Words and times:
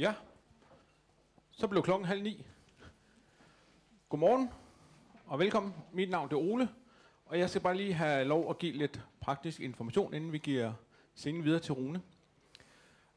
Ja. 0.00 0.14
Så 1.50 1.66
blev 1.66 1.82
klokken 1.82 2.06
halv 2.06 2.22
ni. 2.22 2.46
Godmorgen 4.08 4.50
og 5.26 5.38
velkommen. 5.38 5.74
Mit 5.92 6.10
navn 6.10 6.32
er 6.32 6.36
Ole, 6.36 6.68
og 7.26 7.38
jeg 7.38 7.50
skal 7.50 7.62
bare 7.62 7.76
lige 7.76 7.92
have 7.92 8.24
lov 8.24 8.50
at 8.50 8.58
give 8.58 8.72
lidt 8.72 9.00
praktisk 9.20 9.60
information, 9.60 10.14
inden 10.14 10.32
vi 10.32 10.38
giver 10.38 10.72
scenen 11.14 11.44
videre 11.44 11.60
til 11.60 11.74
Rune. 11.74 12.02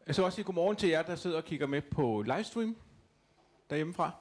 Jeg 0.07 0.15
skal 0.15 0.25
også 0.25 0.35
sige 0.35 0.45
godmorgen 0.45 0.75
til 0.75 0.89
jer, 0.89 1.01
der 1.01 1.15
sidder 1.15 1.37
og 1.37 1.45
kigger 1.45 1.67
med 1.67 1.81
på 1.81 2.21
livestream 2.21 2.75
derhjemmefra. 3.69 4.11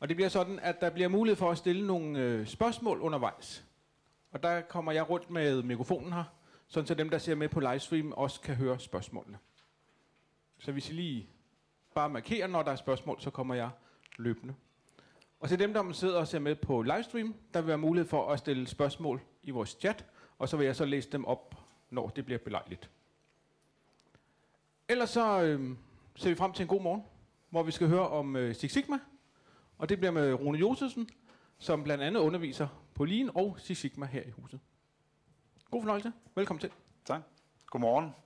Og 0.00 0.08
det 0.08 0.16
bliver 0.16 0.28
sådan, 0.28 0.58
at 0.58 0.80
der 0.80 0.90
bliver 0.90 1.08
mulighed 1.08 1.36
for 1.36 1.50
at 1.50 1.58
stille 1.58 1.86
nogle 1.86 2.18
øh, 2.18 2.46
spørgsmål 2.46 3.00
undervejs. 3.00 3.64
Og 4.32 4.42
der 4.42 4.60
kommer 4.60 4.92
jeg 4.92 5.10
rundt 5.10 5.30
med 5.30 5.62
mikrofonen 5.62 6.12
her, 6.12 6.24
sådan 6.68 6.86
så 6.86 6.94
dem, 6.94 7.10
der 7.10 7.18
ser 7.18 7.34
med 7.34 7.48
på 7.48 7.60
livestream, 7.60 8.12
også 8.12 8.40
kan 8.40 8.54
høre 8.54 8.80
spørgsmålene. 8.80 9.38
Så 10.58 10.72
hvis 10.72 10.90
I 10.90 10.92
lige 10.92 11.33
bare 11.94 12.10
markerer, 12.10 12.46
når 12.46 12.62
der 12.62 12.72
er 12.72 12.76
spørgsmål, 12.76 13.20
så 13.20 13.30
kommer 13.30 13.54
jeg 13.54 13.70
løbende. 14.16 14.54
Og 15.40 15.48
til 15.48 15.58
dem, 15.58 15.72
der 15.72 15.92
sidder 15.92 16.18
og 16.18 16.28
ser 16.28 16.38
med 16.38 16.54
på 16.54 16.82
livestream, 16.82 17.34
der 17.54 17.60
vil 17.60 17.68
være 17.68 17.78
mulighed 17.78 18.08
for 18.08 18.32
at 18.32 18.38
stille 18.38 18.66
spørgsmål 18.66 19.20
i 19.42 19.50
vores 19.50 19.76
chat, 19.80 20.04
og 20.38 20.48
så 20.48 20.56
vil 20.56 20.64
jeg 20.64 20.76
så 20.76 20.84
læse 20.84 21.10
dem 21.10 21.24
op, 21.24 21.54
når 21.90 22.08
det 22.08 22.24
bliver 22.24 22.38
belejligt. 22.38 22.90
Ellers 24.88 25.10
så 25.10 25.42
øh, 25.42 25.76
ser 26.16 26.28
vi 26.28 26.34
frem 26.34 26.52
til 26.52 26.62
en 26.62 26.68
god 26.68 26.82
morgen, 26.82 27.02
hvor 27.50 27.62
vi 27.62 27.72
skal 27.72 27.88
høre 27.88 28.08
om 28.08 28.36
øh, 28.36 28.54
Six 28.54 28.72
Sigma, 28.72 28.98
og 29.78 29.88
det 29.88 29.98
bliver 29.98 30.12
med 30.12 30.34
Rune 30.34 30.58
Josefsen, 30.58 31.08
som 31.58 31.84
blandt 31.84 32.04
andet 32.04 32.20
underviser 32.20 32.68
på 32.94 33.04
Lean 33.04 33.30
og 33.34 33.56
Six 33.58 33.78
Sigma 33.78 34.06
her 34.06 34.22
i 34.22 34.30
huset. 34.30 34.60
God 35.70 35.82
fornøjelse. 35.82 36.12
Velkommen 36.34 36.60
til. 36.60 36.70
Tak. 37.04 37.22
Godmorgen. 37.66 38.23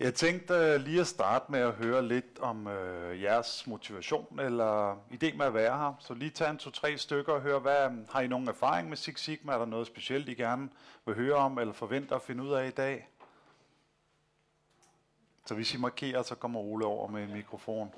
Jeg 0.00 0.14
tænkte 0.14 0.54
øh, 0.54 0.80
lige 0.80 1.00
at 1.00 1.06
starte 1.06 1.52
med 1.52 1.60
at 1.60 1.72
høre 1.72 2.08
lidt 2.08 2.38
om 2.38 2.66
øh, 2.66 3.22
jeres 3.22 3.66
motivation 3.66 4.40
eller 4.40 4.94
idé 4.94 5.36
med 5.36 5.46
at 5.46 5.54
være 5.54 5.78
her. 5.78 5.94
Så 6.00 6.14
lige 6.14 6.30
tage 6.30 6.50
en 6.50 6.58
to-tre 6.58 6.98
stykker 6.98 7.32
og 7.32 7.40
høre, 7.40 7.58
hvad, 7.58 7.90
mm, 7.90 8.06
har 8.10 8.20
I 8.20 8.26
nogen 8.26 8.48
erfaring 8.48 8.88
med 8.88 8.96
Six 8.96 9.20
Sigma? 9.20 9.52
Er 9.52 9.58
der 9.58 9.64
noget 9.64 9.86
specielt, 9.86 10.28
I 10.28 10.34
gerne 10.34 10.68
vil 11.06 11.14
høre 11.14 11.34
om 11.34 11.58
eller 11.58 11.72
forventer 11.74 12.16
at 12.16 12.22
finde 12.22 12.44
ud 12.44 12.52
af 12.52 12.66
i 12.66 12.70
dag? 12.70 13.08
Så 15.46 15.54
hvis 15.54 15.74
I 15.74 15.78
markerer, 15.78 16.22
så 16.22 16.34
kommer 16.34 16.60
Ole 16.60 16.86
over 16.86 17.08
med 17.08 17.22
en 17.24 17.32
mikrofon. 17.32 17.94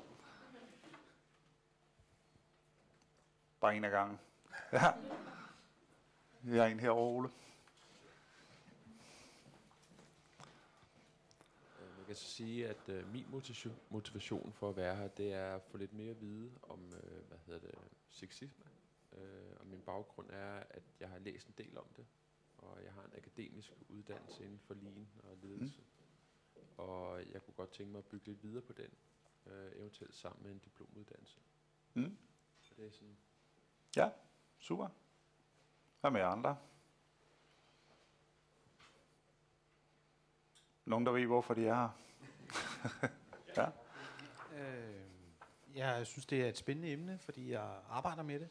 Bare 3.61 3.75
en 3.75 3.83
af 3.83 3.91
gangen. 3.91 4.19
Ja. 4.73 4.91
Jeg 6.45 6.57
er 6.57 6.65
en 6.65 6.79
her, 6.79 6.91
Ole. 6.91 7.29
Jeg 11.79 11.98
kan 12.09 12.15
så 12.15 12.25
sige, 12.25 12.67
at 12.67 12.89
øh, 12.89 13.11
min 13.11 13.25
motivation, 13.29 13.75
motivation 13.89 14.53
for 14.53 14.69
at 14.69 14.75
være 14.75 14.95
her, 14.95 15.07
det 15.07 15.33
er 15.33 15.55
at 15.55 15.61
få 15.63 15.77
lidt 15.77 15.93
mere 15.93 16.11
at 16.11 16.21
vide 16.21 16.51
om, 16.63 16.93
øh, 17.03 17.27
hvad 17.27 17.37
hedder 17.45 17.59
det, 17.59 17.75
sexisme. 18.09 18.65
Øh, 19.13 19.53
og 19.59 19.67
min 19.67 19.81
baggrund 19.81 20.29
er, 20.29 20.63
at 20.69 20.83
jeg 20.99 21.09
har 21.09 21.19
læst 21.19 21.47
en 21.47 21.53
del 21.57 21.77
om 21.77 21.85
det, 21.95 22.05
og 22.57 22.83
jeg 22.83 22.93
har 22.93 23.03
en 23.03 23.13
akademisk 23.17 23.73
uddannelse 23.89 24.43
inden 24.43 24.59
for 24.59 24.73
lean 24.73 25.07
og 25.23 25.37
ledelse. 25.37 25.81
Mm. 25.81 26.61
Og 26.77 27.19
jeg 27.31 27.41
kunne 27.41 27.53
godt 27.53 27.71
tænke 27.71 27.91
mig 27.91 27.99
at 27.99 28.05
bygge 28.05 28.27
lidt 28.27 28.43
videre 28.43 28.61
på 28.61 28.73
den, 28.73 28.89
øh, 29.45 29.71
eventuelt 29.75 30.15
sammen 30.15 30.43
med 30.43 30.51
en 30.51 30.59
diplomuddannelse. 30.59 31.39
Mm. 31.93 32.17
Så 32.59 32.73
det 32.77 32.85
er 32.85 32.91
sådan, 32.91 33.17
Ja, 33.95 34.09
super. 34.59 34.87
Hvad 36.01 36.11
med 36.11 36.21
andre? 36.21 36.57
Nogen, 40.89 41.05
der 41.05 41.11
ved, 41.11 41.25
hvorfor 41.25 41.53
de 41.53 41.67
er 41.67 41.75
her? 41.75 41.89
ja. 43.57 43.69
Øh, 44.59 45.01
jeg 45.75 46.07
synes, 46.07 46.25
det 46.25 46.41
er 46.41 46.49
et 46.49 46.57
spændende 46.57 46.91
emne, 46.91 47.19
fordi 47.19 47.51
jeg 47.51 47.81
arbejder 47.89 48.23
med 48.23 48.39
det, 48.39 48.49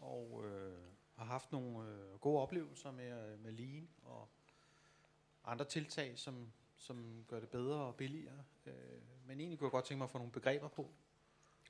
og 0.00 0.44
øh, 0.44 0.78
har 1.16 1.24
haft 1.24 1.52
nogle 1.52 1.88
øh, 1.88 2.18
gode 2.20 2.42
oplevelser 2.42 2.90
med, 2.90 3.36
med 3.36 3.52
lean 3.52 3.88
og 4.04 4.28
andre 5.44 5.64
tiltag, 5.64 6.18
som, 6.18 6.52
som 6.76 7.24
gør 7.28 7.40
det 7.40 7.48
bedre 7.48 7.76
og 7.76 7.96
billigere. 7.96 8.44
Øh, 8.66 8.72
men 9.26 9.40
egentlig 9.40 9.58
kunne 9.58 9.66
jeg 9.66 9.72
godt 9.72 9.84
tænke 9.84 9.98
mig 9.98 10.04
at 10.04 10.10
få 10.10 10.18
nogle 10.18 10.32
begreber 10.32 10.68
på, 10.68 10.90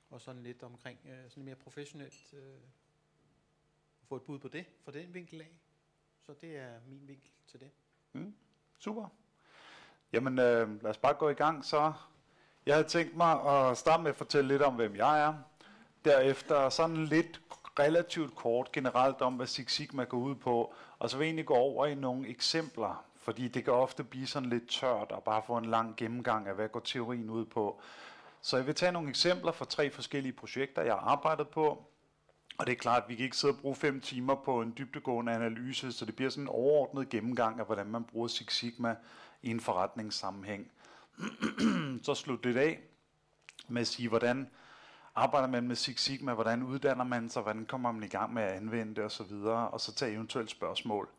og 0.09 0.21
sådan 0.21 0.43
lidt 0.43 0.63
omkring, 0.63 0.99
øh, 1.05 1.11
sådan 1.11 1.31
lidt 1.35 1.45
mere 1.45 1.55
professionelt, 1.55 2.33
øh, 2.33 2.59
få 4.03 4.15
et 4.15 4.23
bud 4.23 4.39
på 4.39 4.47
det, 4.47 4.65
fra 4.81 4.91
den 4.91 5.13
vinkel 5.13 5.41
af. 5.41 5.59
Så 6.21 6.33
det 6.33 6.57
er 6.57 6.79
min 6.87 7.07
vinkel 7.07 7.31
til 7.47 7.59
det. 7.59 7.71
Mm, 8.13 8.35
super. 8.77 9.09
Jamen, 10.13 10.39
øh, 10.39 10.83
lad 10.83 10.89
os 10.89 10.97
bare 10.97 11.13
gå 11.13 11.29
i 11.29 11.33
gang 11.33 11.65
så. 11.65 11.93
Jeg 12.65 12.75
havde 12.75 12.87
tænkt 12.87 13.17
mig 13.17 13.41
at 13.43 13.77
starte 13.77 14.03
med 14.03 14.09
at 14.11 14.17
fortælle 14.17 14.47
lidt 14.47 14.61
om, 14.61 14.73
hvem 14.73 14.95
jeg 14.95 15.21
er. 15.21 15.33
Derefter 16.05 16.69
sådan 16.69 17.05
lidt 17.05 17.41
relativt 17.79 18.35
kort 18.35 18.71
generelt 18.71 19.21
om, 19.21 19.33
hvad 19.33 19.47
Six 19.47 19.71
Sigma 19.71 20.03
går 20.03 20.17
ud 20.17 20.35
på. 20.35 20.73
Og 20.99 21.09
så 21.09 21.17
vil 21.17 21.25
jeg 21.25 21.29
egentlig 21.29 21.45
gå 21.45 21.53
over 21.53 21.85
i 21.85 21.95
nogle 21.95 22.29
eksempler, 22.29 23.05
fordi 23.17 23.47
det 23.47 23.63
kan 23.63 23.73
ofte 23.73 24.03
blive 24.03 24.27
sådan 24.27 24.49
lidt 24.49 24.69
tørt 24.69 25.11
og 25.11 25.23
bare 25.23 25.41
få 25.47 25.57
en 25.57 25.65
lang 25.65 25.95
gennemgang 25.97 26.47
af, 26.47 26.55
hvad 26.55 26.69
går 26.69 26.79
teorien 26.79 27.29
ud 27.29 27.45
på. 27.45 27.81
Så 28.41 28.57
jeg 28.57 28.67
vil 28.67 28.75
tage 28.75 28.91
nogle 28.91 29.09
eksempler 29.09 29.51
fra 29.51 29.65
tre 29.65 29.91
forskellige 29.91 30.33
projekter, 30.33 30.81
jeg 30.81 30.93
har 30.93 31.01
arbejdet 31.01 31.47
på. 31.47 31.85
Og 32.57 32.65
det 32.65 32.71
er 32.71 32.75
klart, 32.75 33.03
at 33.03 33.09
vi 33.09 33.15
kan 33.15 33.23
ikke 33.23 33.37
sidde 33.37 33.53
og 33.53 33.59
bruge 33.59 33.75
fem 33.75 34.01
timer 34.01 34.35
på 34.35 34.61
en 34.61 34.73
dybdegående 34.77 35.31
analyse, 35.31 35.91
så 35.91 36.05
det 36.05 36.15
bliver 36.15 36.29
sådan 36.29 36.43
en 36.43 36.47
overordnet 36.47 37.09
gennemgang 37.09 37.59
af, 37.59 37.65
hvordan 37.65 37.87
man 37.87 38.03
bruger 38.03 38.27
Six 38.27 38.53
Sigma 38.53 38.95
i 39.41 39.49
en 39.49 39.59
forretningssammenhæng. 39.59 40.71
så 42.03 42.15
slut 42.15 42.43
det 42.43 42.57
af 42.57 42.79
med 43.67 43.81
at 43.81 43.87
sige, 43.87 44.09
hvordan 44.09 44.49
arbejder 45.15 45.47
man 45.47 45.67
med 45.67 45.75
Six 45.75 46.01
Sigma, 46.01 46.33
hvordan 46.33 46.63
uddanner 46.63 47.03
man 47.03 47.29
sig, 47.29 47.41
hvordan 47.41 47.65
kommer 47.65 47.91
man 47.91 48.03
i 48.03 48.07
gang 48.07 48.33
med 48.33 48.43
at 48.43 48.51
anvende 48.51 48.95
det 48.95 49.03
osv., 49.03 49.33
og 49.43 49.81
så 49.81 49.93
tage 49.93 50.13
eventuelt 50.13 50.49
spørgsmål. 50.49 51.09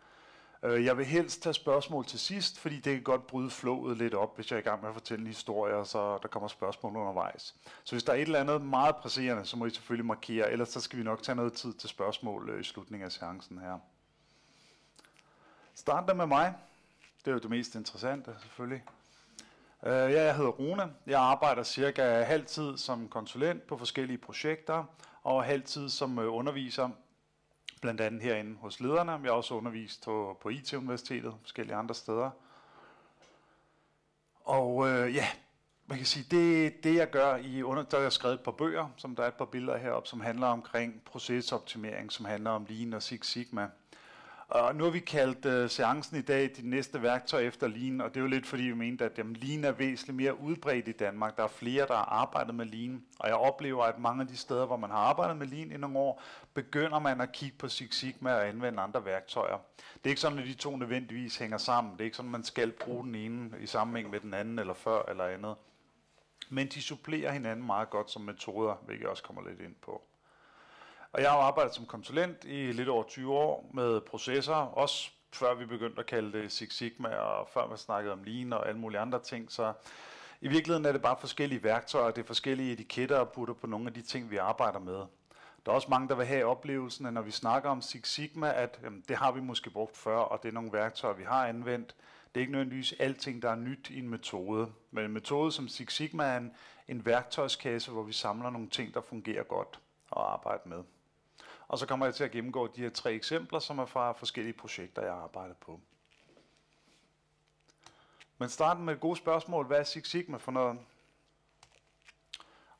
Øh, 0.62 0.84
jeg 0.84 0.96
vil 0.98 1.06
helst 1.06 1.42
tage 1.42 1.54
spørgsmål 1.54 2.04
til 2.04 2.18
sidst, 2.18 2.58
fordi 2.58 2.74
det 2.76 2.94
kan 2.94 3.02
godt 3.02 3.26
bryde 3.26 3.50
flowet 3.50 3.96
lidt 3.96 4.14
op, 4.14 4.36
hvis 4.36 4.50
jeg 4.50 4.56
er 4.56 4.60
i 4.60 4.64
gang 4.64 4.80
med 4.80 4.88
at 4.88 4.94
fortælle 4.94 5.20
en 5.20 5.26
historie, 5.26 5.74
og 5.74 5.86
så 5.86 6.18
der 6.22 6.28
kommer 6.28 6.48
spørgsmål 6.48 6.96
undervejs. 6.96 7.54
Så 7.84 7.94
hvis 7.94 8.02
der 8.02 8.12
er 8.12 8.16
et 8.16 8.22
eller 8.22 8.40
andet 8.40 8.62
meget 8.62 8.96
presserende, 8.96 9.44
så 9.44 9.56
må 9.56 9.66
I 9.66 9.70
selvfølgelig 9.70 10.06
markere, 10.06 10.50
ellers 10.50 10.68
så 10.68 10.80
skal 10.80 10.98
vi 10.98 11.04
nok 11.04 11.22
tage 11.22 11.36
noget 11.36 11.52
tid 11.52 11.72
til 11.72 11.88
spørgsmål 11.88 12.50
øh, 12.50 12.60
i 12.60 12.64
slutningen 12.64 13.06
af 13.06 13.12
seancen 13.12 13.58
her. 13.58 13.78
Start 15.74 16.16
med 16.16 16.26
mig. 16.26 16.54
Det 17.24 17.30
er 17.30 17.32
jo 17.32 17.38
det 17.38 17.50
mest 17.50 17.74
interessante, 17.74 18.34
selvfølgelig. 18.40 18.84
Uh, 19.82 19.88
jeg 19.88 20.36
hedder 20.36 20.50
Rune. 20.50 20.92
Jeg 21.06 21.20
arbejder 21.20 21.62
cirka 21.62 22.22
halvtid 22.22 22.76
som 22.76 23.08
konsulent 23.08 23.66
på 23.66 23.76
forskellige 23.76 24.18
projekter, 24.18 24.84
og 25.22 25.44
halvtid 25.44 25.88
som 25.88 26.18
øh, 26.18 26.34
underviser, 26.34 26.90
blandt 27.80 28.00
andet 28.00 28.22
herinde 28.22 28.56
hos 28.56 28.80
lederne. 28.80 29.12
Jeg 29.12 29.20
har 29.20 29.30
også 29.30 29.54
undervist 29.54 30.04
på, 30.04 30.38
på 30.42 30.48
IT-universitetet 30.48 31.26
og 31.26 31.38
forskellige 31.42 31.76
andre 31.76 31.94
steder. 31.94 32.30
Og 34.44 34.76
uh, 34.76 35.14
ja, 35.14 35.26
man 35.86 35.98
kan 35.98 36.06
sige, 36.06 36.26
det, 36.30 36.84
det 36.84 36.94
jeg 36.94 37.10
gør 37.10 37.36
i 37.36 37.62
under, 37.62 37.82
der 37.82 37.96
har 37.96 38.02
jeg 38.02 38.12
skrevet 38.12 38.34
et 38.34 38.40
par 38.40 38.52
bøger, 38.52 38.88
som 38.96 39.16
der 39.16 39.22
er 39.22 39.28
et 39.28 39.34
par 39.34 39.44
billeder 39.44 39.76
heroppe, 39.78 40.08
som 40.08 40.20
handler 40.20 40.46
omkring 40.46 41.02
procesoptimering, 41.04 42.12
som 42.12 42.24
handler 42.24 42.50
om 42.50 42.66
Lean 42.68 42.92
og 42.92 43.02
Six 43.02 43.26
Sigma. 43.26 43.68
Og 44.50 44.76
nu 44.76 44.84
har 44.84 44.90
vi 44.90 44.98
kaldt 44.98 45.46
uh, 45.46 45.70
seancen 45.70 46.16
i 46.16 46.20
dag 46.20 46.50
de 46.56 46.70
næste 46.70 47.02
værktøj 47.02 47.40
efter 47.40 47.68
Lean, 47.68 48.00
og 48.00 48.08
det 48.08 48.16
er 48.16 48.20
jo 48.20 48.26
lidt 48.26 48.46
fordi 48.46 48.62
vi 48.62 48.74
mente, 48.74 49.04
at 49.04 49.18
jamen, 49.18 49.36
Lean 49.36 49.64
er 49.64 49.72
væsentligt 49.72 50.16
mere 50.16 50.40
udbredt 50.40 50.88
i 50.88 50.92
Danmark. 50.92 51.36
Der 51.36 51.42
er 51.42 51.48
flere, 51.48 51.86
der 51.86 51.94
har 51.94 52.04
arbejdet 52.04 52.54
med 52.54 52.66
Lean, 52.66 53.04
og 53.18 53.28
jeg 53.28 53.36
oplever, 53.36 53.84
at 53.84 53.98
mange 53.98 54.22
af 54.22 54.28
de 54.28 54.36
steder, 54.36 54.66
hvor 54.66 54.76
man 54.76 54.90
har 54.90 54.96
arbejdet 54.96 55.36
med 55.36 55.46
Lean 55.46 55.72
i 55.72 55.76
nogle 55.76 55.98
år, 55.98 56.22
begynder 56.54 56.98
man 56.98 57.20
at 57.20 57.32
kigge 57.32 57.56
på 57.58 57.68
Six 57.68 57.94
Sigma 57.94 58.34
og 58.34 58.48
anvende 58.48 58.80
andre 58.80 59.04
værktøjer. 59.04 59.58
Det 59.76 60.04
er 60.04 60.08
ikke 60.08 60.20
sådan, 60.20 60.38
at 60.38 60.46
de 60.46 60.54
to 60.54 60.76
nødvendigvis 60.76 61.36
hænger 61.36 61.58
sammen. 61.58 61.92
Det 61.92 62.00
er 62.00 62.04
ikke 62.04 62.16
sådan, 62.16 62.28
at 62.28 62.32
man 62.32 62.44
skal 62.44 62.72
bruge 62.72 63.04
den 63.04 63.14
ene 63.14 63.50
i 63.60 63.66
sammenhæng 63.66 64.10
med 64.10 64.20
den 64.20 64.34
anden, 64.34 64.58
eller 64.58 64.74
før 64.74 65.02
eller 65.08 65.24
andet. 65.24 65.54
Men 66.48 66.66
de 66.66 66.82
supplerer 66.82 67.32
hinanden 67.32 67.66
meget 67.66 67.90
godt 67.90 68.10
som 68.10 68.22
metoder, 68.22 68.74
hvilket 68.86 69.02
jeg 69.02 69.10
også 69.10 69.22
kommer 69.22 69.48
lidt 69.48 69.60
ind 69.60 69.74
på. 69.82 70.02
Og 71.12 71.22
jeg 71.22 71.30
har 71.30 71.38
arbejdet 71.38 71.74
som 71.74 71.86
konsulent 71.86 72.44
i 72.44 72.72
lidt 72.72 72.88
over 72.88 73.02
20 73.02 73.32
år 73.32 73.70
med 73.74 74.00
processer, 74.00 74.54
også 74.54 75.10
før 75.32 75.54
vi 75.54 75.66
begyndte 75.66 76.00
at 76.00 76.06
kalde 76.06 76.42
det 76.42 76.52
Six 76.52 76.74
Sigma, 76.74 77.08
og 77.08 77.48
før 77.48 77.66
man 77.66 77.78
snakkede 77.78 78.12
om 78.12 78.22
Lean 78.24 78.52
og 78.52 78.68
alle 78.68 78.80
mulige 78.80 79.00
andre 79.00 79.18
ting. 79.18 79.52
Så 79.52 79.72
i 80.40 80.48
virkeligheden 80.48 80.84
er 80.86 80.92
det 80.92 81.02
bare 81.02 81.16
forskellige 81.20 81.62
værktøjer, 81.62 82.10
det 82.10 82.22
er 82.22 82.26
forskellige 82.26 82.72
etiketter 82.72 83.18
og 83.18 83.28
putter 83.28 83.54
på 83.54 83.66
nogle 83.66 83.86
af 83.86 83.94
de 83.94 84.02
ting, 84.02 84.30
vi 84.30 84.36
arbejder 84.36 84.78
med. 84.78 85.02
Der 85.66 85.72
er 85.72 85.74
også 85.74 85.88
mange, 85.90 86.08
der 86.08 86.14
vil 86.14 86.26
have 86.26 86.44
oplevelsen, 86.44 87.06
at 87.06 87.12
når 87.12 87.22
vi 87.22 87.30
snakker 87.30 87.70
om 87.70 87.82
Six 87.82 88.08
Sigma, 88.08 88.52
at 88.52 88.80
jamen, 88.82 89.04
det 89.08 89.16
har 89.16 89.32
vi 89.32 89.40
måske 89.40 89.70
brugt 89.70 89.96
før, 89.96 90.16
og 90.16 90.42
det 90.42 90.48
er 90.48 90.52
nogle 90.52 90.72
værktøjer, 90.72 91.14
vi 91.14 91.24
har 91.24 91.46
anvendt. 91.46 91.94
Det 92.34 92.40
er 92.40 92.40
ikke 92.40 92.52
nødvendigvis 92.52 92.94
alting, 92.98 93.42
der 93.42 93.50
er 93.50 93.56
nyt 93.56 93.90
i 93.90 93.98
en 93.98 94.08
metode. 94.08 94.72
Men 94.90 95.04
en 95.04 95.12
metode 95.12 95.52
som 95.52 95.68
Six 95.68 95.92
Sigma 95.92 96.24
er 96.24 96.36
en, 96.36 96.52
en 96.88 97.06
værktøjskasse, 97.06 97.90
hvor 97.90 98.02
vi 98.02 98.12
samler 98.12 98.50
nogle 98.50 98.68
ting, 98.68 98.94
der 98.94 99.00
fungerer 99.00 99.42
godt 99.42 99.80
at 100.16 100.22
arbejde 100.22 100.68
med. 100.68 100.82
Og 101.70 101.78
så 101.78 101.86
kommer 101.86 102.06
jeg 102.06 102.14
til 102.14 102.24
at 102.24 102.30
gennemgå 102.30 102.66
de 102.66 102.80
her 102.80 102.90
tre 102.90 103.12
eksempler, 103.12 103.58
som 103.58 103.78
er 103.78 103.86
fra 103.86 104.12
forskellige 104.12 104.52
projekter, 104.52 105.02
jeg 105.02 105.12
har 105.12 105.20
arbejdet 105.20 105.56
på. 105.56 105.80
Men 108.38 108.48
starten 108.48 108.84
med 108.84 108.94
et 108.94 109.00
godt 109.00 109.18
spørgsmål. 109.18 109.66
Hvad 109.66 109.78
er 109.78 109.82
Six 109.84 110.08
Sigma 110.08 110.36
for 110.36 110.52
noget? 110.52 110.78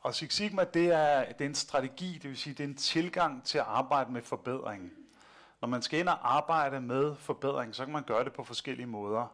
Og 0.01 0.15
Six 0.15 0.35
Sigma, 0.35 0.65
det 0.65 0.87
er, 0.87 1.33
det 1.33 1.41
er 1.41 1.49
en 1.49 1.55
strategi, 1.55 2.19
det 2.23 2.31
vil 2.31 2.37
sige, 2.37 2.55
det 2.55 2.65
er 2.65 2.69
en 2.69 2.77
tilgang 2.77 3.45
til 3.45 3.59
at 3.59 3.65
arbejde 3.65 4.13
med 4.13 4.23
forbedring. 4.23 4.93
Når 5.61 5.69
man 5.69 5.83
skal 5.83 6.01
ind 6.01 6.09
og 6.09 6.37
arbejde 6.37 6.81
med 6.81 7.17
forbedring, 7.17 7.75
så 7.75 7.85
kan 7.85 7.93
man 7.93 8.05
gøre 8.05 8.25
det 8.25 8.33
på 8.33 8.45
forskellige 8.45 8.87
måder. 8.87 9.27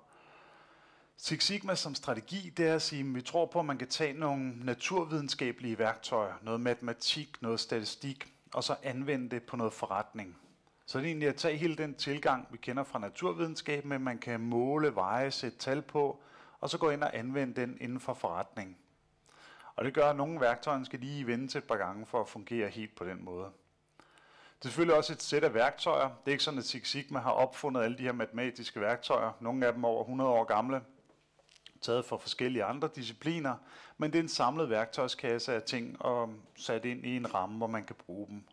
Six 1.17 1.45
Sigma 1.45 1.75
som 1.75 1.95
strategi, 1.95 2.51
det 2.51 2.69
er 2.69 2.75
at 2.75 2.83
sige, 2.83 3.01
at 3.01 3.15
vi 3.15 3.23
tror 3.23 3.47
på, 3.47 3.59
at 3.59 3.67
man 3.67 3.79
kan 3.79 3.89
tage 3.89 4.13
nogle 4.13 4.65
naturvidenskabelige 4.65 5.79
værktøjer, 5.79 6.35
noget 6.43 6.61
matematik, 6.61 7.43
noget 7.43 7.61
statistik, 7.61 8.36
og 8.55 8.65
så 8.65 8.77
anvende 8.83 9.31
det 9.31 9.43
på 9.43 9.57
noget 9.57 9.73
forretning. 9.73 10.39
Så 10.87 10.99
det 10.99 11.05
er 11.05 11.09
egentlig 11.09 11.29
at 11.29 11.37
tage 11.37 11.57
hele 11.57 11.77
den 11.77 11.95
tilgang, 11.95 12.49
vi 12.51 12.57
kender 12.57 12.85
fra 12.85 12.99
naturvidenskaben, 12.99 13.93
at 13.93 14.01
man 14.01 14.19
kan 14.19 14.41
måle, 14.41 14.95
veje, 14.95 15.31
sætte 15.31 15.59
tal 15.59 15.83
på, 15.83 16.21
og 16.61 16.71
så 16.71 16.79
gå 16.79 16.91
ind 16.91 17.03
og 17.03 17.19
anvende 17.19 17.61
den 17.61 17.79
inden 17.81 18.01
for 18.01 18.15
forretning. 18.15 18.79
Og 19.77 19.85
det 19.85 19.95
gør, 19.95 20.11
at 20.11 20.17
nogle 20.17 20.41
værktøjer 20.41 20.85
skal 20.85 21.01
lige 21.01 21.27
vende 21.27 21.49
til 21.49 21.59
et 21.59 21.65
par 21.65 21.77
gange 21.77 22.07
for 22.07 22.21
at 22.21 22.29
fungere 22.29 22.69
helt 22.69 22.95
på 22.97 23.05
den 23.05 23.25
måde. 23.25 23.51
Det 24.59 24.65
er 24.65 24.69
selvfølgelig 24.69 24.97
også 24.97 25.13
et 25.13 25.23
sæt 25.23 25.45
af 25.45 25.55
værktøjer. 25.55 26.09
Det 26.09 26.27
er 26.27 26.31
ikke 26.31 26.45
sådan, 26.45 26.59
at 26.59 26.65
Six 26.65 26.89
Sigma 26.89 27.19
har 27.19 27.31
opfundet 27.31 27.83
alle 27.83 27.99
de 27.99 28.03
her 28.03 28.13
matematiske 28.13 28.81
værktøjer. 28.81 29.33
Nogle 29.41 29.67
af 29.67 29.73
dem 29.73 29.85
er 29.85 29.89
over 29.89 30.03
100 30.03 30.31
år 30.31 30.45
gamle, 30.45 30.81
taget 31.87 32.05
fra 32.05 32.17
forskellige 32.17 32.65
andre 32.65 32.89
discipliner, 32.95 33.55
men 33.99 34.13
det 34.13 34.19
er 34.19 34.23
en 34.23 34.29
samlet 34.29 34.71
værktøjskasse 34.71 35.55
af 35.55 35.63
ting 35.63 36.03
og 36.03 36.35
sat 36.57 36.85
ind 36.85 37.07
i 37.07 37.17
en 37.17 37.35
ramme, 37.35 37.57
hvor 37.57 37.67
man 37.67 37.85
kan 37.85 37.97
bruge 38.07 38.27
dem. 38.27 38.45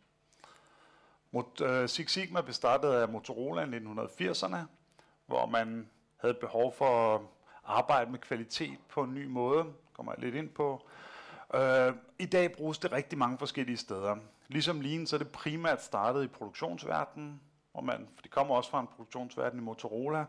Øh, 1.62 1.90
Six 1.90 2.12
Sigma 2.12 2.42
blev 2.42 2.54
startet 2.54 2.90
af 2.90 3.10
Motorola 3.10 3.64
i 3.64 3.78
1980'erne, 3.78 4.58
hvor 5.26 5.46
man 5.46 5.90
havde 6.18 6.34
behov 6.34 6.74
for 6.74 7.16
at 7.16 7.22
arbejde 7.66 8.12
med 8.12 8.20
kvalitet 8.20 8.78
på 8.90 9.04
en 9.04 9.14
ny 9.14 9.26
måde, 9.26 9.66
kommer 9.94 10.12
jeg 10.12 10.24
lidt 10.24 10.36
ind 10.36 10.50
på. 10.50 10.88
Øh, 11.56 11.94
I 12.20 12.26
dag 12.26 12.52
bruges 12.52 12.78
det 12.78 12.92
rigtig 12.92 13.18
mange 13.18 13.38
forskellige 13.38 13.78
steder. 13.78 14.16
Ligesom 14.48 14.82
Lean, 14.82 15.08
så 15.08 15.16
er 15.16 15.18
det 15.18 15.32
primært 15.32 15.84
startet 15.84 16.24
i 16.24 16.28
produktionsverdenen, 16.28 17.42
hvor 17.72 17.82
man, 17.82 18.08
for 18.16 18.22
det 18.22 18.32
kommer 18.32 18.56
også 18.56 18.70
fra 18.70 18.80
en 18.80 18.88
produktionsverden 18.88 19.60
i 19.60 19.62
Motorola, 19.62 20.26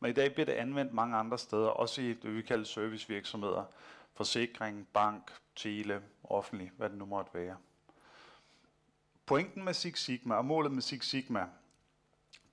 men 0.00 0.10
i 0.10 0.14
dag 0.14 0.32
bliver 0.32 0.46
det 0.46 0.52
anvendt 0.52 0.92
mange 0.92 1.16
andre 1.16 1.38
steder, 1.38 1.68
også 1.68 2.02
i 2.02 2.14
det 2.14 2.36
vi 2.36 2.42
kalder 2.42 2.64
servicevirksomheder, 2.64 3.64
forsikring, 4.14 4.88
bank, 4.92 5.32
tele, 5.56 6.02
offentlig, 6.24 6.72
hvad 6.76 6.90
det 6.90 6.98
nu 6.98 7.04
måtte 7.04 7.34
være. 7.34 7.56
Pointen 9.26 9.64
med 9.64 9.74
Six 9.74 10.00
Sigma 10.00 10.34
og 10.34 10.44
målet 10.44 10.72
med 10.72 10.82
Six 10.82 11.04
Sigma, 11.04 11.48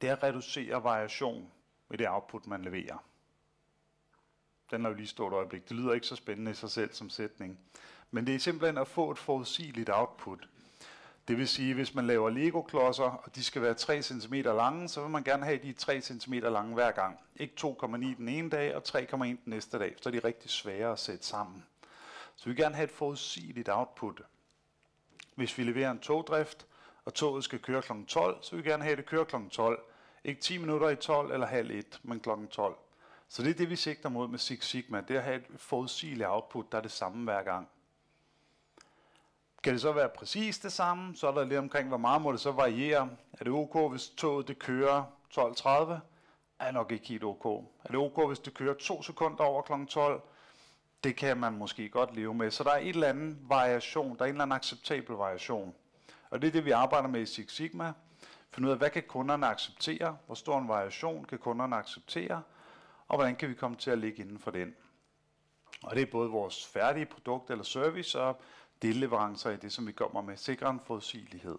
det 0.01 0.09
er 0.09 0.15
at 0.15 0.23
reducere 0.23 0.83
variation 0.83 1.51
i 1.93 1.97
det 1.97 2.09
output, 2.09 2.47
man 2.47 2.61
leverer. 2.61 2.97
Den 4.71 4.81
har 4.81 4.89
jo 4.89 4.95
lige 4.95 5.07
stået 5.07 5.31
et 5.31 5.35
øjeblik. 5.35 5.69
Det 5.69 5.77
lyder 5.77 5.93
ikke 5.93 6.07
så 6.07 6.15
spændende 6.15 6.51
i 6.51 6.53
sig 6.53 6.69
selv 6.69 6.93
som 6.93 7.09
sætning. 7.09 7.59
Men 8.11 8.27
det 8.27 8.35
er 8.35 8.39
simpelthen 8.39 8.77
at 8.77 8.87
få 8.87 9.11
et 9.11 9.17
forudsigeligt 9.17 9.89
output. 9.93 10.49
Det 11.27 11.37
vil 11.37 11.47
sige, 11.47 11.73
hvis 11.73 11.95
man 11.95 12.07
laver 12.07 12.29
Lego-klodser, 12.29 13.03
og 13.03 13.35
de 13.35 13.43
skal 13.43 13.61
være 13.61 13.73
3 13.73 14.01
cm 14.01 14.33
lange, 14.33 14.87
så 14.87 15.01
vil 15.01 15.09
man 15.09 15.23
gerne 15.23 15.45
have 15.45 15.57
de 15.57 15.73
3 15.73 16.01
cm 16.01 16.33
lange 16.33 16.73
hver 16.73 16.91
gang. 16.91 17.19
Ikke 17.35 17.53
2,9 17.61 17.87
den 17.95 18.29
ene 18.29 18.49
dag 18.49 18.75
og 18.75 18.83
3,1 18.87 19.17
den 19.23 19.39
næste 19.45 19.79
dag, 19.79 19.95
så 20.01 20.09
er 20.09 20.11
de 20.11 20.19
rigtig 20.19 20.49
svære 20.49 20.91
at 20.91 20.99
sætte 20.99 21.25
sammen. 21.25 21.65
Så 22.35 22.45
vi 22.45 22.49
vil 22.49 22.57
gerne 22.57 22.75
have 22.75 22.83
et 22.83 22.91
forudsigeligt 22.91 23.69
output. 23.69 24.21
Hvis 25.35 25.57
vi 25.57 25.63
leverer 25.63 25.91
en 25.91 25.99
togdrift, 25.99 26.65
og 27.05 27.13
toget 27.13 27.43
skal 27.43 27.59
køre 27.59 27.81
kl. 27.81 27.91
12, 28.07 28.37
så 28.43 28.55
vil 28.55 28.65
vi 28.65 28.69
gerne 28.69 28.83
have, 28.83 28.95
det 28.95 29.05
kører 29.05 29.23
kl. 29.23 29.35
12. 29.51 29.83
Ikke 30.23 30.41
10 30.41 30.57
minutter 30.57 30.89
i 30.89 30.95
12 30.95 31.31
eller 31.31 31.47
halv 31.47 31.71
1, 31.71 31.99
men 32.03 32.19
kl. 32.19 32.29
12. 32.51 32.77
Så 33.29 33.43
det 33.43 33.49
er 33.49 33.53
det, 33.53 33.69
vi 33.69 33.75
sigter 33.75 34.09
mod 34.09 34.27
med 34.27 34.39
Six 34.39 34.65
Sigma. 34.65 35.01
Det 35.01 35.15
er 35.15 35.19
at 35.19 35.25
have 35.25 35.37
et 35.37 35.45
forudsigeligt 35.57 36.29
output, 36.29 36.71
der 36.71 36.77
er 36.77 36.81
det 36.81 36.91
samme 36.91 37.23
hver 37.23 37.43
gang. 37.43 37.67
Kan 39.65 39.73
det 39.73 39.81
så 39.81 39.91
være 39.91 40.09
præcis 40.09 40.59
det 40.59 40.71
samme, 40.71 41.15
så 41.15 41.27
er 41.27 41.31
der 41.31 41.45
lidt 41.45 41.59
omkring, 41.59 41.87
hvor 41.87 41.97
meget 41.97 42.21
må 42.21 42.31
det 42.31 42.39
så 42.39 42.51
variere. 42.51 43.09
Er 43.33 43.43
det 43.43 43.53
ok, 43.53 43.91
hvis 43.91 44.09
toget 44.09 44.47
det 44.47 44.59
kører 44.59 45.03
12.30? 45.33 45.93
Er 46.59 46.71
nok 46.71 46.91
ikke 46.91 47.07
helt 47.07 47.23
ok. 47.23 47.45
Er 47.83 47.87
det 47.87 47.95
ok, 47.95 48.27
hvis 48.27 48.39
det 48.39 48.53
kører 48.53 48.73
to 48.73 49.01
sekunder 49.01 49.43
over 49.43 49.61
kl. 49.61 49.85
12? 49.85 50.21
Det 51.03 51.15
kan 51.15 51.37
man 51.37 51.53
måske 51.53 51.89
godt 51.89 52.15
leve 52.15 52.33
med. 52.33 52.51
Så 52.51 52.63
der 52.63 52.71
er 52.71 52.77
et 52.77 52.89
eller 52.89 53.07
andet 53.07 53.37
variation, 53.41 54.17
der 54.17 54.21
er 54.21 54.25
en 54.25 54.31
eller 54.31 54.43
anden 54.43 54.55
acceptabel 54.55 55.15
variation. 55.15 55.75
Og 56.29 56.41
det 56.41 56.47
er 56.47 56.51
det, 56.51 56.65
vi 56.65 56.71
arbejder 56.71 57.07
med 57.07 57.21
i 57.21 57.25
Six 57.25 57.51
Sigma. 57.51 57.93
Finde 58.51 58.67
ud 58.67 58.71
af, 58.71 58.77
hvad 58.77 58.89
kan 58.89 59.03
kunderne 59.03 59.47
acceptere? 59.47 60.17
Hvor 60.25 60.35
stor 60.35 60.59
en 60.59 60.67
variation 60.67 61.25
kan 61.25 61.37
kunderne 61.37 61.75
acceptere? 61.75 62.41
Og 63.07 63.17
hvordan 63.17 63.35
kan 63.35 63.49
vi 63.49 63.53
komme 63.53 63.77
til 63.77 63.91
at 63.91 63.97
ligge 63.97 64.21
inden 64.21 64.39
for 64.39 64.51
den? 64.51 64.75
Og 65.83 65.95
det 65.95 66.01
er 66.01 66.11
både 66.11 66.29
vores 66.29 66.67
færdige 66.67 67.05
produkt 67.05 67.51
eller 67.51 67.63
service, 67.63 68.21
og 68.21 68.41
delleverancer 68.81 69.49
i 69.49 69.55
det, 69.55 69.73
som 69.73 69.87
vi 69.87 69.91
kommer 69.91 70.21
med. 70.21 70.37
Sikre 70.37 70.69
en 70.69 70.79
forudsigelighed. 70.79 71.57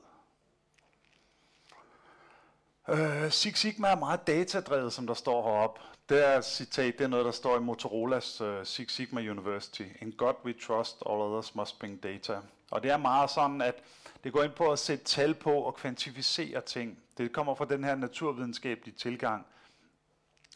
Uh, 2.88 3.30
Six 3.30 3.58
Sigma 3.58 3.88
er 3.88 3.96
meget 3.96 4.26
datadrevet, 4.26 4.92
som 4.92 5.06
der 5.06 5.14
står 5.14 5.42
heroppe. 5.42 5.80
Det 6.08 6.26
er 6.26 6.40
citat, 6.40 6.98
det 6.98 7.04
er 7.04 7.08
noget, 7.08 7.24
der 7.24 7.32
står 7.32 7.56
i 7.56 7.60
Motorolas 7.60 8.40
uh, 8.40 8.64
Six 8.64 8.92
Sigma 8.92 9.20
University. 9.20 9.82
In 10.00 10.12
God 10.12 10.34
we 10.44 10.52
trust, 10.52 10.96
all 11.06 11.20
others 11.20 11.54
must 11.54 11.78
bring 11.78 12.02
data. 12.02 12.40
Og 12.70 12.82
det 12.82 12.90
er 12.90 12.96
meget 12.96 13.30
sådan, 13.30 13.60
at 13.60 13.82
det 14.24 14.32
går 14.32 14.42
ind 14.42 14.52
på 14.52 14.72
at 14.72 14.78
sætte 14.78 15.04
tal 15.04 15.34
på 15.34 15.52
og 15.52 15.74
kvantificere 15.74 16.60
ting. 16.60 16.98
Det 17.18 17.32
kommer 17.32 17.54
fra 17.54 17.64
den 17.64 17.84
her 17.84 17.94
naturvidenskabelige 17.94 18.94
tilgang. 18.94 19.46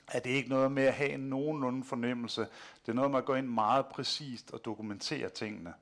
At 0.09 0.25
det 0.25 0.31
ikke 0.31 0.49
noget 0.49 0.73
med 0.73 0.83
at 0.83 0.95
have 0.95 1.11
en 1.11 1.21
nogenlunde 1.21 1.85
fornemmelse. 1.85 2.41
Det 2.87 2.89
er 2.89 2.93
noget 2.93 3.11
med 3.11 3.19
at 3.19 3.25
gå 3.25 3.35
ind 3.35 3.47
meget 3.47 3.87
præcist 3.87 4.51
og 4.51 4.65
dokumentere 4.65 5.29
tingene. 5.29 5.75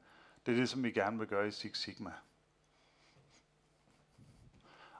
Det 0.48 0.54
er 0.54 0.60
det, 0.60 0.68
som 0.68 0.84
vi 0.84 0.90
gerne 0.90 1.18
vil 1.18 1.26
gøre 1.28 1.48
i 1.48 1.50
Six 1.50 1.78
Sigma. 1.78 2.12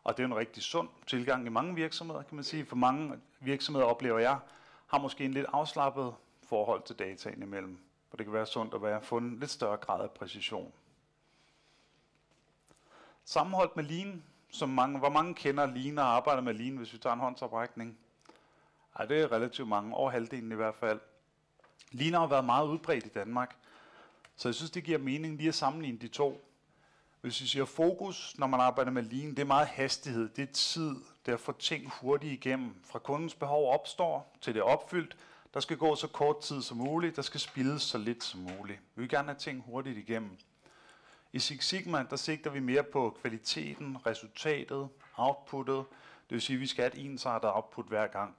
Og 0.04 0.16
det 0.16 0.22
er 0.22 0.26
en 0.26 0.36
rigtig 0.36 0.62
sund 0.62 0.88
tilgang 1.06 1.46
i 1.46 1.48
mange 1.48 1.74
virksomheder, 1.74 2.22
kan 2.22 2.34
man 2.34 2.44
sige. 2.44 2.66
For 2.66 2.76
mange 2.76 3.20
virksomheder 3.40 3.86
oplever 3.86 4.18
jeg, 4.18 4.38
har 4.86 4.98
måske 4.98 5.24
en 5.24 5.34
lidt 5.34 5.46
afslappet 5.52 6.14
forhold 6.42 6.82
til 6.82 6.96
dataen 6.96 7.42
imellem. 7.42 7.78
Og 8.10 8.18
det 8.18 8.26
kan 8.26 8.32
være 8.32 8.46
sundt 8.46 8.74
at 8.74 8.82
være, 8.82 9.02
få 9.02 9.16
en 9.16 9.38
lidt 9.38 9.50
større 9.50 9.76
grad 9.76 10.02
af 10.02 10.10
præcision. 10.10 10.72
Sammenholdt 13.24 13.76
med 13.76 13.84
Lean, 13.84 14.24
som 14.50 14.68
mange, 14.68 14.98
hvor 14.98 15.10
mange 15.10 15.34
kender 15.34 15.66
Lean 15.66 15.98
og 15.98 16.04
arbejder 16.04 16.42
med 16.42 16.54
Lean, 16.54 16.76
hvis 16.76 16.92
vi 16.92 16.98
tager 16.98 17.14
en 17.14 17.20
håndsoprækning? 17.20 17.98
Ej, 18.96 19.04
det 19.04 19.20
er 19.20 19.32
relativt 19.32 19.68
mange, 19.68 19.94
over 19.94 20.10
halvdelen 20.10 20.52
i 20.52 20.54
hvert 20.54 20.74
fald. 20.74 21.00
Lean 21.90 22.14
har 22.14 22.26
været 22.26 22.44
meget 22.44 22.68
udbredt 22.68 23.06
i 23.06 23.08
Danmark, 23.08 23.56
så 24.38 24.48
jeg 24.48 24.54
synes, 24.54 24.70
det 24.70 24.84
giver 24.84 24.98
mening 24.98 25.36
lige 25.36 25.48
at 25.48 25.54
sammenligne 25.54 25.98
de 25.98 26.08
to. 26.08 26.44
Hvis 27.20 27.40
vi 27.40 27.46
siger 27.46 27.64
fokus, 27.64 28.34
når 28.38 28.46
man 28.46 28.60
arbejder 28.60 28.90
med 28.90 29.02
Lean, 29.02 29.30
det 29.30 29.38
er 29.38 29.44
meget 29.44 29.66
hastighed, 29.66 30.28
det 30.28 30.42
er 30.42 30.52
tid, 30.52 30.90
det 31.26 31.32
er 31.32 31.34
at 31.34 31.40
få 31.40 31.52
ting 31.52 31.92
hurtigt 32.00 32.32
igennem. 32.32 32.74
Fra 32.84 32.98
kundens 32.98 33.34
behov 33.34 33.72
opstår 33.72 34.36
til 34.40 34.54
det 34.54 34.60
er 34.60 34.64
opfyldt, 34.64 35.16
der 35.54 35.60
skal 35.60 35.76
gå 35.76 35.94
så 35.94 36.06
kort 36.06 36.40
tid 36.40 36.62
som 36.62 36.76
muligt, 36.76 37.16
der 37.16 37.22
skal 37.22 37.40
spildes 37.40 37.82
så 37.82 37.98
lidt 37.98 38.24
som 38.24 38.40
muligt. 38.40 38.80
Vi 38.94 39.02
vil 39.02 39.08
gerne 39.08 39.28
have 39.28 39.38
ting 39.38 39.62
hurtigt 39.66 39.98
igennem. 39.98 40.30
I 41.32 41.38
Six 41.38 41.64
Sigma, 41.64 42.04
der 42.10 42.16
sigter 42.16 42.50
vi 42.50 42.60
mere 42.60 42.82
på 42.82 43.18
kvaliteten, 43.20 44.06
resultatet, 44.06 44.88
outputtet. 45.16 45.84
Det 46.28 46.34
vil 46.34 46.40
sige, 46.40 46.54
at 46.54 46.60
vi 46.60 46.66
skal 46.66 46.82
have 46.82 47.00
et 47.00 47.10
ensartet 47.10 47.50
output 47.54 47.86
hver 47.86 48.06
gang. 48.06 48.36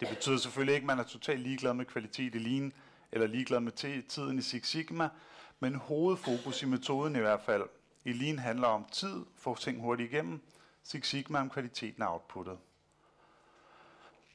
Det 0.00 0.08
betyder 0.08 0.36
selvfølgelig 0.36 0.74
ikke, 0.74 0.84
at 0.84 0.86
man 0.86 0.98
er 0.98 1.08
totalt 1.08 1.40
ligeglad 1.40 1.74
med 1.74 1.84
kvalitet 1.84 2.34
i 2.34 2.38
Lean, 2.38 2.72
eller 3.12 3.26
ligeglad 3.26 3.60
med 3.60 4.02
tiden 4.02 4.38
i 4.38 4.42
Six 4.42 4.66
Sigma, 4.66 5.08
men 5.60 5.74
hovedfokus 5.74 6.62
i 6.62 6.66
metoden 6.66 7.16
i 7.16 7.18
hvert 7.18 7.40
fald. 7.40 7.62
I 8.04 8.12
Lean 8.12 8.38
handler 8.38 8.68
om 8.68 8.84
tid, 8.92 9.24
få 9.36 9.54
ting 9.54 9.80
hurtigt 9.80 10.12
igennem, 10.12 10.40
Six 10.82 11.06
Sigma 11.08 11.40
om 11.40 11.50
kvaliteten 11.50 12.02
af 12.02 12.12
outputtet. 12.12 12.58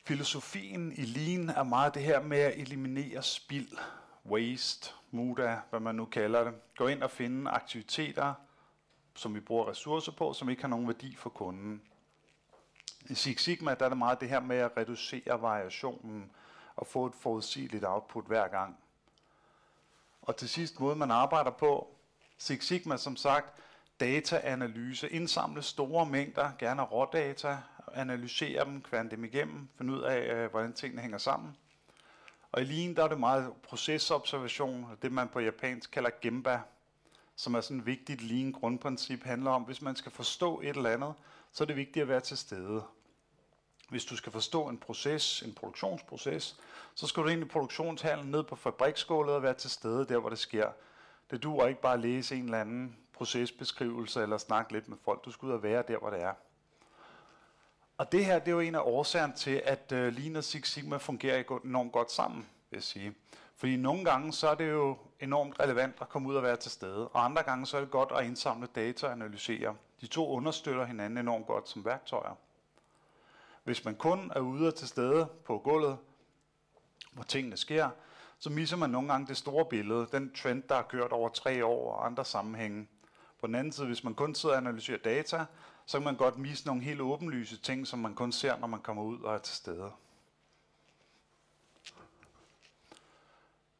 Filosofien 0.05 0.91
i 0.91 1.01
Lean 1.01 1.49
er 1.49 1.63
meget 1.63 1.93
det 1.93 2.03
her 2.03 2.21
med 2.21 2.39
at 2.39 2.59
eliminere 2.59 3.23
spild, 3.23 3.77
waste, 4.25 4.91
muda, 5.11 5.59
hvad 5.69 5.79
man 5.79 5.95
nu 5.95 6.05
kalder 6.05 6.43
det. 6.43 6.53
Gå 6.77 6.87
ind 6.87 7.03
og 7.03 7.11
finde 7.11 7.51
aktiviteter, 7.51 8.33
som 9.15 9.35
vi 9.35 9.39
bruger 9.39 9.69
ressourcer 9.69 10.11
på, 10.11 10.33
som 10.33 10.49
ikke 10.49 10.61
har 10.61 10.69
nogen 10.69 10.87
værdi 10.87 11.15
for 11.15 11.29
kunden. 11.29 11.81
I 13.09 13.13
Six 13.13 13.41
Sigma 13.43 13.73
der 13.73 13.85
er 13.85 13.89
det 13.89 13.97
meget 13.97 14.21
det 14.21 14.29
her 14.29 14.39
med 14.39 14.57
at 14.57 14.77
reducere 14.77 15.41
variationen 15.41 16.31
og 16.77 16.87
få 16.87 17.05
et 17.05 17.15
forudsigeligt 17.15 17.85
output 17.85 18.25
hver 18.25 18.47
gang. 18.47 18.77
Og 20.21 20.35
til 20.35 20.49
sidst 20.49 20.79
måde 20.79 20.95
man 20.95 21.11
arbejder 21.11 21.51
på, 21.51 21.87
Six 22.37 22.65
Sigma 22.65 22.97
som 22.97 23.15
sagt, 23.15 23.59
dataanalyse, 23.99 25.09
indsamle 25.09 25.61
store 25.61 26.05
mængder, 26.05 26.51
gerne 26.59 26.81
rådata, 26.81 27.57
analysere 27.93 28.65
dem, 28.65 28.81
kværne 28.81 29.11
dem 29.11 29.23
igennem, 29.23 29.67
finde 29.77 29.93
ud 29.93 30.01
af, 30.01 30.35
øh, 30.35 30.51
hvordan 30.51 30.73
tingene 30.73 31.01
hænger 31.01 31.17
sammen. 31.17 31.57
Og 32.51 32.61
i 32.61 32.65
Lean, 32.65 32.95
der 32.95 33.03
er 33.03 33.07
det 33.07 33.19
meget 33.19 33.53
procesobservation, 33.63 34.85
det 35.01 35.11
man 35.11 35.27
på 35.27 35.39
japansk 35.39 35.91
kalder 35.91 36.09
Gemba, 36.21 36.61
som 37.35 37.55
er 37.55 37.61
sådan 37.61 37.79
et 37.79 37.85
vigtigt 37.85 38.21
Lean 38.21 38.51
grundprincip, 38.51 39.23
handler 39.23 39.51
om, 39.51 39.61
hvis 39.61 39.81
man 39.81 39.95
skal 39.95 40.11
forstå 40.11 40.61
et 40.61 40.75
eller 40.75 40.89
andet, 40.89 41.13
så 41.51 41.63
er 41.63 41.65
det 41.65 41.75
vigtigt 41.75 42.01
at 42.01 42.09
være 42.09 42.19
til 42.19 42.37
stede. 42.37 42.83
Hvis 43.89 44.05
du 44.05 44.15
skal 44.15 44.31
forstå 44.31 44.67
en 44.67 44.77
proces, 44.77 45.41
en 45.41 45.53
produktionsproces, 45.53 46.55
så 46.95 47.07
skal 47.07 47.23
du 47.23 47.27
ind 47.27 47.41
i 47.41 47.45
produktionshallen 47.45 48.31
ned 48.31 48.43
på 48.43 48.55
fabriksskålet 48.55 49.35
og 49.35 49.43
være 49.43 49.53
til 49.53 49.69
stede 49.69 50.05
der, 50.05 50.17
hvor 50.17 50.29
det 50.29 50.39
sker. 50.39 50.69
Det 51.31 51.43
duer 51.43 51.67
ikke 51.67 51.81
bare 51.81 51.93
at 51.93 51.99
læse 51.99 52.35
en 52.35 52.43
eller 52.43 52.61
anden 52.61 52.97
procesbeskrivelse 53.13 54.21
eller 54.21 54.37
snakke 54.37 54.73
lidt 54.73 54.89
med 54.89 54.97
folk. 55.05 55.25
Du 55.25 55.31
skal 55.31 55.45
ud 55.45 55.51
og 55.51 55.63
være 55.63 55.83
der, 55.87 55.97
hvor 55.97 56.09
det 56.09 56.21
er. 56.21 56.33
Og 57.97 58.11
det 58.11 58.25
her, 58.25 58.39
det 58.39 58.47
er 58.47 58.51
jo 58.51 58.59
en 58.59 58.75
af 58.75 58.81
årsagerne 58.83 59.33
til, 59.33 59.61
at 59.65 59.91
øh, 59.91 60.13
Lean 60.13 60.35
og 60.35 60.43
Six 60.43 60.69
Sigma 60.69 60.97
fungerer 60.97 61.59
enormt 61.65 61.91
godt 61.91 62.11
sammen, 62.11 62.45
vil 62.69 62.77
jeg 62.77 62.83
sige. 62.83 63.13
Fordi 63.55 63.75
nogle 63.75 64.05
gange, 64.05 64.33
så 64.33 64.47
er 64.47 64.55
det 64.55 64.71
jo 64.71 64.97
enormt 65.19 65.59
relevant 65.59 65.95
at 66.01 66.09
komme 66.09 66.29
ud 66.29 66.35
og 66.35 66.43
være 66.43 66.55
til 66.55 66.71
stede, 66.71 67.07
og 67.07 67.25
andre 67.25 67.43
gange, 67.43 67.65
så 67.65 67.77
er 67.77 67.81
det 67.81 67.91
godt 67.91 68.11
at 68.11 68.25
indsamle 68.25 68.67
data 68.75 69.05
og 69.05 69.11
analysere. 69.11 69.75
De 70.01 70.07
to 70.07 70.29
understøtter 70.29 70.85
hinanden 70.85 71.17
enormt 71.17 71.47
godt 71.47 71.69
som 71.69 71.85
værktøjer. 71.85 72.35
Hvis 73.67 73.85
man 73.85 73.95
kun 73.95 74.31
er 74.35 74.39
ude 74.39 74.67
og 74.67 74.75
til 74.75 74.87
stede 74.87 75.27
på 75.45 75.57
gulvet, 75.57 75.97
hvor 77.11 77.23
tingene 77.23 77.57
sker, 77.57 77.89
så 78.39 78.49
misser 78.49 78.77
man 78.77 78.89
nogle 78.89 79.07
gange 79.07 79.27
det 79.27 79.37
store 79.37 79.65
billede, 79.65 80.07
den 80.11 80.33
trend, 80.33 80.63
der 80.63 80.75
har 80.75 80.83
kørt 80.83 81.11
over 81.11 81.29
tre 81.29 81.65
år 81.65 81.93
og 81.93 82.05
andre 82.05 82.25
sammenhænge. 82.25 82.87
På 83.39 83.47
den 83.47 83.55
anden 83.55 83.73
side, 83.73 83.87
hvis 83.87 84.03
man 84.03 84.15
kun 84.15 84.35
sidder 84.35 84.55
og 84.55 84.61
analyserer 84.61 84.97
data, 84.97 85.45
så 85.85 85.97
kan 85.97 86.05
man 86.05 86.15
godt 86.15 86.37
misse 86.37 86.67
nogle 86.67 86.81
helt 86.81 87.01
åbenlyse 87.01 87.57
ting, 87.57 87.87
som 87.87 87.99
man 87.99 88.15
kun 88.15 88.31
ser, 88.31 88.57
når 88.57 88.67
man 88.67 88.81
kommer 88.81 89.03
ud 89.03 89.21
og 89.21 89.33
er 89.33 89.37
til 89.37 89.55
stede. 89.55 89.91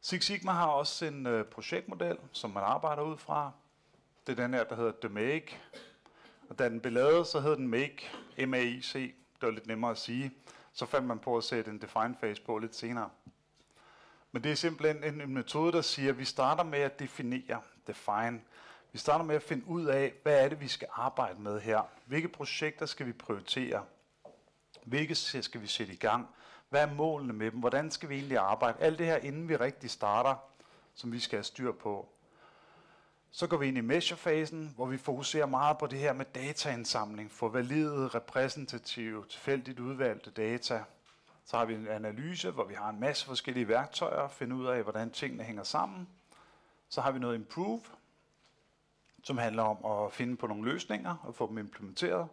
Six 0.00 0.24
Sigma 0.24 0.52
har 0.52 0.66
også 0.66 1.06
en 1.06 1.26
øh, 1.26 1.44
projektmodel, 1.44 2.18
som 2.32 2.50
man 2.50 2.62
arbejder 2.62 3.02
ud 3.02 3.16
fra. 3.16 3.52
Det 4.26 4.38
er 4.38 4.42
den 4.42 4.54
her, 4.54 4.64
der 4.64 4.76
hedder 4.76 4.92
The 5.00 5.08
Make. 5.08 5.60
Og 6.48 6.58
da 6.58 6.68
den 6.68 6.80
blev 6.80 6.92
lavet, 6.92 7.26
så 7.26 7.40
hed 7.40 7.56
den 7.56 7.68
Make, 7.68 8.10
M-A-I-C. 8.46 9.14
Det 9.40 9.46
var 9.46 9.50
lidt 9.50 9.66
nemmere 9.66 9.90
at 9.90 9.98
sige. 9.98 10.32
Så 10.72 10.86
fandt 10.86 11.06
man 11.06 11.18
på 11.18 11.36
at 11.36 11.44
sætte 11.44 11.70
en 11.70 11.78
define 11.78 12.16
phase 12.20 12.42
på 12.42 12.58
lidt 12.58 12.76
senere. 12.76 13.10
Men 14.32 14.44
det 14.44 14.52
er 14.52 14.56
simpelthen 14.56 15.14
en, 15.14 15.20
en 15.20 15.34
metode, 15.34 15.72
der 15.72 15.82
siger, 15.82 16.10
at 16.10 16.18
vi 16.18 16.24
starter 16.24 16.64
med 16.64 16.78
at 16.78 16.98
definere, 16.98 17.60
define. 17.86 18.40
Vi 18.92 18.98
starter 18.98 19.24
med 19.24 19.34
at 19.34 19.42
finde 19.42 19.68
ud 19.68 19.84
af, 19.84 20.14
hvad 20.22 20.44
er 20.44 20.48
det, 20.48 20.60
vi 20.60 20.68
skal 20.68 20.88
arbejde 20.92 21.40
med 21.40 21.60
her. 21.60 21.82
Hvilke 22.06 22.28
projekter 22.28 22.86
skal 22.86 23.06
vi 23.06 23.12
prioritere? 23.12 23.84
Hvilke 24.84 25.14
skal 25.14 25.62
vi 25.62 25.66
sætte 25.66 25.92
i 25.92 25.96
gang? 25.96 26.28
Hvad 26.68 26.82
er 26.82 26.94
målene 26.94 27.32
med 27.32 27.50
dem? 27.50 27.60
Hvordan 27.60 27.90
skal 27.90 28.08
vi 28.08 28.14
egentlig 28.14 28.38
arbejde? 28.38 28.78
Alt 28.80 28.98
det 28.98 29.06
her, 29.06 29.16
inden 29.16 29.48
vi 29.48 29.56
rigtig 29.56 29.90
starter, 29.90 30.34
som 30.94 31.12
vi 31.12 31.20
skal 31.20 31.36
have 31.36 31.44
styr 31.44 31.72
på. 31.72 32.08
Så 33.30 33.46
går 33.46 33.56
vi 33.56 33.68
ind 33.68 33.78
i 33.78 33.80
measure-fasen, 33.80 34.72
hvor 34.76 34.86
vi 34.86 34.98
fokuserer 34.98 35.46
meget 35.46 35.78
på 35.78 35.86
det 35.86 35.98
her 35.98 36.12
med 36.12 36.24
dataindsamling, 36.34 37.30
for 37.30 37.48
valide, 37.48 38.08
repræsentative, 38.08 39.24
tilfældigt 39.28 39.80
udvalgte 39.80 40.30
data. 40.30 40.84
Så 41.44 41.56
har 41.56 41.64
vi 41.64 41.74
en 41.74 41.88
analyse, 41.88 42.50
hvor 42.50 42.64
vi 42.64 42.74
har 42.74 42.88
en 42.88 43.00
masse 43.00 43.26
forskellige 43.26 43.68
værktøjer, 43.68 44.20
at 44.20 44.30
finde 44.30 44.56
ud 44.56 44.66
af, 44.66 44.82
hvordan 44.82 45.10
tingene 45.10 45.44
hænger 45.44 45.62
sammen. 45.62 46.08
Så 46.88 47.00
har 47.00 47.10
vi 47.10 47.18
noget 47.18 47.34
improve, 47.34 47.80
som 49.24 49.38
handler 49.38 49.62
om 49.62 50.06
at 50.06 50.12
finde 50.12 50.36
på 50.36 50.46
nogle 50.46 50.72
løsninger 50.72 51.16
og 51.22 51.34
få 51.34 51.48
dem 51.48 51.58
implementeret. 51.58 52.28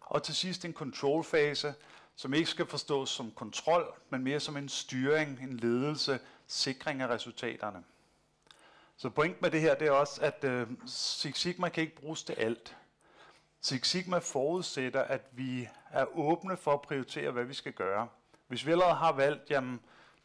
Og 0.00 0.22
til 0.22 0.34
sidst 0.34 0.64
en 0.64 0.72
control-fase, 0.72 1.74
som 2.16 2.34
ikke 2.34 2.50
skal 2.50 2.66
forstås 2.66 3.10
som 3.10 3.30
kontrol, 3.30 3.94
men 4.10 4.22
mere 4.22 4.40
som 4.40 4.56
en 4.56 4.68
styring, 4.68 5.40
en 5.42 5.56
ledelse, 5.56 6.18
sikring 6.46 7.02
af 7.02 7.08
resultaterne. 7.08 7.84
Så 9.00 9.10
pointen 9.10 9.38
med 9.40 9.50
det 9.50 9.60
her, 9.60 9.74
det 9.74 9.88
er 9.88 9.92
også, 9.92 10.22
at 10.22 10.44
øh, 10.44 10.66
Six 10.86 11.40
Sigma 11.40 11.68
kan 11.68 11.82
ikke 11.82 11.96
bruges 11.96 12.24
til 12.24 12.32
alt. 12.32 12.76
Six 13.60 13.86
Sigma 13.86 14.18
forudsætter, 14.18 15.02
at 15.02 15.22
vi 15.32 15.68
er 15.90 16.18
åbne 16.18 16.56
for 16.56 16.72
at 16.72 16.82
prioritere, 16.82 17.30
hvad 17.30 17.44
vi 17.44 17.54
skal 17.54 17.72
gøre. 17.72 18.08
Hvis 18.48 18.66
vi 18.66 18.70
allerede 18.70 18.94
har 18.94 19.12
valgt, 19.12 19.50
jamen, 19.50 19.80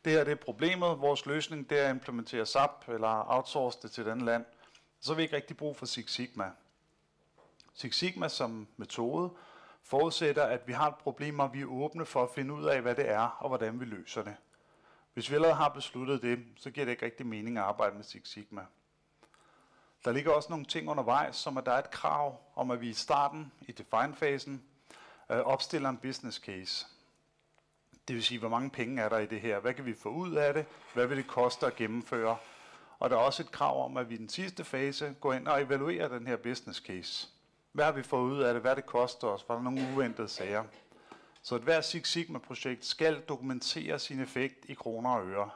det 0.05 0.13
her 0.13 0.23
det 0.23 0.31
er 0.31 0.35
problemet, 0.35 1.01
vores 1.01 1.25
løsning 1.25 1.69
det 1.69 1.79
er 1.79 1.83
at 1.83 1.89
implementere 1.89 2.45
SAP 2.45 2.87
eller 2.87 3.25
outsource 3.27 3.79
det 3.81 3.91
til 3.91 4.03
et 4.03 4.11
andet 4.11 4.25
land, 4.25 4.45
så 4.99 5.11
har 5.11 5.15
vi 5.15 5.23
ikke 5.23 5.35
rigtig 5.35 5.57
brug 5.57 5.77
for 5.77 5.85
Six 5.85 6.11
Sigma. 6.11 6.51
Six 7.73 7.95
Sigma 7.95 8.27
som 8.27 8.67
metode 8.77 9.31
forudsætter, 9.83 10.43
at 10.43 10.67
vi 10.67 10.73
har 10.73 10.87
et 10.87 10.95
problem, 10.95 11.39
og 11.39 11.53
vi 11.53 11.61
er 11.61 11.65
åbne 11.65 12.05
for 12.05 12.23
at 12.23 12.29
finde 12.35 12.53
ud 12.53 12.65
af, 12.65 12.81
hvad 12.81 12.95
det 12.95 13.09
er, 13.09 13.37
og 13.39 13.47
hvordan 13.47 13.79
vi 13.79 13.85
løser 13.85 14.23
det. 14.23 14.35
Hvis 15.15 15.29
vi 15.29 15.35
allerede 15.35 15.55
har 15.55 15.69
besluttet 15.69 16.21
det, 16.21 16.39
så 16.57 16.71
giver 16.71 16.85
det 16.85 16.91
ikke 16.91 17.05
rigtig 17.05 17.25
mening 17.25 17.57
at 17.57 17.63
arbejde 17.63 17.95
med 17.95 18.03
Six 18.03 18.27
Sigma. 18.27 18.61
Der 20.05 20.11
ligger 20.11 20.31
også 20.31 20.49
nogle 20.49 20.65
ting 20.65 20.89
undervejs, 20.89 21.35
som 21.35 21.57
at 21.57 21.65
der 21.65 21.71
er 21.71 21.79
et 21.79 21.91
krav 21.91 22.41
om, 22.55 22.71
at 22.71 22.81
vi 22.81 22.89
i 22.89 22.93
starten, 22.93 23.51
i 23.61 23.71
define-fasen, 23.71 24.63
øh, 25.31 25.37
opstiller 25.37 25.89
en 25.89 25.97
business 25.97 26.37
case. 26.37 26.85
Det 28.07 28.15
vil 28.15 28.23
sige, 28.23 28.39
hvor 28.39 28.49
mange 28.49 28.69
penge 28.69 29.01
er 29.01 29.09
der 29.09 29.17
i 29.17 29.25
det 29.25 29.41
her? 29.41 29.59
Hvad 29.59 29.73
kan 29.73 29.85
vi 29.85 29.93
få 29.93 30.09
ud 30.09 30.33
af 30.33 30.53
det? 30.53 30.65
Hvad 30.93 31.07
vil 31.07 31.17
det 31.17 31.27
koste 31.27 31.65
at 31.65 31.75
gennemføre? 31.75 32.37
Og 32.99 33.09
der 33.09 33.15
er 33.15 33.19
også 33.19 33.43
et 33.43 33.51
krav 33.51 33.85
om, 33.85 33.97
at 33.97 34.09
vi 34.09 34.15
i 34.15 34.17
den 34.17 34.29
sidste 34.29 34.63
fase 34.63 35.15
går 35.21 35.33
ind 35.33 35.47
og 35.47 35.61
evaluerer 35.61 36.07
den 36.07 36.27
her 36.27 36.35
business 36.35 36.79
case. 36.79 37.27
Hvad 37.71 37.85
har 37.85 37.91
vi 37.91 38.03
fået 38.03 38.31
ud 38.31 38.41
af 38.41 38.53
det? 38.53 38.61
Hvad 38.61 38.75
det 38.75 38.85
koster 38.85 39.27
os? 39.27 39.45
Var 39.49 39.55
der 39.55 39.61
nogle 39.61 39.87
uventede 39.93 40.27
sager? 40.27 40.63
Så 41.45 41.55
et 41.55 41.61
hver 41.61 41.81
Six 41.81 42.07
Sigma-projekt 42.07 42.85
skal 42.85 43.21
dokumentere 43.21 43.99
sin 43.99 44.19
effekt 44.19 44.65
i 44.65 44.73
kroner 44.73 45.09
og 45.09 45.27
øre. 45.27 45.49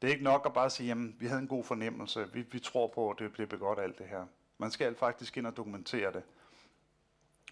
Det 0.00 0.08
er 0.08 0.12
ikke 0.12 0.24
nok 0.24 0.42
at 0.46 0.52
bare 0.52 0.70
sige, 0.70 0.90
at 0.90 1.20
vi 1.20 1.26
havde 1.26 1.40
en 1.40 1.48
god 1.48 1.64
fornemmelse, 1.64 2.32
vi, 2.32 2.42
vi 2.52 2.58
tror 2.58 2.86
på, 2.86 3.10
at 3.10 3.18
det 3.18 3.32
bliver 3.32 3.58
godt 3.58 3.78
alt 3.78 3.98
det 3.98 4.06
her. 4.06 4.26
Man 4.58 4.70
skal 4.70 4.96
faktisk 4.96 5.36
ind 5.36 5.46
og 5.46 5.56
dokumentere 5.56 6.12
det. 6.12 6.22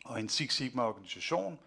Og 0.05 0.21
en 0.21 0.29
Six 0.29 0.55
Sigma-organisation 0.55 1.59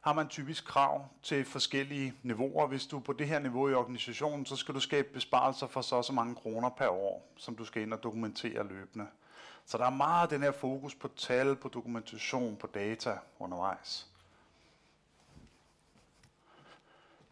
har 0.00 0.12
man 0.12 0.28
typisk 0.28 0.64
krav 0.64 1.08
til 1.22 1.44
forskellige 1.44 2.14
niveauer. 2.22 2.66
Hvis 2.66 2.86
du 2.86 2.96
er 2.96 3.02
på 3.02 3.12
det 3.12 3.28
her 3.28 3.38
niveau 3.38 3.68
i 3.68 3.74
organisationen, 3.74 4.46
så 4.46 4.56
skal 4.56 4.74
du 4.74 4.80
skabe 4.80 5.08
besparelser 5.12 5.66
for 5.66 5.80
så 5.80 5.96
og 5.96 6.04
så 6.04 6.12
mange 6.12 6.34
kroner 6.34 6.68
per 6.68 6.88
år, 6.88 7.32
som 7.36 7.56
du 7.56 7.64
skal 7.64 7.82
ind 7.82 7.92
og 7.92 8.02
dokumentere 8.02 8.68
løbende. 8.68 9.06
Så 9.66 9.78
der 9.78 9.86
er 9.86 9.90
meget 9.90 10.30
den 10.30 10.42
her 10.42 10.52
fokus 10.52 10.94
på 10.94 11.08
tal, 11.08 11.56
på 11.56 11.68
dokumentation, 11.68 12.56
på 12.56 12.66
data 12.66 13.18
undervejs. 13.38 14.15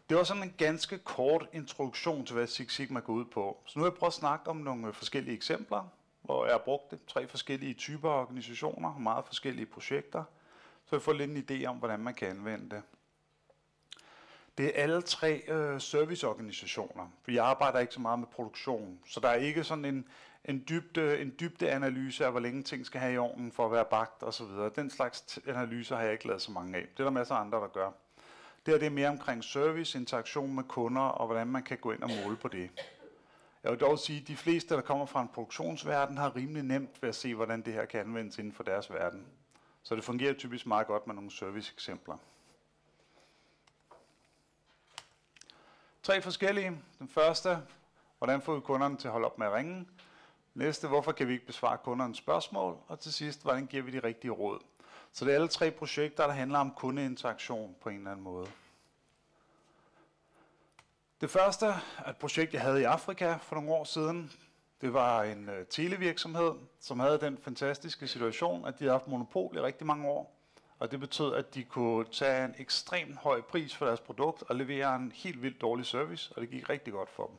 Det 0.09 0.17
var 0.17 0.23
sådan 0.23 0.43
en 0.43 0.53
ganske 0.57 0.97
kort 0.97 1.47
introduktion 1.53 2.25
til, 2.25 2.35
hvad 2.35 2.47
Six 2.47 2.73
Sigma 2.73 2.99
går 2.99 3.13
ud 3.13 3.25
på. 3.25 3.57
Så 3.65 3.79
nu 3.79 3.83
har 3.83 3.91
jeg 3.91 3.97
prøvet 3.97 4.11
at 4.11 4.13
snakke 4.13 4.49
om 4.49 4.57
nogle 4.57 4.87
øh, 4.87 4.93
forskellige 4.93 5.35
eksempler, 5.35 5.89
hvor 6.21 6.45
jeg 6.45 6.53
har 6.53 6.61
brugt 6.65 6.91
det. 6.91 6.99
Tre 7.07 7.27
forskellige 7.27 7.73
typer 7.73 8.09
af 8.09 8.21
organisationer, 8.21 8.97
meget 8.97 9.25
forskellige 9.25 9.65
projekter. 9.65 10.23
Så 10.85 10.95
jeg 10.95 11.01
får 11.01 11.13
lidt 11.13 11.31
en 11.31 11.45
idé 11.49 11.65
om, 11.65 11.77
hvordan 11.77 11.99
man 11.99 12.13
kan 12.13 12.27
anvende 12.27 12.69
det. 12.75 12.81
Det 14.57 14.65
er 14.65 14.83
alle 14.83 15.01
tre 15.01 15.41
øh, 15.47 15.81
serviceorganisationer. 15.81 17.07
Vi 17.25 17.37
arbejder 17.37 17.79
ikke 17.79 17.93
så 17.93 18.01
meget 18.01 18.19
med 18.19 18.27
produktion, 18.27 18.99
så 19.05 19.19
der 19.19 19.29
er 19.29 19.35
ikke 19.35 19.63
sådan 19.63 19.85
en, 19.85 20.07
en, 20.45 20.65
dybde, 20.69 21.21
en 21.21 21.33
dybde 21.39 21.69
analyse 21.69 22.25
af, 22.25 22.31
hvor 22.31 22.39
længe 22.39 22.63
ting 22.63 22.85
skal 22.85 23.01
have 23.01 23.13
i 23.13 23.17
ovnen 23.17 23.51
for 23.51 23.65
at 23.65 23.71
være 23.71 23.85
bagt 23.85 24.23
osv. 24.23 24.45
Den 24.75 24.89
slags 24.89 25.39
analyser 25.47 25.95
har 25.95 26.03
jeg 26.03 26.11
ikke 26.11 26.27
lavet 26.27 26.41
så 26.41 26.51
mange 26.51 26.77
af. 26.77 26.87
Det 26.91 26.99
er 26.99 27.03
der 27.03 27.11
masser 27.11 27.35
af 27.35 27.41
andre, 27.41 27.57
der 27.57 27.67
gør. 27.67 27.91
Det 28.65 28.73
her 28.73 28.79
det 28.79 28.85
er 28.85 28.89
mere 28.89 29.09
omkring 29.09 29.43
service, 29.43 29.97
interaktion 29.97 30.55
med 30.55 30.63
kunder 30.63 31.01
og 31.01 31.25
hvordan 31.25 31.47
man 31.47 31.63
kan 31.63 31.77
gå 31.77 31.91
ind 31.91 32.03
og 32.03 32.09
måle 32.23 32.37
på 32.37 32.47
det. 32.47 32.69
Jeg 33.63 33.71
vil 33.71 33.79
dog 33.79 33.99
sige, 33.99 34.21
at 34.21 34.27
de 34.27 34.37
fleste, 34.37 34.75
der 34.75 34.81
kommer 34.81 35.05
fra 35.05 35.21
en 35.21 35.27
produktionsverden, 35.27 36.17
har 36.17 36.35
rimelig 36.35 36.63
nemt 36.63 37.01
ved 37.01 37.09
at 37.09 37.15
se, 37.15 37.35
hvordan 37.35 37.61
det 37.61 37.73
her 37.73 37.85
kan 37.85 37.99
anvendes 37.99 38.37
inden 38.37 38.53
for 38.53 38.63
deres 38.63 38.91
verden. 38.91 39.27
Så 39.83 39.95
det 39.95 40.03
fungerer 40.03 40.33
typisk 40.33 40.65
meget 40.65 40.87
godt 40.87 41.07
med 41.07 41.15
nogle 41.15 41.31
serviceeksempler. 41.31 42.17
Tre 46.03 46.21
forskellige. 46.21 46.81
Den 46.99 47.07
første, 47.07 47.57
hvordan 48.17 48.41
får 48.41 48.55
vi 48.55 48.61
kunderne 48.61 48.97
til 48.97 49.07
at 49.07 49.11
holde 49.11 49.25
op 49.25 49.37
med 49.37 49.47
at 49.47 49.53
ringe? 49.53 49.87
Næste, 50.53 50.87
hvorfor 50.87 51.11
kan 51.11 51.27
vi 51.27 51.33
ikke 51.33 51.45
besvare 51.45 51.77
kundernes 51.77 52.17
spørgsmål? 52.17 52.77
Og 52.87 52.99
til 52.99 53.13
sidst, 53.13 53.41
hvordan 53.41 53.65
giver 53.65 53.83
vi 53.83 53.91
de 53.91 53.99
rigtige 53.99 54.31
råd? 54.31 54.59
Så 55.15 55.25
det 55.25 55.31
er 55.31 55.35
alle 55.35 55.47
tre 55.47 55.71
projekter, 55.71 56.27
der 56.27 56.33
handler 56.33 56.59
om 56.59 56.71
kundeinteraktion 56.71 57.75
på 57.81 57.89
en 57.89 57.97
eller 57.97 58.11
anden 58.11 58.23
måde. 58.23 58.47
Det 61.21 61.29
første 61.29 61.65
er 61.65 62.09
et 62.09 62.17
projekt, 62.17 62.53
jeg 62.53 62.61
havde 62.61 62.81
i 62.81 62.83
Afrika 62.83 63.35
for 63.35 63.55
nogle 63.55 63.71
år 63.71 63.83
siden. 63.83 64.31
Det 64.81 64.93
var 64.93 65.23
en 65.23 65.49
øh, 65.49 65.65
televirksomhed, 65.69 66.51
som 66.79 66.99
havde 66.99 67.19
den 67.19 67.37
fantastiske 67.37 68.07
situation, 68.07 68.65
at 68.65 68.79
de 68.79 68.83
havde 68.83 68.91
haft 68.91 69.07
monopol 69.07 69.55
i 69.55 69.59
rigtig 69.59 69.87
mange 69.87 70.07
år. 70.07 70.35
Og 70.79 70.91
det 70.91 70.99
betød, 70.99 71.33
at 71.33 71.55
de 71.55 71.63
kunne 71.63 72.05
tage 72.05 72.45
en 72.45 72.55
ekstremt 72.57 73.17
høj 73.17 73.41
pris 73.41 73.75
for 73.75 73.85
deres 73.85 73.99
produkt 73.99 74.43
og 74.43 74.55
levere 74.55 74.95
en 74.95 75.11
helt 75.15 75.41
vildt 75.41 75.61
dårlig 75.61 75.85
service, 75.85 76.33
og 76.35 76.41
det 76.41 76.49
gik 76.49 76.69
rigtig 76.69 76.93
godt 76.93 77.09
for 77.09 77.27
dem. 77.27 77.35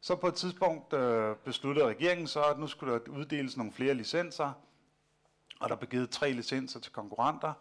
Så 0.00 0.16
på 0.16 0.28
et 0.28 0.34
tidspunkt 0.34 0.92
øh, 0.92 1.36
besluttede 1.36 1.86
regeringen 1.86 2.26
så, 2.26 2.42
at 2.42 2.58
nu 2.58 2.66
skulle 2.66 2.92
der 2.92 3.10
uddeles 3.10 3.56
nogle 3.56 3.72
flere 3.72 3.94
licenser, 3.94 4.52
og 5.60 5.68
der 5.68 5.76
blev 5.76 5.90
givet 5.90 6.10
tre 6.10 6.32
licenser 6.32 6.80
til 6.80 6.92
konkurrenter, 6.92 7.52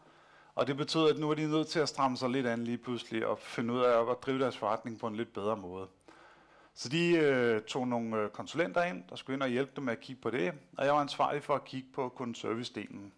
og 0.56 0.68
det 0.68 0.78
betød, 0.78 1.10
at 1.10 1.20
nu 1.20 1.30
er 1.30 1.36
de 1.36 1.52
nødt 1.52 1.68
til 1.68 1.80
at 1.80 1.90
stramme 1.90 2.18
sig 2.18 2.30
lidt 2.30 2.48
an 2.48 2.64
lige 2.64 2.78
pludselig 2.78 3.28
og 3.28 3.40
finde 3.40 3.74
ud 3.74 3.80
af 3.80 4.12
at 4.12 4.18
drive 4.26 4.40
deres 4.40 4.58
forretning 4.58 5.00
på 5.00 5.08
en 5.08 5.16
lidt 5.16 5.34
bedre 5.34 5.58
måde. 5.58 5.88
Så 6.74 6.90
de 6.90 7.12
øh, 7.16 7.62
tog 7.62 7.88
nogle 7.88 8.18
øh, 8.18 8.30
konsulenter 8.30 8.84
ind, 8.84 9.04
der 9.10 9.16
skulle 9.16 9.36
ind 9.36 9.44
og 9.44 9.50
hjælpe 9.50 9.72
dem 9.76 9.84
med 9.84 9.94
at 9.94 10.00
kigge 10.00 10.22
på 10.22 10.30
det, 10.30 10.54
og 10.78 10.86
jeg 10.86 10.94
var 10.94 11.02
ansvarlig 11.02 11.44
for 11.44 11.56
at 11.56 11.66
kigge 11.66 11.88
på 11.94 12.10
kundeservice-delen. 12.10 13.12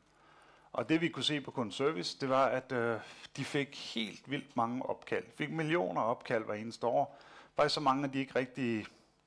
Og 0.73 0.89
det 0.89 1.01
vi 1.01 1.09
kunne 1.09 1.23
se 1.23 1.41
på 1.41 1.51
kundeservice, 1.51 2.17
det 2.21 2.29
var, 2.29 2.45
at 2.45 2.71
øh, 2.71 2.99
de 3.37 3.45
fik 3.45 3.93
helt 3.95 4.31
vildt 4.31 4.57
mange 4.57 4.85
opkald. 4.85 5.23
Fik 5.37 5.51
millioner 5.51 6.01
opkald 6.01 6.45
hver 6.45 6.53
eneste 6.53 6.87
år. 6.87 7.19
Faktisk 7.55 7.73
så 7.75 7.81
mange, 7.81 8.07
at 8.07 8.13
de 8.13 8.19
ikke 8.19 8.35
rigtig 8.35 8.85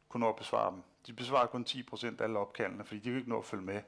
kunne 0.09 0.20
nå 0.20 0.29
at 0.29 0.37
besvare 0.37 0.70
dem. 0.70 0.83
De 1.07 1.12
besvarede 1.12 1.48
kun 1.48 1.64
10% 1.68 2.07
af 2.07 2.24
alle 2.24 2.38
opkaldene, 2.38 2.85
fordi 2.85 3.00
de 3.00 3.05
kunne 3.05 3.18
ikke 3.18 3.31
nå 3.31 3.38
at 3.38 3.44
følge 3.44 3.64
med. 3.64 3.81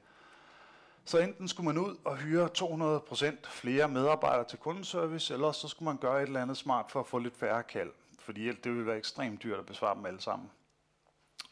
Så 1.06 1.18
enten 1.18 1.48
skulle 1.48 1.64
man 1.64 1.78
ud 1.78 1.96
og 2.04 2.16
hyre 2.16 2.48
200% 2.58 3.50
flere 3.50 3.88
medarbejdere 3.88 4.44
til 4.44 4.58
kundeservice, 4.58 5.34
eller 5.34 5.52
så 5.52 5.68
skulle 5.68 5.86
man 5.86 5.96
gøre 5.96 6.22
et 6.22 6.26
eller 6.26 6.42
andet 6.42 6.56
smart 6.56 6.90
for 6.90 7.00
at 7.00 7.06
få 7.06 7.18
lidt 7.18 7.36
færre 7.36 7.62
kald, 7.62 7.92
fordi 8.18 8.46
det 8.46 8.72
ville 8.72 8.86
være 8.86 8.96
ekstremt 8.96 9.42
dyrt 9.42 9.58
at 9.58 9.66
besvare 9.66 9.94
dem 9.94 10.06
alle 10.06 10.20
sammen. 10.20 10.50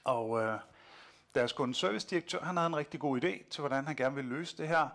Og 0.04 0.42
øh, 0.42 0.58
deres 1.34 1.52
kundeservice-direktør, 1.52 2.40
han 2.40 2.56
havde 2.56 2.66
en 2.66 2.76
rigtig 2.76 3.00
god 3.00 3.24
idé 3.24 3.48
til, 3.50 3.60
hvordan 3.60 3.86
han 3.86 3.96
gerne 3.96 4.14
ville 4.14 4.30
løse 4.30 4.56
det 4.56 4.68
her. 4.68 4.88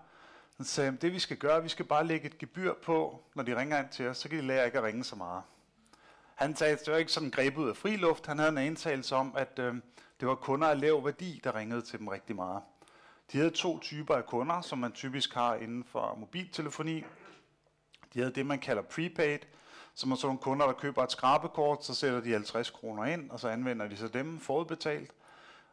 Han 0.57 0.65
sagde, 0.65 0.97
det 1.01 1.13
vi 1.13 1.19
skal 1.19 1.37
gøre, 1.37 1.63
vi 1.63 1.69
skal 1.69 1.85
bare 1.85 2.07
lægge 2.07 2.27
et 2.27 2.37
gebyr 2.37 2.73
på, 2.73 3.23
når 3.35 3.43
de 3.43 3.59
ringer 3.59 3.79
ind 3.79 3.89
til 3.89 4.07
os, 4.07 4.17
så 4.17 4.29
kan 4.29 4.37
de 4.37 4.47
lære 4.47 4.65
ikke 4.65 4.77
at 4.77 4.83
ringe 4.83 5.03
så 5.03 5.15
meget. 5.15 5.43
Han 6.35 6.55
sagde, 6.55 6.73
at 6.73 6.79
det 6.79 6.91
var 6.91 6.99
ikke 6.99 7.11
sådan 7.11 7.29
grebet 7.29 7.61
ud 7.61 7.69
af 7.69 7.77
friluft. 7.77 8.25
Han 8.25 8.39
havde 8.39 8.51
en 8.51 8.57
antagelse 8.57 9.15
om, 9.15 9.33
at 9.37 9.59
øh, 9.59 9.75
det 10.19 10.27
var 10.27 10.35
kunder 10.35 10.67
af 10.67 10.81
lav 10.81 11.05
værdi, 11.05 11.41
der 11.43 11.55
ringede 11.55 11.81
til 11.81 11.99
dem 11.99 12.07
rigtig 12.07 12.35
meget. 12.35 12.61
De 13.31 13.37
havde 13.37 13.51
to 13.51 13.79
typer 13.79 14.15
af 14.15 14.25
kunder, 14.25 14.61
som 14.61 14.77
man 14.77 14.91
typisk 14.91 15.33
har 15.33 15.55
inden 15.55 15.83
for 15.83 16.15
mobiltelefoni. 16.15 17.03
De 18.13 18.19
havde 18.19 18.35
det, 18.35 18.45
man 18.45 18.59
kalder 18.59 18.81
prepaid, 18.81 19.39
som 19.93 20.11
er 20.11 20.15
sådan 20.15 20.27
nogle 20.27 20.39
kunder, 20.39 20.65
der 20.65 20.73
køber 20.73 21.03
et 21.03 21.11
skrabekort, 21.11 21.85
så 21.85 21.95
sætter 21.95 22.21
de 22.21 22.31
50 22.31 22.69
kroner 22.69 23.05
ind, 23.05 23.29
og 23.29 23.39
så 23.39 23.49
anvender 23.49 23.87
de 23.87 23.97
så 23.97 24.07
dem 24.07 24.39
forudbetalt. 24.39 25.11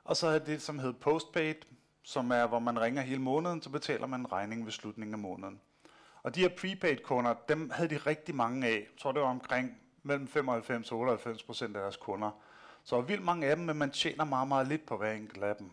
Og 0.04 0.16
så 0.16 0.26
havde 0.26 0.46
det, 0.46 0.62
som 0.62 0.78
hed 0.78 0.92
postpaid, 0.92 1.54
som 2.02 2.30
er, 2.30 2.46
hvor 2.46 2.58
man 2.58 2.80
ringer 2.80 3.02
hele 3.02 3.20
måneden, 3.20 3.62
så 3.62 3.70
betaler 3.70 4.06
man 4.06 4.20
en 4.20 4.32
regning 4.32 4.64
ved 4.64 4.72
slutningen 4.72 5.14
af 5.14 5.18
måneden. 5.18 5.60
Og 6.22 6.34
de 6.34 6.40
her 6.40 6.48
prepaid-kunder, 6.48 7.34
dem 7.48 7.70
havde 7.70 7.88
de 7.88 7.96
rigtig 7.96 8.34
mange 8.34 8.66
af. 8.66 8.72
Jeg 8.72 8.98
tror, 9.00 9.12
det 9.12 9.22
var 9.22 9.28
omkring 9.28 9.78
mellem 10.02 10.28
95 10.28 10.92
og 10.92 10.98
98 10.98 11.42
procent 11.42 11.76
af 11.76 11.82
deres 11.82 11.96
kunder. 11.96 12.30
Så 12.84 13.00
vildt 13.00 13.24
mange 13.24 13.46
af 13.46 13.56
dem, 13.56 13.64
men 13.64 13.76
man 13.76 13.90
tjener 13.90 14.24
meget, 14.24 14.48
meget 14.48 14.68
lidt 14.68 14.86
på 14.86 14.96
hver 14.96 15.12
enkelt 15.12 15.44
af 15.44 15.56
dem. 15.56 15.70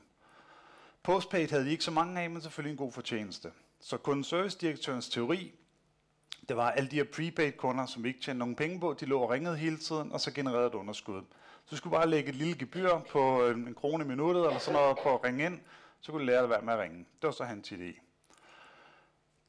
Postpaid 1.04 1.50
havde 1.50 1.66
de 1.66 1.72
ikke 1.72 1.84
så 1.84 1.92
mange 1.92 2.22
af, 2.22 2.30
men 2.30 2.42
selvfølgelig 2.42 2.72
en 2.72 2.78
god 2.78 2.92
fortjeneste. 2.92 3.52
Så 3.80 3.98
kundeservice-direktørens 3.98 5.10
teori, 5.10 5.54
det 6.50 6.58
var 6.58 6.72
alle 6.72 6.92
de 6.92 6.96
her 6.96 7.04
prepaid-kunder, 7.04 7.86
som 7.86 8.06
ikke 8.06 8.22
tjente 8.22 8.39
nogen 8.39 8.56
penge 8.56 8.80
på, 8.80 8.96
de 9.00 9.06
lå 9.06 9.20
og 9.20 9.30
ringede 9.30 9.58
hele 9.58 9.78
tiden, 9.78 10.12
og 10.12 10.22
så 10.22 10.32
genererede 10.32 10.68
et 10.68 10.74
underskud. 10.74 11.22
Så 11.66 11.70
du 11.72 11.76
skulle 11.76 11.92
bare 11.92 12.10
lægge 12.10 12.30
et 12.30 12.36
lille 12.36 12.58
gebyr 12.58 13.00
på 13.12 13.44
øh, 13.44 13.56
en 13.56 13.76
krone 13.76 14.04
i 14.04 14.08
minuttet, 14.08 14.46
eller 14.46 14.60
sådan 14.60 14.80
noget 14.80 14.98
på 15.04 15.16
at 15.16 15.24
ringe 15.24 15.46
ind, 15.46 15.60
så 16.02 16.12
kunne 16.12 16.22
du 16.22 16.26
lære 16.26 16.44
at 16.44 16.50
være 16.50 16.62
med 16.62 16.74
at 16.74 16.80
ringe. 16.80 16.98
Det 16.98 17.28
var 17.28 17.32
så 17.32 17.44
hans 17.44 17.72
idé. 17.72 18.00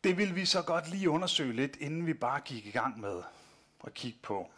Det 0.04 0.16
ville 0.16 0.34
vi 0.34 0.44
så 0.44 0.62
godt 0.62 0.90
lige 0.90 1.10
undersøge 1.10 1.52
lidt, 1.52 1.76
inden 1.76 2.06
vi 2.06 2.14
bare 2.14 2.40
gik 2.40 2.66
i 2.66 2.70
gang 2.70 3.00
med 3.00 3.22
at 3.84 3.94
kigge 3.94 4.18
på. 4.22 4.50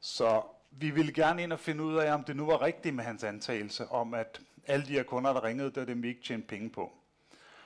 Så 0.00 0.42
vi 0.70 0.90
ville 0.90 1.12
gerne 1.12 1.42
ind 1.42 1.52
og 1.52 1.60
finde 1.60 1.84
ud 1.84 1.96
af, 1.96 2.14
om 2.14 2.24
det 2.24 2.36
nu 2.36 2.46
var 2.46 2.62
rigtigt 2.62 2.94
med 2.94 3.04
hans 3.04 3.24
antagelse 3.24 3.86
om, 3.88 4.14
at 4.14 4.40
alle 4.66 4.86
de 4.86 4.92
her 4.92 5.02
kunder, 5.02 5.32
der 5.32 5.44
ringede, 5.44 5.68
det 5.68 5.76
var 5.76 5.84
dem, 5.84 6.02
vi 6.02 6.08
ikke 6.08 6.22
tjente 6.22 6.46
penge 6.46 6.70
på. 6.70 6.92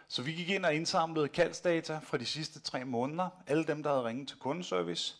Så 0.08 0.22
vi 0.22 0.32
gik 0.32 0.50
ind 0.50 0.64
og 0.64 0.74
indsamlede 0.74 1.28
kaldsdata 1.28 1.98
fra 2.02 2.18
de 2.18 2.26
sidste 2.26 2.60
tre 2.60 2.84
måneder, 2.84 3.28
alle 3.46 3.64
dem, 3.64 3.82
der 3.82 3.90
havde 3.90 4.04
ringet 4.04 4.28
til 4.28 4.38
kundeservice, 4.38 5.16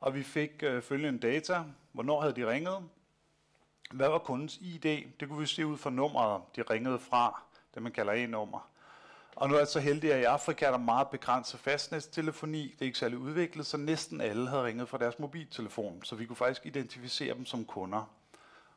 og 0.00 0.14
vi 0.14 0.22
fik 0.22 0.62
øh, 0.62 0.82
følgende 0.82 1.18
data. 1.18 1.62
Hvornår 1.92 2.20
havde 2.20 2.34
de 2.34 2.50
ringet? 2.50 2.78
Hvad 3.90 4.08
var 4.08 4.18
kundens 4.18 4.58
ID? 4.60 5.04
Det 5.20 5.28
kunne 5.28 5.40
vi 5.40 5.46
se 5.46 5.66
ud 5.66 5.76
fra 5.76 5.90
nummeret, 5.90 6.42
de 6.56 6.62
ringede 6.62 6.98
fra, 6.98 7.42
det 7.74 7.82
man 7.82 7.92
kalder 7.92 8.12
E-nummer. 8.12 8.70
Og 9.36 9.48
nu 9.48 9.54
er 9.54 9.58
jeg 9.58 9.68
så 9.68 9.80
heldig, 9.80 10.12
at 10.12 10.20
i 10.20 10.24
Afrika 10.24 10.66
er 10.66 10.70
der 10.70 10.78
meget 10.78 11.08
begrænset 11.08 11.60
fastnettelefoni. 11.60 12.62
Det 12.62 12.80
er 12.80 12.86
ikke 12.86 12.98
særlig 12.98 13.18
udviklet, 13.18 13.66
så 13.66 13.76
næsten 13.76 14.20
alle 14.20 14.48
havde 14.48 14.64
ringet 14.64 14.88
fra 14.88 14.98
deres 14.98 15.18
mobiltelefon. 15.18 16.04
Så 16.04 16.16
vi 16.16 16.26
kunne 16.26 16.36
faktisk 16.36 16.66
identificere 16.66 17.34
dem 17.34 17.46
som 17.46 17.64
kunder. 17.64 18.10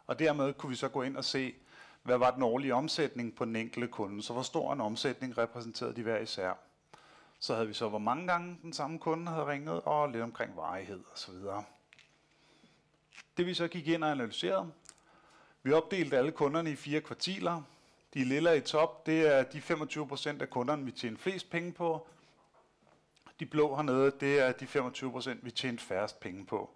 Og 0.08 0.20
dermed 0.20 0.54
kunne 0.54 0.70
vi 0.70 0.76
så 0.76 0.88
gå 0.88 1.02
ind 1.02 1.18
og 1.18 1.26
se, 1.26 1.54
hvad 2.04 2.18
var 2.18 2.32
den 2.32 2.44
årlige 2.44 2.76
omsætning 2.76 3.36
på 3.36 3.46
den 3.46 3.56
enkelte 3.56 3.88
kunde. 3.88 4.24
Så 4.24 4.34
hvor 4.34 4.42
stor 4.42 4.74
en 4.74 4.82
omsætning 4.82 5.38
repræsenterede 5.38 5.96
de 5.96 6.04
hver 6.04 6.18
især. 6.18 6.54
Så 7.40 7.54
havde 7.54 7.68
vi 7.68 7.74
så, 7.74 7.90
hvor 7.90 8.00
mange 8.00 8.28
gange 8.28 8.60
den 8.62 8.74
samme 8.74 9.00
kunde 9.00 9.32
havde 9.32 9.46
ringet, 9.46 9.82
og 9.82 10.10
lidt 10.10 10.24
omkring 10.24 10.56
varighed 10.56 11.04
osv. 11.14 11.34
Det 13.38 13.46
vi 13.46 13.54
så 13.54 13.68
gik 13.68 13.88
ind 13.88 14.04
og 14.04 14.12
analyserede, 14.12 14.72
vi 15.64 15.72
opdelte 15.72 16.18
alle 16.18 16.32
kunderne 16.32 16.72
i 16.72 16.76
fire 16.76 17.02
kvartiler. 17.02 17.62
De 18.14 18.24
lilla 18.24 18.52
i 18.54 18.62
top, 18.62 19.06
det 19.06 19.36
er 19.36 19.44
de 19.44 19.58
25% 19.58 20.42
af 20.42 20.50
kunderne, 20.50 20.86
vi 20.86 20.92
tjener 20.92 21.18
flest 21.18 21.50
penge 21.50 21.72
på. 21.72 22.08
De 23.40 23.46
blå 23.46 23.76
hernede, 23.76 24.12
det 24.20 24.40
er 24.40 24.52
de 24.52 24.66
25%, 24.66 25.38
vi 25.42 25.52
tjente 25.52 25.84
færrest 25.84 26.20
penge 26.20 26.46
på. 26.46 26.70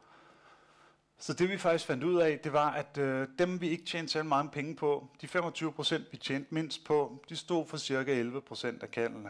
Så 1.17 1.33
det 1.33 1.49
vi 1.49 1.57
faktisk 1.57 1.85
fandt 1.85 2.03
ud 2.03 2.21
af, 2.21 2.39
det 2.39 2.53
var, 2.53 2.71
at 2.71 2.97
øh, 2.97 3.27
dem 3.39 3.61
vi 3.61 3.69
ikke 3.69 3.85
tjente 3.85 4.11
særlig 4.11 4.29
meget 4.29 4.51
penge 4.51 4.75
på, 4.75 5.07
de 5.21 5.27
25% 5.27 6.01
vi 6.11 6.17
tjente 6.17 6.53
mindst 6.53 6.85
på, 6.85 7.23
de 7.29 7.35
stod 7.35 7.65
for 7.65 7.77
cirka 7.77 8.23
11% 8.23 8.67
af 8.81 8.91
kaldene. 8.91 9.29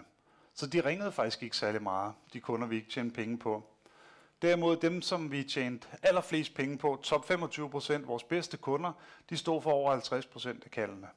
Så 0.54 0.68
de 0.68 0.82
ringede 0.82 1.12
faktisk 1.12 1.44
ikke 1.44 1.58
særlig 1.58 1.84
meget, 1.84 2.14
de 2.34 2.40
kunder 2.40 2.68
vi 2.68 2.76
ikke 2.76 2.90
tjente 2.90 3.16
penge 3.16 3.38
på. 3.38 3.64
Derimod 4.42 4.78
dem, 4.78 5.02
som 5.02 5.32
vi 5.32 5.44
tjente 5.44 5.88
allerflest 6.04 6.56
penge 6.56 6.78
på, 6.78 7.00
top 7.04 7.28
25 7.28 7.70
procent, 7.70 8.08
vores 8.08 8.24
bedste 8.24 8.58
kunder, 8.58 8.92
de 9.30 9.38
stod 9.38 9.62
for 9.62 9.72
over 9.72 9.92
50 9.92 10.26
procent 10.26 10.64
af 10.64 10.72
kaldene. 10.72 11.08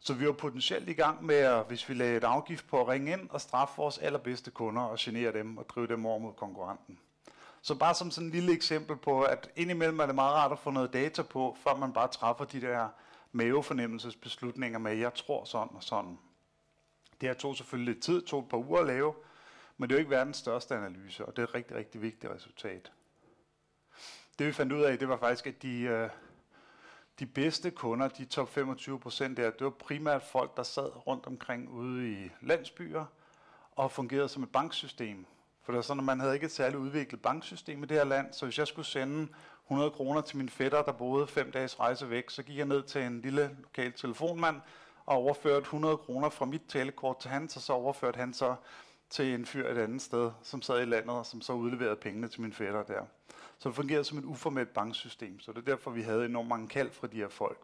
Så 0.00 0.14
vi 0.14 0.26
var 0.26 0.32
potentielt 0.32 0.88
i 0.88 0.92
gang 0.92 1.24
med, 1.24 1.36
at, 1.36 1.66
hvis 1.68 1.88
vi 1.88 1.94
lagde 1.94 2.16
et 2.16 2.24
afgift 2.24 2.68
på 2.68 2.80
at 2.80 2.88
ringe 2.88 3.12
ind 3.12 3.30
og 3.30 3.40
straffe 3.40 3.76
vores 3.76 3.98
allerbedste 3.98 4.50
kunder 4.50 4.82
og 4.82 4.96
genere 5.00 5.32
dem 5.32 5.58
og 5.58 5.68
drive 5.68 5.86
dem 5.86 6.06
over 6.06 6.18
mod 6.18 6.32
konkurrenten. 6.32 6.98
Så 7.62 7.74
bare 7.74 7.94
som 7.94 8.10
sådan 8.10 8.26
et 8.26 8.34
lille 8.34 8.52
eksempel 8.52 8.96
på, 8.96 9.22
at 9.22 9.50
indimellem 9.56 9.98
er 9.98 10.06
det 10.06 10.14
meget 10.14 10.34
rart 10.34 10.52
at 10.52 10.58
få 10.58 10.70
noget 10.70 10.92
data 10.92 11.22
på, 11.22 11.56
før 11.64 11.76
man 11.76 11.92
bare 11.92 12.08
træffer 12.08 12.44
de 12.44 12.60
der 12.60 12.88
mavefornemmelsesbeslutninger 13.32 14.78
med, 14.78 14.96
jeg 14.96 15.14
tror 15.14 15.44
sådan 15.44 15.76
og 15.76 15.82
sådan. 15.82 16.18
Det 17.20 17.28
her 17.28 17.34
tog 17.34 17.56
selvfølgelig 17.56 17.94
lidt 17.94 18.04
tid, 18.04 18.22
tog 18.22 18.42
et 18.42 18.48
par 18.48 18.58
uger 18.58 18.80
at 18.80 18.86
lave, 18.86 19.14
men 19.76 19.88
det 19.88 19.94
er 19.94 19.98
jo 19.98 20.00
ikke 20.00 20.10
verdens 20.10 20.36
største 20.36 20.74
analyse, 20.74 21.26
og 21.26 21.36
det 21.36 21.42
er 21.42 21.46
et 21.46 21.54
rigtig, 21.54 21.76
rigtig 21.76 22.02
vigtigt 22.02 22.32
resultat. 22.32 22.92
Det 24.38 24.46
vi 24.46 24.52
fandt 24.52 24.72
ud 24.72 24.82
af, 24.82 24.98
det 24.98 25.08
var 25.08 25.16
faktisk, 25.16 25.46
at 25.46 25.62
de, 25.62 25.80
øh, 25.80 26.10
de 27.18 27.26
bedste 27.26 27.70
kunder, 27.70 28.08
de 28.08 28.24
top 28.24 28.48
25 28.48 29.00
procent 29.00 29.36
der, 29.36 29.50
det 29.50 29.64
var 29.64 29.70
primært 29.70 30.22
folk, 30.22 30.56
der 30.56 30.62
sad 30.62 31.06
rundt 31.06 31.26
omkring 31.26 31.68
ude 31.68 32.12
i 32.12 32.30
landsbyer 32.40 33.04
og 33.72 33.92
fungerede 33.92 34.28
som 34.28 34.42
et 34.42 34.52
banksystem. 34.52 35.26
For 35.68 35.72
det 35.72 35.76
var 35.76 35.82
sådan, 35.82 36.00
at 36.00 36.04
man 36.04 36.20
havde 36.20 36.34
ikke 36.34 36.44
et 36.44 36.52
særligt 36.52 36.80
udviklet 36.80 37.22
banksystem 37.22 37.82
i 37.82 37.86
det 37.86 37.96
her 37.96 38.04
land, 38.04 38.32
så 38.32 38.46
hvis 38.46 38.58
jeg 38.58 38.66
skulle 38.66 38.86
sende 38.86 39.28
100 39.66 39.90
kroner 39.90 40.20
til 40.20 40.36
min 40.36 40.48
fætter, 40.48 40.82
der 40.82 40.92
boede 40.92 41.26
fem 41.26 41.52
dages 41.52 41.80
rejse 41.80 42.10
væk, 42.10 42.30
så 42.30 42.42
gik 42.42 42.58
jeg 42.58 42.66
ned 42.66 42.82
til 42.82 43.02
en 43.02 43.20
lille 43.20 43.56
lokal 43.62 43.92
telefonmand 43.92 44.60
og 45.06 45.16
overførte 45.16 45.58
100 45.58 45.96
kroner 45.96 46.28
fra 46.28 46.44
mit 46.44 46.62
telekort 46.68 47.20
til 47.20 47.30
hans, 47.30 47.56
og 47.56 47.62
så 47.62 47.72
overførte 47.72 48.16
han 48.16 48.34
så 48.34 48.54
til 49.10 49.34
en 49.34 49.46
fyr 49.46 49.68
et 49.68 49.78
andet 49.78 50.02
sted, 50.02 50.30
som 50.42 50.62
sad 50.62 50.82
i 50.82 50.84
landet, 50.84 51.10
og 51.10 51.26
som 51.26 51.40
så 51.40 51.52
udleverede 51.52 51.96
pengene 51.96 52.28
til 52.28 52.40
min 52.40 52.52
fætter 52.52 52.82
der. 52.82 53.02
Så 53.58 53.68
det 53.68 53.76
fungerede 53.76 54.04
som 54.04 54.18
et 54.18 54.24
uformelt 54.24 54.74
banksystem, 54.74 55.40
så 55.40 55.52
det 55.52 55.58
er 55.58 55.62
derfor, 55.62 55.90
vi 55.90 56.02
havde 56.02 56.24
enormt 56.24 56.48
mange 56.48 56.68
kald 56.68 56.90
fra 56.90 57.06
de 57.06 57.16
her 57.16 57.28
folk. 57.28 57.58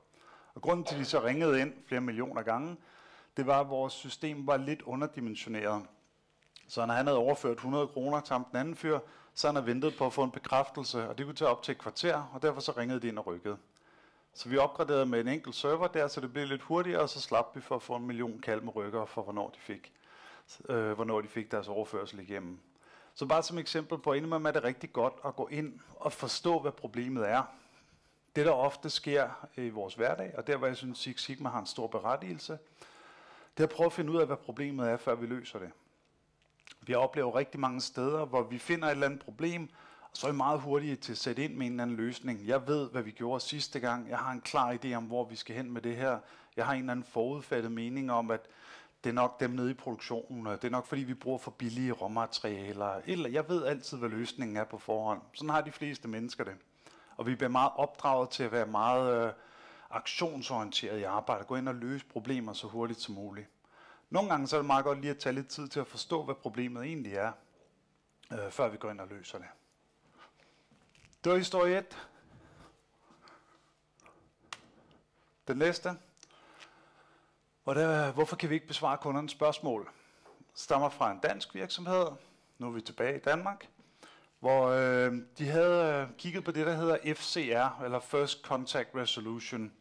Og 0.55 0.63
grunden 0.63 0.85
til, 0.85 0.95
at 0.95 1.01
de 1.01 1.05
så 1.05 1.25
ringede 1.25 1.61
ind 1.61 1.73
flere 1.87 2.01
millioner 2.01 2.43
gange, 2.43 2.77
det 3.37 3.47
var, 3.47 3.61
at 3.61 3.69
vores 3.69 3.93
system 3.93 4.47
var 4.47 4.57
lidt 4.57 4.83
underdimensioneret. 4.83 5.83
Så 6.69 6.87
når 6.87 6.95
han 6.95 7.07
havde 7.07 7.19
overført 7.19 7.57
100 7.57 7.87
kroner 7.87 8.21
til 8.21 8.33
ham 8.33 8.45
den 8.45 8.57
anden 8.57 8.77
fyr, 8.77 8.99
så 9.35 9.49
han 9.49 9.57
havde 9.57 9.67
ventet 9.67 9.95
på 9.99 10.07
at 10.07 10.13
få 10.13 10.23
en 10.23 10.31
bekræftelse, 10.31 11.09
og 11.09 11.19
det 11.19 11.27
kunne 11.27 11.35
tage 11.35 11.49
op 11.51 11.63
til 11.63 11.73
et 11.73 11.79
kvarter, 11.79 12.31
og 12.35 12.43
derfor 12.43 12.61
så 12.61 12.73
ringede 12.77 13.01
de 13.01 13.09
ind 13.09 13.19
og 13.19 13.27
rykkede. 13.27 13.57
Så 14.35 14.49
vi 14.49 14.57
opgraderede 14.57 15.07
med 15.07 15.21
en 15.21 15.29
enkelt 15.29 15.55
server 15.55 15.87
der, 15.87 16.09
så 16.09 16.21
det 16.21 16.33
blev 16.33 16.47
lidt 16.47 16.63
hurtigere, 16.63 17.01
og 17.01 17.09
så 17.09 17.21
slap 17.21 17.47
vi 17.55 17.61
for 17.61 17.77
at 17.77 17.83
få 17.83 17.97
en 17.97 18.07
million 18.07 18.39
kald 18.39 18.61
med 18.61 18.77
rykker 18.77 19.05
for, 19.05 19.23
hvornår 19.23 19.49
de 19.49 19.61
fik 19.61 19.93
øh, 20.69 20.93
hvornår 20.93 21.21
de 21.21 21.29
fik 21.29 21.51
deres 21.51 21.69
overførsel 21.69 22.21
igennem. 22.21 22.59
Så 23.15 23.27
bare 23.27 23.43
som 23.43 23.59
eksempel 23.59 23.99
på, 23.99 24.13
indimellem 24.13 24.47
er 24.47 24.51
det 24.51 24.65
rigtig 24.65 24.93
godt 24.93 25.15
at 25.25 25.37
gå 25.37 25.49
ind 25.49 25.81
og 25.97 26.13
forstå, 26.13 26.59
hvad 26.59 26.73
problemet 26.73 27.29
er. 27.29 27.43
Det, 28.37 28.47
der 28.47 28.53
ofte 28.53 28.91
sker 28.91 29.49
i 29.57 29.69
vores 29.69 29.95
hverdag, 29.95 30.35
og 30.37 30.47
der, 30.47 30.57
hvor 30.57 30.67
jeg 30.67 30.77
synes, 30.77 30.99
Six 30.99 31.21
Sigma 31.21 31.49
har 31.49 31.61
en 31.61 31.67
stor 31.67 31.87
berettigelse, 31.87 32.59
det 33.57 33.63
er 33.63 33.69
at 33.69 33.75
prøve 33.75 33.87
at 33.87 33.93
finde 33.93 34.13
ud 34.13 34.17
af, 34.17 34.27
hvad 34.27 34.37
problemet 34.37 34.91
er, 34.91 34.97
før 34.97 35.15
vi 35.15 35.27
løser 35.27 35.59
det. 35.59 35.71
Vi 36.87 36.95
oplever 36.95 37.35
rigtig 37.35 37.61
mange 37.61 37.81
steder, 37.81 38.25
hvor 38.25 38.43
vi 38.43 38.59
finder 38.59 38.89
et 38.89 38.93
eller 38.93 39.07
andet 39.07 39.21
problem, 39.21 39.69
og 40.03 40.11
så 40.13 40.27
er 40.27 40.31
vi 40.31 40.37
meget 40.37 40.61
hurtige 40.61 40.97
til 40.97 41.13
at 41.13 41.19
sætte 41.19 41.45
ind 41.45 41.55
med 41.55 41.67
en 41.67 41.73
eller 41.73 41.83
anden 41.83 41.97
løsning. 41.97 42.47
Jeg 42.47 42.67
ved, 42.67 42.91
hvad 42.91 43.03
vi 43.03 43.11
gjorde 43.11 43.41
sidste 43.41 43.81
gang. 43.81 44.09
Jeg 44.09 44.19
har 44.19 44.33
en 44.33 44.41
klar 44.41 44.77
idé 44.85 44.95
om, 44.95 45.05
hvor 45.05 45.25
vi 45.25 45.37
skal 45.37 45.57
hen 45.57 45.73
med 45.73 45.83
det 45.83 45.97
her. 45.97 46.19
Jeg 46.57 46.67
har 46.67 46.73
en 46.73 46.81
eller 46.81 46.93
anden 46.93 47.07
forudfattet 47.13 47.73
mening 47.73 48.13
om, 48.13 48.31
at 48.31 48.41
det 49.05 49.11
er 49.11 49.15
nok 49.15 49.41
dem 49.41 49.51
nede 49.51 49.71
i 49.71 49.75
produktionen, 49.75 50.47
det 50.47 50.65
er 50.65 50.71
nok 50.71 50.87
fordi 50.87 51.03
vi 51.03 51.15
bruger 51.15 51.39
for 51.39 51.51
billige 51.51 51.93
råmaterialer, 51.93 53.01
eller 53.07 53.29
jeg 53.29 53.49
ved 53.49 53.65
altid, 53.65 53.99
hvad 53.99 54.09
løsningen 54.09 54.57
er 54.57 54.65
på 54.65 54.79
forhånd. 54.79 55.21
Sådan 55.33 55.51
har 55.51 55.61
de 55.61 55.73
fleste 55.73 56.09
mennesker 56.09 56.45
det. 56.45 56.55
Og 57.17 57.27
vi 57.27 57.35
bliver 57.35 57.51
meget 57.51 57.73
opdraget 57.77 58.31
til 58.31 58.43
at 58.43 58.53
være 58.53 58.67
meget 58.67 59.27
øh, 59.27 59.33
aktionsorienteret 59.91 61.01
i 61.01 61.03
arbejdet, 61.03 61.47
gå 61.47 61.57
ind 61.57 61.69
og 61.69 61.75
løse 61.75 62.07
problemer 62.07 62.53
så 62.53 62.67
hurtigt 62.67 63.01
som 63.01 63.15
muligt. 63.15 63.49
Nogle 64.15 64.31
gange 64.31 64.47
så 64.47 64.57
er 64.57 64.61
det 64.61 64.67
meget 64.67 64.85
godt 64.85 65.01
lige 65.01 65.11
at 65.11 65.19
tage 65.19 65.33
lidt 65.33 65.49
tid 65.49 65.69
til 65.69 65.81
at 65.81 65.87
forstå, 65.87 66.23
hvad 66.23 66.35
problemet 66.35 66.83
egentlig 66.85 67.15
er, 67.15 67.33
øh, 68.33 68.51
før 68.51 68.69
vi 68.69 68.77
går 68.77 68.91
ind 68.91 69.01
og 69.01 69.09
løser 69.09 69.39
det. 69.39 69.47
Det 71.25 71.33
var 71.33 71.39
historie 71.39 71.79
1. 71.79 72.07
Den 75.49 75.57
næste. 75.57 75.91
Hvordan, 77.65 78.15
hvorfor 78.15 78.37
kan 78.37 78.51
vi 78.51 78.55
ikke 78.55 78.67
besvare 78.67 78.99
kundernes 78.99 79.33
spørgsmål? 79.33 79.91
Stammer 80.55 80.89
fra 80.89 81.11
en 81.11 81.19
dansk 81.19 81.55
virksomhed. 81.55 82.07
Nu 82.59 82.67
er 82.67 82.71
vi 82.71 82.81
tilbage 82.81 83.17
i 83.17 83.21
Danmark. 83.21 83.69
Hvor 84.41 84.67
øh, 84.67 85.13
de 85.39 85.49
havde 85.49 86.09
øh, 86.11 86.17
kigget 86.19 86.45
på 86.45 86.51
det, 86.51 86.67
der 86.67 86.75
hedder 86.75 87.15
FCR, 87.15 87.83
eller 87.85 88.01
First 88.01 88.43
Contact 88.43 88.89
Resolution, 88.95 89.73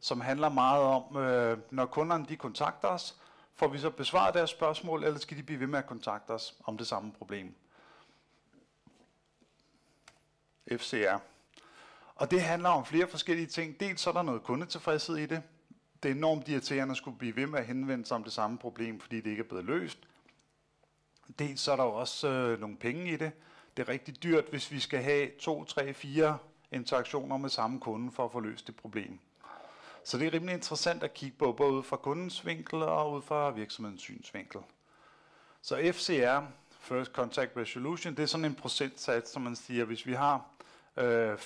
som 0.00 0.20
handler 0.20 0.48
meget 0.48 0.82
om, 0.82 1.16
øh, 1.16 1.58
når 1.70 1.86
kunderne 1.86 2.26
de 2.28 2.36
kontakter 2.36 2.88
os, 2.88 3.16
får 3.56 3.68
vi 3.68 3.78
så 3.78 3.90
besvaret 3.90 4.34
deres 4.34 4.50
spørgsmål, 4.50 5.04
eller 5.04 5.18
skal 5.18 5.36
de 5.36 5.42
blive 5.42 5.60
ved 5.60 5.66
med 5.66 5.78
at 5.78 5.86
kontakte 5.86 6.30
os 6.30 6.54
om 6.64 6.78
det 6.78 6.86
samme 6.86 7.12
problem? 7.12 7.54
FCR. 10.72 11.18
Og 12.14 12.30
det 12.30 12.42
handler 12.42 12.68
om 12.68 12.84
flere 12.84 13.08
forskellige 13.08 13.46
ting. 13.46 13.80
Dels 13.80 14.00
så 14.00 14.10
er 14.10 14.14
der 14.14 14.22
noget 14.22 14.42
kundetilfredshed 14.42 15.16
i 15.16 15.26
det. 15.26 15.42
Det 16.02 16.10
er 16.10 16.14
enormt 16.14 16.48
irriterende 16.48 16.92
at 16.92 16.96
skulle 16.96 17.18
blive 17.18 17.36
ved 17.36 17.46
med 17.46 17.58
at 17.58 17.66
henvende 17.66 18.06
sig 18.06 18.14
om 18.14 18.24
det 18.24 18.32
samme 18.32 18.58
problem, 18.58 19.00
fordi 19.00 19.20
det 19.20 19.30
ikke 19.30 19.42
er 19.42 19.48
blevet 19.48 19.64
løst. 19.64 19.98
Dels 21.38 21.60
så 21.60 21.72
er 21.72 21.76
der 21.76 21.82
også 21.82 22.28
øh, 22.28 22.60
nogle 22.60 22.76
penge 22.76 23.12
i 23.12 23.16
det. 23.16 23.32
Det 23.76 23.82
er 23.82 23.88
rigtig 23.88 24.22
dyrt, 24.22 24.44
hvis 24.50 24.72
vi 24.72 24.80
skal 24.80 25.02
have 25.02 25.30
to, 25.40 25.64
tre, 25.64 25.94
fire 25.94 26.38
interaktioner 26.72 27.36
med 27.36 27.50
samme 27.50 27.80
kunde 27.80 28.12
for 28.12 28.24
at 28.24 28.32
få 28.32 28.40
løst 28.40 28.66
det 28.66 28.76
problem. 28.76 29.18
Så 30.06 30.18
det 30.18 30.26
er 30.26 30.32
rimelig 30.32 30.54
interessant 30.54 31.02
at 31.02 31.14
kigge 31.14 31.36
på, 31.38 31.52
både 31.52 31.72
ud 31.72 31.82
fra 31.82 31.96
kundens 31.96 32.46
vinkel 32.46 32.82
og 32.82 33.12
ud 33.12 33.22
fra 33.22 33.50
virksomhedens 33.50 34.02
synsvinkel. 34.02 34.60
Så 35.62 35.92
FCR, 35.92 36.40
First 36.80 37.12
Contact 37.12 37.56
Resolution, 37.56 38.14
det 38.14 38.22
er 38.22 38.26
sådan 38.26 38.44
en 38.44 38.54
procentsats, 38.54 39.30
som 39.30 39.42
man 39.42 39.56
siger, 39.56 39.84
hvis 39.84 40.06
vi 40.06 40.12
har 40.12 40.44
øh, 40.96 41.34
80% 41.34 41.38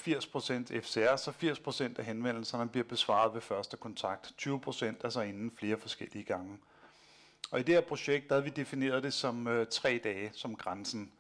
FCR, 0.81 1.17
så 1.17 1.33
80% 1.43 1.99
af 1.99 2.05
henvendelserne 2.05 2.69
bliver 2.69 2.85
besvaret 2.85 3.35
ved 3.35 3.41
første 3.41 3.77
kontakt. 3.77 4.35
20% 4.43 4.85
altså 4.85 5.21
inden 5.21 5.51
flere 5.59 5.77
forskellige 5.79 6.25
gange. 6.25 6.59
Og 7.51 7.61
i 7.61 7.63
det 7.63 7.75
her 7.75 7.83
projekt, 7.83 8.29
der 8.29 8.35
havde 8.35 8.45
vi 8.45 8.51
defineret 8.51 9.03
det 9.03 9.13
som 9.13 9.49
øh, 9.49 9.67
tre 9.71 10.01
dage 10.05 10.31
som 10.35 10.57
grænsen. 10.57 11.13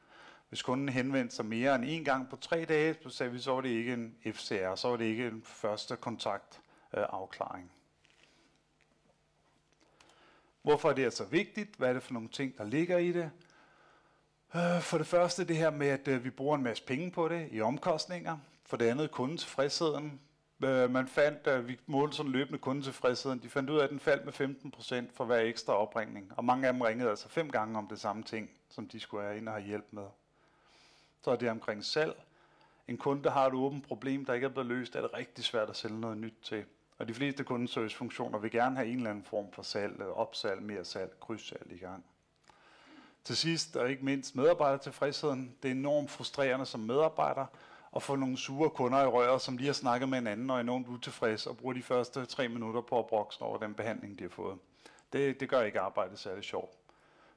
Hvis 0.49 0.63
kunden 0.63 0.89
henvendte 0.89 1.37
sig 1.37 1.47
mere 1.47 1.75
end 1.75 1.85
en 1.87 2.05
gang 2.05 2.31
på 2.31 2.37
tre 2.37 2.65
dage, 2.65 2.97
så 3.03 3.11
sagde 3.11 3.33
vi, 3.33 3.39
så 3.39 3.53
var 3.53 3.61
det 3.61 3.69
ikke 3.69 3.93
en 3.93 4.15
FCR, 4.35 4.75
så 4.75 4.89
var 4.89 4.97
det 4.97 5.05
ikke 5.05 5.27
en 5.27 5.43
første 5.45 5.97
kontakt 5.97 6.61
øh, 6.95 7.05
afklaring. 7.09 7.73
Hvorfor 10.63 10.91
er 10.91 10.95
det 10.95 11.05
altså 11.05 11.25
vigtigt? 11.25 11.77
Hvad 11.77 11.89
er 11.89 11.93
det 11.93 12.03
for 12.03 12.13
nogle 12.13 12.29
ting, 12.29 12.59
der 12.59 12.65
ligger 12.65 12.99
i 12.99 13.13
det? 13.13 13.31
Øh, 14.55 14.81
for 14.81 14.99
det 14.99 15.07
første 15.07 15.45
det 15.45 15.57
her 15.57 15.71
med, 15.71 15.87
at 15.87 16.09
øh, 16.09 16.25
vi 16.25 16.31
bruger 16.31 16.57
en 16.57 16.63
masse 16.63 16.85
penge 16.85 17.11
på 17.11 17.29
det 17.29 17.49
i 17.53 17.61
omkostninger. 17.61 18.39
For 18.67 18.77
det 18.77 18.85
andet 18.85 19.11
kundetilfredsheden. 19.11 20.21
Øh, 20.65 20.91
man 20.91 21.09
fandt, 21.09 21.47
at 21.47 21.69
vi 21.69 21.79
målte 21.87 22.17
sådan 22.17 22.33
løbende 22.33 22.59
kundetilfredsheden. 22.59 23.39
De 23.39 23.49
fandt 23.49 23.71
ud 23.71 23.79
af, 23.79 23.85
at 23.85 23.91
den 23.91 24.01
faldt 24.01 24.25
med 24.25 24.33
15% 25.09 25.17
for 25.17 25.25
hver 25.25 25.39
ekstra 25.39 25.73
opringning. 25.73 26.33
Og 26.37 26.45
mange 26.45 26.67
af 26.67 26.73
dem 26.73 26.83
ringede 26.83 27.11
altså 27.11 27.29
fem 27.29 27.51
gange 27.51 27.79
om 27.79 27.87
det 27.87 28.01
samme 28.01 28.23
ting, 28.23 28.51
som 28.69 28.89
de 28.89 29.01
skulle 29.01 29.25
have 29.25 29.37
ind 29.39 29.49
og 29.49 29.55
have 29.55 29.67
hjælp 29.67 29.87
med. 29.91 30.07
Så 31.23 31.31
er 31.31 31.37
det 31.37 31.51
omkring 31.51 31.85
salg. 31.85 32.23
En 32.89 32.97
kunde, 32.97 33.23
der 33.23 33.31
har 33.31 33.47
et 33.47 33.55
åbent 33.55 33.87
problem, 33.87 34.25
der 34.25 34.35
ikke 34.35 34.45
er 34.45 34.51
blevet 34.51 34.67
løst, 34.67 34.97
er 34.97 35.01
det 35.01 35.15
rigtig 35.15 35.45
svært 35.45 35.71
at 35.71 35.77
sælge 35.77 36.01
noget 36.01 36.19
nyt 36.19 36.35
til. 36.43 36.65
Og 37.01 37.09
de 37.09 37.15
fleste 37.15 37.45
kundeservicefunktioner 37.45 38.39
vil 38.39 38.51
gerne 38.51 38.77
have 38.77 38.89
en 38.89 38.97
eller 38.97 39.11
anden 39.11 39.25
form 39.25 39.53
for 39.53 39.63
salg, 39.63 40.03
opsalg, 40.03 40.63
mere 40.63 40.85
salg, 40.85 41.21
krydssalg 41.21 41.73
i 41.73 41.79
gang. 41.79 42.05
Til 43.25 43.37
sidst, 43.37 43.77
og 43.77 43.91
ikke 43.91 44.05
mindst 44.05 44.37
medarbejdertilfredsheden. 44.37 45.57
Det 45.63 45.69
er 45.69 45.73
enormt 45.73 46.11
frustrerende 46.11 46.67
som 46.67 46.81
medarbejder 46.81 47.47
at 47.97 48.03
få 48.03 48.17
nogle 48.17 48.37
sure 48.37 48.71
kunder 48.71 49.03
i 49.03 49.07
røret, 49.07 49.41
som 49.41 49.57
lige 49.57 49.67
har 49.67 49.73
snakket 49.75 50.09
med 50.09 50.19
en 50.19 50.27
anden 50.27 50.51
og 50.51 50.57
er 50.57 50.61
enormt 50.61 50.89
utilfreds 50.89 51.47
og 51.47 51.57
bruger 51.57 51.75
de 51.75 51.83
første 51.83 52.27
tre 52.27 52.49
minutter 52.49 52.81
på 52.81 52.99
at 52.99 53.07
brokse 53.07 53.43
over 53.43 53.59
den 53.59 53.75
behandling, 53.75 54.19
de 54.19 54.25
har 54.25 54.31
fået. 54.31 54.59
Det, 55.13 55.41
det 55.41 55.49
gør 55.49 55.63
ikke 55.63 55.81
arbejdet 55.81 56.19
særlig 56.19 56.45
sjovt. 56.45 56.75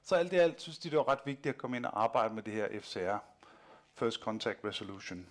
Så 0.04 0.16
alt 0.16 0.34
i 0.34 0.36
alt 0.36 0.62
synes 0.62 0.78
de, 0.78 0.90
det 0.90 0.98
var 0.98 1.08
ret 1.08 1.26
vigtigt 1.26 1.54
at 1.54 1.58
komme 1.58 1.78
ind 1.78 1.86
og 1.86 2.04
arbejde 2.04 2.34
med 2.34 2.44
det 2.44 2.54
her 2.54 2.68
FCR, 2.82 3.18
First 3.96 4.20
Contact 4.20 4.60
Resolution. 4.64 5.28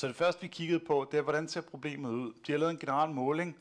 Så 0.00 0.08
det 0.08 0.16
første, 0.16 0.42
vi 0.42 0.48
kiggede 0.48 0.80
på, 0.80 1.08
det 1.10 1.18
er, 1.18 1.22
hvordan 1.22 1.48
ser 1.48 1.60
problemet 1.60 2.10
ud. 2.10 2.32
De 2.46 2.52
har 2.52 2.58
lavet 2.58 2.70
en 2.70 2.78
generel 2.78 3.10
måling, 3.10 3.56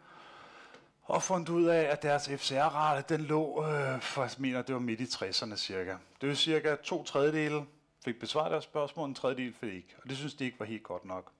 og 1.03 1.23
fundet 1.23 1.49
ud 1.49 1.65
af, 1.65 1.81
at 1.81 2.03
deres 2.03 2.27
FCR-rate, 2.27 3.03
den 3.09 3.21
lå, 3.21 3.65
øh, 3.65 4.01
for 4.01 4.21
jeg 4.21 4.31
mener, 4.37 4.61
det 4.61 4.75
var 4.75 4.81
midt 4.81 5.01
i 5.01 5.03
60'erne 5.03 5.55
cirka. 5.55 5.97
Det 6.21 6.29
var 6.29 6.35
cirka 6.35 6.75
to 6.75 7.03
tredjedele 7.03 7.65
fik 8.05 8.19
besvaret 8.19 8.51
deres 8.51 8.63
spørgsmål, 8.63 9.09
en 9.09 9.15
tredjedel 9.15 9.53
fik 9.53 9.73
ikke. 9.73 9.95
Og 10.03 10.09
det 10.09 10.17
synes 10.17 10.33
de 10.33 10.45
ikke 10.45 10.59
var 10.59 10.65
helt 10.65 10.83
godt 10.83 11.05
nok. 11.05 11.31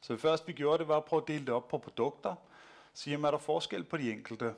Så 0.00 0.12
det 0.12 0.20
første, 0.20 0.46
vi 0.46 0.52
gjorde, 0.52 0.78
det 0.78 0.88
var 0.88 0.96
at 0.96 1.04
prøve 1.04 1.22
at 1.22 1.28
dele 1.28 1.46
det 1.46 1.54
op 1.54 1.68
på 1.68 1.78
produkter. 1.78 2.34
Sige, 2.94 3.26
er 3.26 3.30
der 3.30 3.38
forskel 3.38 3.84
på 3.84 3.96
de 3.96 4.12
enkelte? 4.12 4.54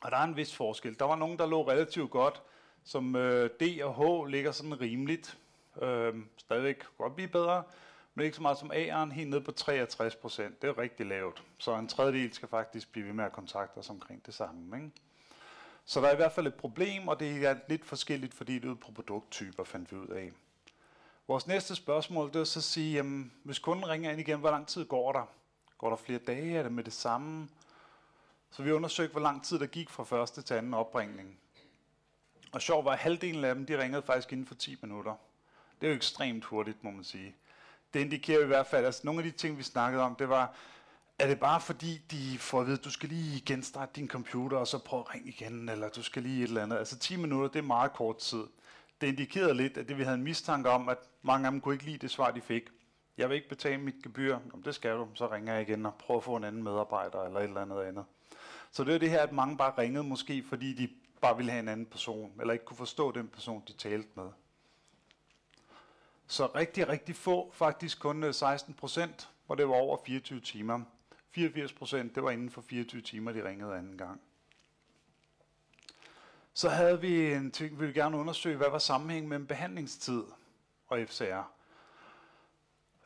Og 0.00 0.10
der 0.10 0.16
er 0.16 0.24
en 0.24 0.36
vis 0.36 0.54
forskel. 0.54 0.98
Der 0.98 1.04
var 1.04 1.16
nogen, 1.16 1.38
der 1.38 1.46
lå 1.46 1.68
relativt 1.68 2.10
godt, 2.10 2.42
som 2.84 3.16
øh, 3.16 3.50
D 3.50 3.82
og 3.82 3.94
H 3.94 4.30
ligger 4.30 4.52
sådan 4.52 4.80
rimeligt. 4.80 5.38
Øh, 5.82 6.14
stadigvæk 6.36 6.82
godt 6.98 7.14
blive 7.14 7.28
bedre 7.28 7.62
men 8.20 8.24
ikke 8.24 8.36
så 8.36 8.42
meget 8.42 8.58
som 8.58 8.72
A'eren, 8.72 9.12
helt 9.12 9.30
ned 9.30 9.40
på 9.40 9.52
63 9.52 10.16
procent. 10.16 10.62
Det 10.62 10.70
er 10.70 10.78
rigtig 10.78 11.06
lavt. 11.06 11.42
Så 11.58 11.76
en 11.76 11.88
tredjedel 11.88 12.34
skal 12.34 12.48
faktisk 12.48 12.92
blive 12.92 13.06
ved 13.06 13.12
med 13.12 13.24
at 13.24 13.32
kontakte 13.32 13.78
os 13.78 13.90
omkring 13.90 14.26
det 14.26 14.34
samme. 14.34 14.76
Ikke? 14.76 14.90
Så 15.84 16.00
der 16.00 16.08
er 16.08 16.12
i 16.12 16.16
hvert 16.16 16.32
fald 16.32 16.46
et 16.46 16.54
problem, 16.54 17.08
og 17.08 17.20
det 17.20 17.46
er 17.46 17.56
lidt 17.68 17.84
forskelligt 17.84 18.34
fordelt 18.34 18.64
ud 18.64 18.76
på 18.76 18.92
produkttyper, 18.92 19.64
fandt 19.64 19.92
vi 19.92 19.96
ud 19.96 20.06
af. 20.06 20.32
Vores 21.28 21.46
næste 21.46 21.74
spørgsmål, 21.74 22.28
det 22.28 22.36
er 22.36 22.44
så 22.44 22.58
at 22.58 22.64
sige, 22.64 22.94
jamen, 22.94 23.32
hvis 23.44 23.58
kunden 23.58 23.88
ringer 23.88 24.10
ind 24.10 24.20
igen, 24.20 24.40
hvor 24.40 24.50
lang 24.50 24.66
tid 24.66 24.84
går 24.84 25.12
der? 25.12 25.24
Går 25.78 25.88
der 25.88 25.96
flere 25.96 26.18
dage? 26.18 26.58
Er 26.58 26.62
det 26.62 26.72
med 26.72 26.84
det 26.84 26.92
samme? 26.92 27.48
Så 28.50 28.62
vi 28.62 28.72
undersøgte, 28.72 29.12
hvor 29.12 29.20
lang 29.20 29.44
tid 29.44 29.58
der 29.58 29.66
gik 29.66 29.90
fra 29.90 30.04
første 30.04 30.42
til 30.42 30.54
anden 30.54 30.74
opringning. 30.74 31.38
Og 32.52 32.62
sjovt 32.62 32.84
var, 32.84 32.92
at 32.92 32.98
halvdelen 32.98 33.44
af 33.44 33.54
dem, 33.54 33.66
de 33.66 33.82
ringede 33.82 34.02
faktisk 34.02 34.32
inden 34.32 34.46
for 34.46 34.54
10 34.54 34.76
minutter. 34.82 35.14
Det 35.80 35.86
er 35.86 35.90
jo 35.90 35.96
ekstremt 35.96 36.44
hurtigt, 36.44 36.84
må 36.84 36.90
man 36.90 37.04
sige 37.04 37.36
det 37.94 38.00
indikerer 38.00 38.42
i 38.42 38.46
hvert 38.46 38.66
fald, 38.66 38.84
altså 38.86 39.00
nogle 39.04 39.20
af 39.20 39.24
de 39.24 39.38
ting, 39.38 39.58
vi 39.58 39.62
snakkede 39.62 40.02
om, 40.02 40.14
det 40.14 40.28
var, 40.28 40.54
er 41.18 41.26
det 41.26 41.40
bare 41.40 41.60
fordi, 41.60 42.00
de 42.10 42.38
får 42.38 42.60
at 42.60 42.66
vide, 42.66 42.78
at 42.78 42.84
du 42.84 42.90
skal 42.90 43.08
lige 43.08 43.40
genstarte 43.46 43.92
din 43.96 44.08
computer, 44.08 44.56
og 44.56 44.66
så 44.66 44.78
prøve 44.78 45.00
at 45.00 45.14
ringe 45.14 45.28
igen, 45.28 45.68
eller 45.68 45.88
du 45.88 46.02
skal 46.02 46.22
lige 46.22 46.42
et 46.42 46.48
eller 46.48 46.62
andet. 46.62 46.76
Altså 46.76 46.98
10 46.98 47.16
minutter, 47.16 47.48
det 47.48 47.58
er 47.58 47.62
meget 47.62 47.92
kort 47.92 48.18
tid. 48.18 48.44
Det 49.00 49.06
indikerede 49.06 49.54
lidt, 49.54 49.76
at 49.76 49.88
det 49.88 49.98
vi 49.98 50.02
havde 50.02 50.14
en 50.14 50.24
mistanke 50.24 50.70
om, 50.70 50.88
at 50.88 50.98
mange 51.22 51.46
af 51.46 51.52
dem 51.52 51.60
kunne 51.60 51.74
ikke 51.74 51.84
lide 51.84 51.98
det 51.98 52.10
svar, 52.10 52.30
de 52.30 52.40
fik. 52.40 52.62
Jeg 53.18 53.28
vil 53.28 53.34
ikke 53.34 53.48
betale 53.48 53.78
mit 53.78 54.02
gebyr. 54.02 54.38
Om 54.54 54.62
det 54.62 54.74
skal 54.74 54.96
du, 54.96 55.08
så 55.14 55.32
ringer 55.32 55.52
jeg 55.52 55.62
igen 55.62 55.86
og 55.86 55.94
prøver 55.94 56.20
at 56.20 56.24
få 56.24 56.36
en 56.36 56.44
anden 56.44 56.62
medarbejder, 56.62 57.24
eller 57.24 57.40
et 57.40 57.44
eller 57.44 57.60
andet 57.60 57.82
andet. 57.82 58.04
Så 58.70 58.84
det 58.84 58.94
er 58.94 58.98
det 58.98 59.10
her, 59.10 59.20
at 59.22 59.32
mange 59.32 59.56
bare 59.56 59.72
ringede 59.78 60.04
måske, 60.04 60.44
fordi 60.48 60.74
de 60.74 60.88
bare 61.20 61.36
ville 61.36 61.50
have 61.50 61.60
en 61.60 61.68
anden 61.68 61.86
person, 61.86 62.32
eller 62.40 62.52
ikke 62.52 62.64
kunne 62.64 62.76
forstå 62.76 63.12
den 63.12 63.28
person, 63.28 63.62
de 63.68 63.72
talte 63.72 64.08
med. 64.14 64.30
Så 66.30 66.46
rigtig, 66.46 66.88
rigtig 66.88 67.16
få, 67.16 67.50
faktisk 67.54 68.00
kun 68.00 68.24
øh, 68.24 68.34
16 68.34 68.74
procent, 68.74 69.30
hvor 69.46 69.54
det 69.54 69.68
var 69.68 69.74
over 69.74 69.96
24 70.06 70.40
timer. 70.40 70.80
84 71.30 71.72
procent, 71.72 72.14
det 72.14 72.22
var 72.22 72.30
inden 72.30 72.50
for 72.50 72.60
24 72.60 73.02
timer, 73.02 73.32
de 73.32 73.48
ringede 73.48 73.76
anden 73.76 73.98
gang. 73.98 74.20
Så 76.54 76.68
havde 76.68 77.00
vi 77.00 77.32
en 77.32 77.50
ting, 77.50 77.70
vi 77.70 77.76
ville 77.76 77.94
gerne 77.94 78.16
undersøge, 78.16 78.56
hvad 78.56 78.70
var 78.70 78.78
sammenhængen 78.78 79.28
mellem 79.28 79.46
behandlingstid 79.46 80.22
og 80.88 80.98
FCR. 81.08 81.50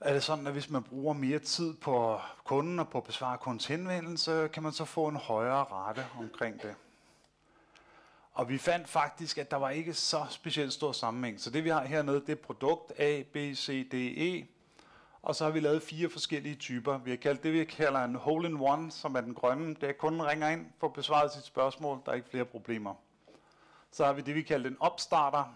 Er 0.00 0.12
det 0.12 0.22
sådan, 0.22 0.46
at 0.46 0.52
hvis 0.52 0.70
man 0.70 0.82
bruger 0.82 1.14
mere 1.14 1.38
tid 1.38 1.74
på 1.74 2.20
kunden 2.44 2.78
og 2.78 2.88
på 2.88 2.98
at 2.98 3.04
besvare 3.04 3.38
kundens 3.38 3.66
henvendelse, 3.66 4.48
kan 4.52 4.62
man 4.62 4.72
så 4.72 4.84
få 4.84 5.08
en 5.08 5.16
højere 5.16 5.64
rate 5.64 6.06
omkring 6.18 6.62
det? 6.62 6.74
Og 8.34 8.48
vi 8.48 8.58
fandt 8.58 8.88
faktisk, 8.88 9.38
at 9.38 9.50
der 9.50 9.56
var 9.56 9.70
ikke 9.70 9.94
så 9.94 10.26
specielt 10.30 10.72
stor 10.72 10.92
sammenhæng. 10.92 11.40
Så 11.40 11.50
det 11.50 11.64
vi 11.64 11.68
har 11.68 11.84
hernede, 11.84 12.20
det 12.20 12.28
er 12.28 12.42
produkt 12.42 12.92
A, 13.00 13.22
B, 13.32 13.36
C, 13.36 13.88
D, 13.90 13.94
E. 13.94 14.46
Og 15.22 15.34
så 15.34 15.44
har 15.44 15.50
vi 15.50 15.60
lavet 15.60 15.82
fire 15.82 16.10
forskellige 16.10 16.54
typer. 16.54 16.98
Vi 16.98 17.10
har 17.10 17.16
kaldt 17.16 17.42
det, 17.42 17.52
vi 17.52 17.64
kalder 17.64 18.04
en 18.04 18.14
hole-in-one, 18.14 18.90
som 18.90 19.14
er 19.14 19.20
den 19.20 19.34
grønne. 19.34 19.74
Det 19.74 19.88
er 19.88 19.92
kunden 19.92 20.26
ringer 20.26 20.48
ind 20.48 20.66
for 20.78 20.86
at 20.86 20.92
besvare 20.92 21.30
sit 21.30 21.44
spørgsmål. 21.44 22.00
Der 22.06 22.12
er 22.12 22.16
ikke 22.16 22.28
flere 22.28 22.44
problemer. 22.44 22.94
Så 23.90 24.04
har 24.04 24.12
vi 24.12 24.20
det, 24.20 24.34
vi 24.34 24.42
kalder 24.42 24.70
en 24.70 24.76
opstarter, 24.80 25.54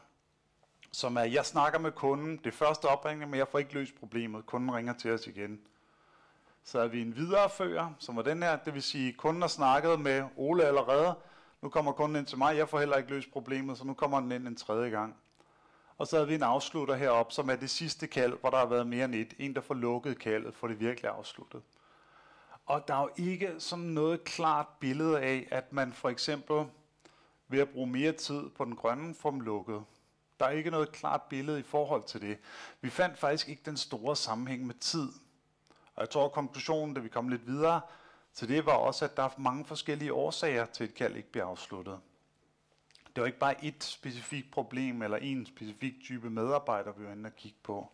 som 0.92 1.16
er, 1.16 1.22
jeg 1.22 1.46
snakker 1.46 1.78
med 1.78 1.92
kunden, 1.92 2.36
det 2.44 2.54
første 2.54 2.84
opringning, 2.84 3.30
men 3.30 3.38
jeg 3.38 3.48
får 3.48 3.58
ikke 3.58 3.74
løst 3.74 3.94
problemet. 4.00 4.46
Kunden 4.46 4.74
ringer 4.74 4.92
til 4.92 5.12
os 5.12 5.26
igen. 5.26 5.60
Så 6.64 6.80
har 6.80 6.86
vi 6.86 7.00
en 7.00 7.16
viderefører, 7.16 7.92
som 7.98 8.16
var 8.16 8.22
den 8.22 8.42
her, 8.42 8.56
det 8.56 8.74
vil 8.74 8.82
sige, 8.82 9.12
kunden 9.12 9.42
har 9.42 9.48
snakket 9.48 10.00
med 10.00 10.24
Ole 10.36 10.64
allerede, 10.64 11.14
nu 11.62 11.68
kommer 11.68 11.92
kunden 11.92 12.16
ind 12.16 12.26
til 12.26 12.38
mig, 12.38 12.56
jeg 12.56 12.68
får 12.68 12.78
heller 12.78 12.96
ikke 12.96 13.10
løst 13.10 13.32
problemet, 13.32 13.78
så 13.78 13.84
nu 13.84 13.94
kommer 13.94 14.20
den 14.20 14.32
ind 14.32 14.48
en 14.48 14.56
tredje 14.56 14.90
gang. 14.90 15.16
Og 15.98 16.06
så 16.06 16.16
havde 16.16 16.28
vi 16.28 16.34
en 16.34 16.42
afslutter 16.42 16.94
herop, 16.94 17.32
som 17.32 17.50
er 17.50 17.56
det 17.56 17.70
sidste 17.70 18.06
kald, 18.06 18.38
hvor 18.40 18.50
der 18.50 18.58
har 18.58 18.66
været 18.66 18.86
mere 18.86 19.04
end 19.04 19.14
et. 19.14 19.34
En, 19.38 19.54
der 19.54 19.60
får 19.60 19.74
lukket 19.74 20.18
kaldet, 20.18 20.54
får 20.54 20.68
det 20.68 20.80
virkelig 20.80 21.10
afsluttet. 21.10 21.62
Og 22.66 22.88
der 22.88 22.94
er 22.94 23.00
jo 23.00 23.10
ikke 23.16 23.54
sådan 23.58 23.84
noget 23.84 24.24
klart 24.24 24.66
billede 24.80 25.20
af, 25.20 25.48
at 25.50 25.72
man 25.72 25.92
for 25.92 26.08
eksempel 26.08 26.66
ved 27.48 27.58
at 27.60 27.68
bruge 27.68 27.86
mere 27.86 28.12
tid 28.12 28.48
på 28.48 28.64
den 28.64 28.76
grønne 28.76 29.14
får 29.14 29.30
dem 29.30 29.40
lukket. 29.40 29.84
Der 30.40 30.46
er 30.46 30.50
ikke 30.50 30.70
noget 30.70 30.92
klart 30.92 31.22
billede 31.22 31.60
i 31.60 31.62
forhold 31.62 32.02
til 32.02 32.20
det. 32.20 32.38
Vi 32.80 32.90
fandt 32.90 33.18
faktisk 33.18 33.48
ikke 33.48 33.62
den 33.64 33.76
store 33.76 34.16
sammenhæng 34.16 34.66
med 34.66 34.74
tid. 34.74 35.08
Og 35.94 36.00
jeg 36.00 36.10
tror, 36.10 36.24
at 36.24 36.32
konklusionen, 36.32 36.94
da 36.94 37.00
vi 37.00 37.08
kom 37.08 37.28
lidt 37.28 37.46
videre, 37.46 37.80
så 38.38 38.46
det 38.46 38.66
var 38.66 38.72
også, 38.72 39.04
at 39.04 39.16
der 39.16 39.22
er 39.22 39.28
mange 39.36 39.64
forskellige 39.64 40.12
årsager 40.12 40.66
til, 40.66 40.84
at 40.84 40.90
et 40.90 40.96
kald 40.96 41.16
ikke 41.16 41.30
bliver 41.30 41.46
afsluttet. 41.46 41.98
Det 43.14 43.20
var 43.20 43.26
ikke 43.26 43.38
bare 43.38 43.64
et 43.64 43.84
specifikt 43.84 44.50
problem 44.50 45.02
eller 45.02 45.16
en 45.16 45.46
specifik 45.46 45.94
type 46.02 46.30
medarbejder, 46.30 46.92
vi 46.92 47.04
var 47.04 47.12
inde 47.12 47.26
og 47.26 47.36
kigge 47.36 47.58
på. 47.62 47.90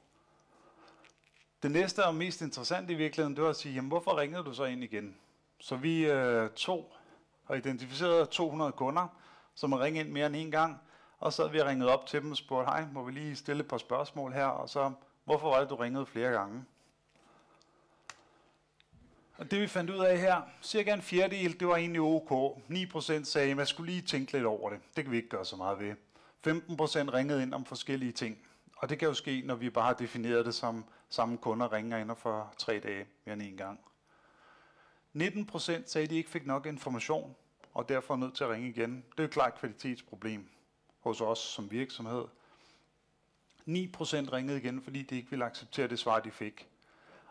Det 1.62 1.70
næste 1.70 2.04
og 2.04 2.14
mest 2.14 2.40
interessante 2.40 2.92
i 2.92 2.96
virkeligheden, 2.96 3.37
det 3.37 3.44
var 3.44 3.50
at 3.50 3.57
sige, 3.57 3.74
jamen 3.74 3.88
hvorfor 3.88 4.18
ringede 4.18 4.44
du 4.44 4.54
så 4.54 4.64
ind 4.64 4.85
igen? 4.85 5.16
Så 5.61 5.76
vi 5.76 6.07
øh, 6.07 6.50
tog 6.50 6.92
og 7.46 7.57
identificerede 7.57 8.26
200 8.26 8.72
kunder, 8.72 9.07
som 9.54 9.72
har 9.72 9.80
ringet 9.80 10.04
ind 10.04 10.12
mere 10.12 10.26
end 10.26 10.37
en 10.37 10.50
gang, 10.50 10.80
og 11.18 11.33
så 11.33 11.42
havde 11.42 11.52
vi 11.52 11.62
ringet 11.62 11.88
op 11.88 12.07
til 12.07 12.22
dem 12.22 12.30
og 12.30 12.37
spurgt, 12.37 12.68
hej, 12.68 12.87
må 12.92 13.04
vi 13.04 13.12
lige 13.12 13.37
stille 13.37 13.61
et 13.61 13.68
par 13.68 13.78
spørgsmål 13.78 14.33
her, 14.33 14.46
og 14.46 14.68
så, 14.68 14.92
hvorfor 15.24 15.48
var 15.50 15.61
det, 15.61 15.70
du 15.70 15.76
ringede 15.76 16.07
flere 16.07 16.30
gange? 16.30 16.64
Og 19.37 19.51
det 19.51 19.61
vi 19.61 19.66
fandt 19.66 19.90
ud 19.90 19.99
af 19.99 20.18
her, 20.18 20.42
cirka 20.62 20.94
en 20.94 21.03
fjerdedel, 21.03 21.61
det 21.61 21.68
var 21.68 21.77
egentlig 21.77 22.01
ok. 22.01 22.59
9% 22.70 23.25
sagde, 23.25 23.51
at 23.51 23.57
man 23.57 23.66
skulle 23.66 23.92
lige 23.92 24.03
tænke 24.03 24.33
lidt 24.33 24.44
over 24.44 24.70
det. 24.70 24.81
Det 24.97 25.05
kan 25.05 25.11
vi 25.11 25.16
ikke 25.16 25.29
gøre 25.29 25.44
så 25.44 25.57
meget 25.57 25.79
ved. 25.79 25.94
15% 26.47 27.14
ringede 27.14 27.42
ind 27.42 27.55
om 27.55 27.64
forskellige 27.64 28.12
ting. 28.12 28.38
Og 28.77 28.88
det 28.88 28.99
kan 28.99 29.09
jo 29.09 29.14
ske, 29.14 29.42
når 29.44 29.55
vi 29.55 29.70
bare 29.70 29.85
har 29.85 29.94
defineret 29.94 30.47
det 30.47 30.55
som 30.55 30.85
samme 31.09 31.38
kunder 31.38 31.73
ringer 31.73 31.99
ind 31.99 32.11
for 32.16 32.55
tre 32.59 32.79
dage 32.79 33.07
mere 33.25 33.33
end 33.33 33.42
en 33.42 33.57
gang. 33.57 33.81
19% 35.16 35.87
sagde, 35.87 36.05
at 36.05 36.11
de 36.11 36.16
ikke 36.16 36.31
fik 36.31 36.47
nok 36.47 36.66
information, 36.66 37.37
og 37.75 37.88
derfor 37.88 38.14
er 38.14 38.18
nødt 38.18 38.35
til 38.35 38.44
at 38.44 38.51
ringe 38.51 38.68
igen. 38.68 38.97
Det 38.97 39.18
er 39.18 39.23
jo 39.23 39.25
et 39.25 39.31
klart 39.31 39.59
kvalitetsproblem 39.59 40.49
hos 41.01 41.20
os 41.20 41.38
som 41.38 41.70
virksomhed. 41.70 42.25
9% 42.25 42.29
ringede 44.33 44.59
igen, 44.59 44.83
fordi 44.83 45.03
de 45.03 45.16
ikke 45.16 45.31
ville 45.31 45.44
acceptere 45.44 45.88
det 45.88 45.99
svar, 45.99 46.20
de 46.20 46.31
fik. 46.31 46.68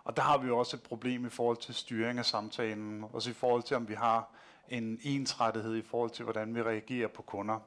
Og 0.04 0.16
der 0.16 0.22
har 0.22 0.38
vi 0.38 0.52
også 0.52 0.78
et 0.78 0.84
problem 0.84 1.26
i 1.26 1.30
forhold 1.30 1.58
til 1.58 1.74
styring 1.74 2.20
af 2.20 2.26
samtalen, 2.26 3.06
også 3.14 3.30
i 3.30 3.34
forhold 3.34 3.64
til, 3.64 3.78
om 3.78 3.88
vi 3.88 3.94
har 3.94 4.30
en 4.70 5.00
ensrettighed 5.04 5.76
i 5.76 5.82
forhold 5.82 6.10
til, 6.10 6.24
hvordan 6.24 6.56
vi 6.56 6.62
reagerer 6.62 7.08
på 7.08 7.22
kunder. 7.22 7.60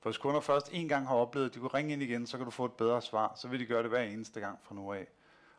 For 0.00 0.10
hvis 0.10 0.18
kunder 0.18 0.40
først 0.40 0.68
en 0.72 0.88
gang 0.88 1.08
har 1.08 1.14
oplevet, 1.14 1.46
at 1.46 1.54
de 1.54 1.58
kunne 1.58 1.74
ringe 1.74 1.92
ind 1.92 2.02
igen, 2.02 2.26
så 2.26 2.36
kan 2.36 2.44
du 2.44 2.50
få 2.50 2.64
et 2.64 2.72
bedre 2.72 3.02
svar, 3.02 3.32
så 3.36 3.48
vil 3.48 3.60
de 3.60 3.66
gøre 3.66 3.82
det 3.82 3.90
hver 3.90 4.02
eneste 4.02 4.40
gang 4.40 4.58
fra 4.62 4.74
nu 4.74 4.92
af. 4.92 5.06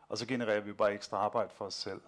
Og 0.08 0.18
så 0.18 0.26
genererer 0.26 0.60
vi 0.60 0.72
bare 0.72 0.94
ekstra 0.94 1.16
arbejde 1.16 1.50
for 1.54 1.64
os 1.64 1.74
selv. 1.74 2.00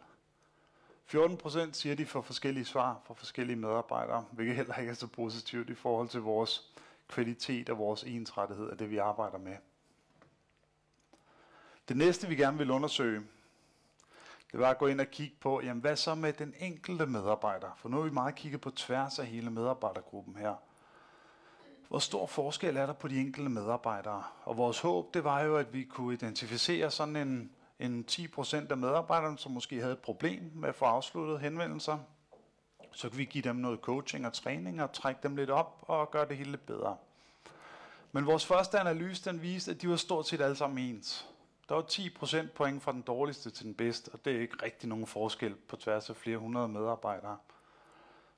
14 1.07 1.37
procent 1.37 1.77
siger, 1.77 1.93
at 1.93 1.99
de 1.99 2.07
får 2.07 2.23
forskellige 2.23 2.65
svar 2.65 3.01
fra 3.05 3.15
forskellige 3.15 3.57
medarbejdere, 3.57 4.25
hvilket 4.31 4.57
heller 4.57 4.77
ikke 4.77 4.91
er 4.91 4.95
så 4.95 5.07
positivt 5.07 5.71
i 5.71 5.75
forhold 5.75 6.09
til 6.09 6.21
vores 6.21 6.71
kvalitet 7.09 7.71
og 7.71 7.79
vores 7.79 8.03
ensrettighed 8.03 8.71
af 8.71 8.79
det, 8.79 8.91
vi 8.91 8.97
arbejder 8.99 9.39
med. 9.39 9.57
Det 11.89 11.97
næste, 11.97 12.29
vi 12.29 12.37
gerne 12.37 12.59
vil 12.59 12.71
undersøge, 12.71 13.23
det 14.53 14.61
var 14.61 14.71
at 14.71 14.79
gå 14.79 14.87
ind 14.87 15.01
og 15.01 15.07
kigge 15.07 15.37
på, 15.41 15.61
jamen 15.61 15.81
hvad 15.81 15.97
så 15.97 16.15
med 16.15 16.33
den 16.33 16.55
enkelte 16.59 17.07
medarbejder? 17.07 17.71
For 17.77 17.89
nu 17.89 17.97
har 17.97 18.05
vi 18.05 18.11
meget 18.11 18.35
kigget 18.35 18.61
på 18.61 18.71
tværs 18.71 19.19
af 19.19 19.27
hele 19.27 19.51
medarbejdergruppen 19.51 20.37
her. 20.37 20.55
Hvor 21.89 21.99
stor 21.99 22.27
forskel 22.27 22.77
er 22.77 22.87
der 22.87 22.93
på 22.93 23.09
de 23.09 23.21
enkelte 23.21 23.51
medarbejdere? 23.51 24.23
Og 24.45 24.57
vores 24.57 24.81
håb, 24.81 25.15
det 25.15 25.25
var 25.25 25.41
jo, 25.41 25.57
at 25.57 25.73
vi 25.73 25.85
kunne 25.85 26.15
identificere 26.15 26.91
sådan 26.91 27.17
en, 27.17 27.51
en 27.79 28.05
10% 28.11 28.71
af 28.71 28.77
medarbejderne, 28.77 29.39
som 29.39 29.53
måske 29.53 29.81
havde 29.81 29.93
et 29.93 29.99
problem 29.99 30.53
med 30.55 30.69
at 30.69 30.75
få 30.75 30.85
afsluttet 30.85 31.41
henvendelser. 31.41 31.99
Så 32.93 33.09
kan 33.09 33.19
vi 33.19 33.25
give 33.25 33.43
dem 33.43 33.57
noget 33.57 33.81
coaching 33.81 34.27
og 34.27 34.33
træning 34.33 34.83
og 34.83 34.93
trække 34.93 35.21
dem 35.23 35.37
lidt 35.37 35.51
op 35.51 35.79
og 35.83 36.11
gøre 36.11 36.29
det 36.29 36.37
hele 36.37 36.51
lidt 36.51 36.67
bedre. 36.67 36.97
Men 38.13 38.27
vores 38.27 38.47
første 38.47 38.81
analyse, 38.81 39.31
den 39.31 39.43
viste, 39.43 39.71
at 39.71 39.83
de 39.83 39.89
var 39.89 39.97
stort 39.97 40.29
set 40.29 40.41
alle 40.41 40.57
sammen 40.57 40.79
ens. 40.79 41.30
Der 41.71 41.77
var 41.77 41.83
10 41.83 42.11
procentpoint 42.11 42.83
fra 42.83 42.93
den 42.93 43.03
dårligste 43.03 43.51
til 43.51 43.67
den 43.67 43.75
bedste, 43.75 44.09
og 44.09 44.25
det 44.25 44.37
er 44.37 44.41
ikke 44.41 44.63
rigtig 44.63 44.89
nogen 44.89 45.07
forskel 45.07 45.55
på 45.55 45.77
tværs 45.77 46.11
af 46.11 46.17
flere 46.17 46.39
hundrede 46.39 46.69
medarbejdere. 46.69 47.39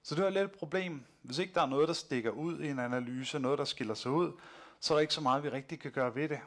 Så 0.03 0.15
det 0.15 0.27
er 0.27 0.31
lidt 0.31 0.45
et 0.45 0.59
problem. 0.59 1.05
Hvis 1.23 1.39
ikke 1.39 1.55
der 1.55 1.63
er 1.63 1.67
noget, 1.67 1.89
der 1.89 1.95
stikker 1.95 2.31
ud 2.31 2.61
i 2.61 2.69
en 2.69 2.79
analyse, 2.79 3.39
noget, 3.39 3.59
der 3.59 3.65
skiller 3.65 3.95
sig 3.95 4.11
ud, 4.11 4.33
så 4.81 4.95
er 4.95 4.97
der 4.97 5.01
ikke 5.01 5.15
så 5.15 5.21
meget, 5.21 5.43
vi 5.43 5.49
rigtig 5.49 5.81
kan 5.81 5.93
gøre 5.93 6.15
ved 6.15 6.29
det. 6.29 6.41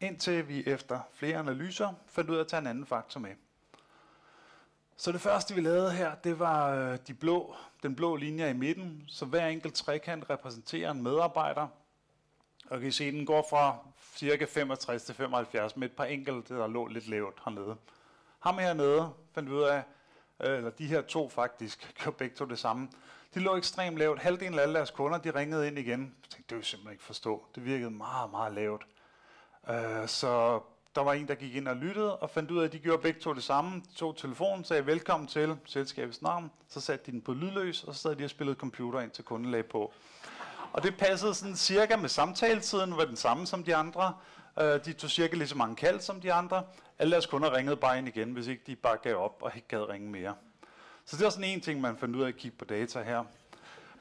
Indtil 0.00 0.48
vi 0.48 0.66
efter 0.66 1.00
flere 1.12 1.38
analyser 1.38 1.92
fandt 2.06 2.30
ud 2.30 2.36
af 2.36 2.40
at 2.40 2.48
tage 2.48 2.60
en 2.60 2.66
anden 2.66 2.86
faktor 2.86 3.20
med. 3.20 3.34
Så 4.96 5.12
det 5.12 5.20
første, 5.20 5.54
vi 5.54 5.60
lavede 5.60 5.92
her, 5.92 6.14
det 6.14 6.38
var 6.38 6.74
øh, 6.74 6.98
de 7.06 7.14
blå, 7.14 7.54
den 7.82 7.96
blå 7.96 8.16
linje 8.16 8.50
i 8.50 8.54
midten. 8.54 9.04
Så 9.08 9.26
hver 9.26 9.46
enkelt 9.46 9.74
trekant 9.74 10.30
repræsenterer 10.30 10.90
en 10.90 11.02
medarbejder. 11.02 11.68
Og 12.70 12.78
kan 12.78 12.88
I 12.88 12.90
se, 12.90 13.12
den 13.12 13.26
går 13.26 13.46
fra 13.50 13.78
cirka 14.18 14.44
65 14.44 15.02
til 15.02 15.14
75 15.14 15.76
med 15.76 15.88
et 15.88 15.96
par 15.96 16.04
enkelte, 16.04 16.54
der 16.54 16.66
lå 16.66 16.86
lidt 16.86 17.08
lavt 17.08 17.34
hernede. 17.44 17.76
Ham 18.38 18.58
hernede 18.58 19.12
fandt 19.34 19.50
vi 19.50 19.54
ud 19.54 19.62
af, 19.62 19.82
øh, 20.44 20.56
eller 20.56 20.70
de 20.70 20.86
her 20.86 21.02
to 21.02 21.28
faktisk, 21.28 21.92
gjorde 22.02 22.16
begge 22.16 22.36
to 22.36 22.44
det 22.44 22.58
samme. 22.58 22.88
De 23.34 23.40
lå 23.40 23.56
ekstremt 23.56 23.98
lavt. 23.98 24.18
Halvdelen 24.18 24.58
af 24.58 24.62
alle 24.62 24.74
deres 24.74 24.90
kunder, 24.90 25.18
de 25.18 25.30
ringede 25.30 25.66
ind 25.66 25.78
igen. 25.78 26.00
Jeg 26.00 26.30
tænkte, 26.30 26.48
det 26.48 26.56
vil 26.56 26.64
simpelthen 26.64 26.92
ikke 26.92 27.04
forstå. 27.04 27.44
Det 27.54 27.64
virkede 27.64 27.90
meget, 27.90 28.30
meget 28.30 28.52
lavt. 28.52 28.86
Øh, 29.70 30.08
så 30.08 30.60
der 30.94 31.02
var 31.02 31.12
en, 31.12 31.28
der 31.28 31.34
gik 31.34 31.54
ind 31.54 31.68
og 31.68 31.76
lyttede, 31.76 32.16
og 32.16 32.30
fandt 32.30 32.50
ud 32.50 32.58
af, 32.58 32.64
at 32.64 32.72
de 32.72 32.78
gjorde 32.78 33.02
begge 33.02 33.20
to 33.20 33.32
det 33.32 33.42
samme. 33.42 33.80
De 33.80 33.94
tog 33.96 34.16
telefonen, 34.16 34.64
sagde 34.64 34.86
velkommen 34.86 35.26
til 35.26 35.56
selskabets 35.64 36.22
navn, 36.22 36.50
så 36.68 36.80
satte 36.80 37.06
de 37.06 37.10
den 37.10 37.22
på 37.22 37.32
lydløs, 37.32 37.84
og 37.84 37.94
så 37.94 38.00
sad 38.00 38.16
de 38.16 38.24
og 38.24 38.30
spillede 38.30 38.56
computer 38.58 39.00
ind 39.00 39.10
til 39.10 39.24
kunden 39.24 39.50
lagde 39.50 39.68
på. 39.68 39.92
Og 40.72 40.82
det 40.82 40.96
passede 40.96 41.34
sådan 41.34 41.56
cirka 41.56 41.96
med 41.96 42.08
samtaletiden, 42.08 42.96
var 42.96 43.04
den 43.04 43.16
samme 43.16 43.46
som 43.46 43.64
de 43.64 43.76
andre. 43.76 44.14
Øh, 44.60 44.84
de 44.84 44.92
tog 44.92 45.10
cirka 45.10 45.36
lige 45.36 45.48
så 45.48 45.56
mange 45.56 45.76
kald 45.76 46.00
som 46.00 46.20
de 46.20 46.32
andre. 46.32 46.62
Alle 46.98 47.12
deres 47.12 47.26
kunder 47.26 47.56
ringede 47.56 47.76
bare 47.76 47.98
ind 47.98 48.08
igen, 48.08 48.32
hvis 48.32 48.46
ikke 48.46 48.62
de 48.66 48.76
bare 48.76 48.96
gav 49.02 49.16
op 49.16 49.38
og 49.42 49.52
ikke 49.56 49.68
gad 49.68 49.88
ringe 49.88 50.10
mere. 50.10 50.34
Så 51.04 51.16
det 51.16 51.24
var 51.24 51.30
sådan 51.30 51.44
en 51.44 51.60
ting, 51.60 51.80
man 51.80 51.96
fandt 51.96 52.16
ud 52.16 52.22
af 52.22 52.28
at 52.28 52.36
kigge 52.36 52.56
på 52.56 52.64
data 52.64 53.02
her. 53.02 53.24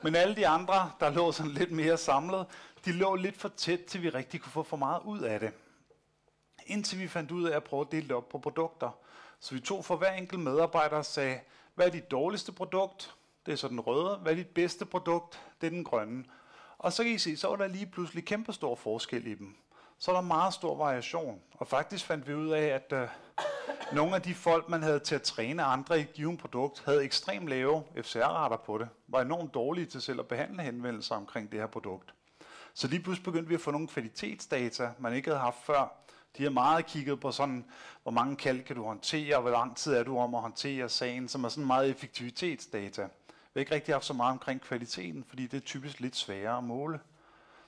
Men 0.02 0.16
alle 0.16 0.36
de 0.36 0.48
andre, 0.48 0.92
der 1.00 1.10
lå 1.10 1.32
sådan 1.32 1.52
lidt 1.52 1.72
mere 1.72 1.98
samlet, 1.98 2.46
de 2.86 2.92
lå 2.92 3.16
lidt 3.16 3.38
for 3.38 3.50
tæt, 3.50 3.80
til 3.88 4.02
vi 4.02 4.10
rigtig 4.10 4.42
kunne 4.42 4.52
få 4.52 4.64
for 4.64 4.78
meget 4.78 5.02
ud 5.06 5.20
af 5.20 5.40
det. 5.40 5.52
Indtil 6.66 7.00
vi 7.00 7.08
fandt 7.08 7.32
ud 7.32 7.44
af 7.50 7.56
at 7.56 7.64
prøve 7.64 7.82
at 7.82 7.92
dele 7.92 8.08
det 8.08 8.12
op 8.12 8.30
på 8.30 8.40
produkter. 8.40 8.90
Så 9.40 9.56
vi 9.56 9.60
tog 9.60 9.86
for 9.86 9.96
hver 9.96 10.12
enkelt 10.12 10.42
medarbejder 10.42 10.98
og 10.98 11.06
sagde, 11.06 11.40
hvad 11.76 11.86
er 11.86 11.92
dit 11.92 12.12
dårligste 12.12 12.52
produkt? 12.52 13.16
Det 13.46 13.52
er 13.52 13.56
så 13.56 13.68
den 13.68 13.80
røde. 13.80 14.18
Hvad 14.18 14.32
er 14.32 14.36
dit 14.36 14.48
bedste 14.48 14.86
produkt? 14.86 15.42
Det 15.62 15.68
er 15.68 15.72
den 15.72 15.84
grønne. 15.84 16.24
Og 16.80 16.94
så 16.94 17.04
kan 17.04 17.12
I 17.12 17.18
se, 17.18 17.38
så 17.38 17.48
var 17.48 17.56
der 17.56 17.68
lige 17.68 17.86
pludselig 17.86 18.26
kæmpe 18.26 18.54
stor 18.54 18.76
forskel 18.76 19.28
i 19.28 19.36
dem. 19.36 19.56
Så 20.00 20.12
er 20.12 20.16
der 20.16 20.22
meget 20.22 20.54
stor 20.54 20.76
variation. 20.76 21.42
Og 21.54 21.68
faktisk 21.68 22.06
fandt 22.06 22.28
vi 22.28 22.34
ud 22.34 22.50
af, 22.50 22.66
at 22.66 22.94
øh, 22.94 23.08
nogle 23.94 24.16
af 24.16 24.22
de 24.22 24.36
folk, 24.36 24.70
man 24.70 24.84
havde 24.84 25.00
til 25.00 25.16
at 25.16 25.22
træne 25.22 25.64
andre 25.64 25.98
i 25.98 26.02
et 26.02 26.14
givet 26.14 26.40
produkt, 26.40 26.84
havde 26.86 27.04
ekstremt 27.04 27.48
lave 27.48 27.84
FCR-rater 28.02 28.58
på 28.58 28.78
det. 28.78 28.90
Var 29.08 29.22
enormt 29.22 29.54
dårlige 29.54 29.86
til 29.86 30.02
selv 30.02 30.20
at 30.20 30.28
behandle 30.28 30.64
henvendelser 30.64 31.16
omkring 31.16 31.52
det 31.52 31.60
her 31.60 31.68
produkt. 31.68 32.14
Så 32.74 32.88
lige 32.88 33.04
pludselig 33.04 33.26
begyndte 33.26 33.50
vi 33.50 33.56
at 33.56 33.62
få 33.62 33.72
nogle 33.72 33.88
kvalitetsdata, 33.88 34.92
man 35.00 35.14
ikke 35.14 35.30
havde 35.30 35.40
haft 35.40 35.66
før. 35.66 35.94
De 36.38 36.44
har 36.44 36.50
meget 36.50 36.86
kigget 36.86 37.20
på 37.20 37.32
sådan, 37.32 37.66
hvor 38.04 38.12
mange 38.12 38.36
kald 38.36 38.64
kan 38.64 38.76
du 38.76 38.84
håndtere, 38.84 39.36
og 39.36 39.42
hvor 39.42 39.52
lang 39.52 39.78
tid 39.78 39.94
er 39.94 40.04
du 40.04 40.18
om 40.18 40.36
at 40.36 40.42
håndtere 40.42 40.90
sagen, 40.90 41.28
som 41.28 41.44
er 41.44 41.50
sådan 41.50 41.68
meget 41.68 41.90
effektivitetsdata. 41.90 43.08
Vi 43.58 43.60
har 43.60 43.64
ikke 43.64 43.76
rigtig 43.76 43.94
haft 43.94 44.06
så 44.06 44.14
meget 44.14 44.32
omkring 44.32 44.62
kvaliteten, 44.62 45.24
fordi 45.24 45.48
det 45.48 45.58
er 45.58 45.66
typisk 45.66 46.00
lidt 46.00 46.16
sværere 46.16 46.58
at 46.58 46.64
måle. 46.64 47.00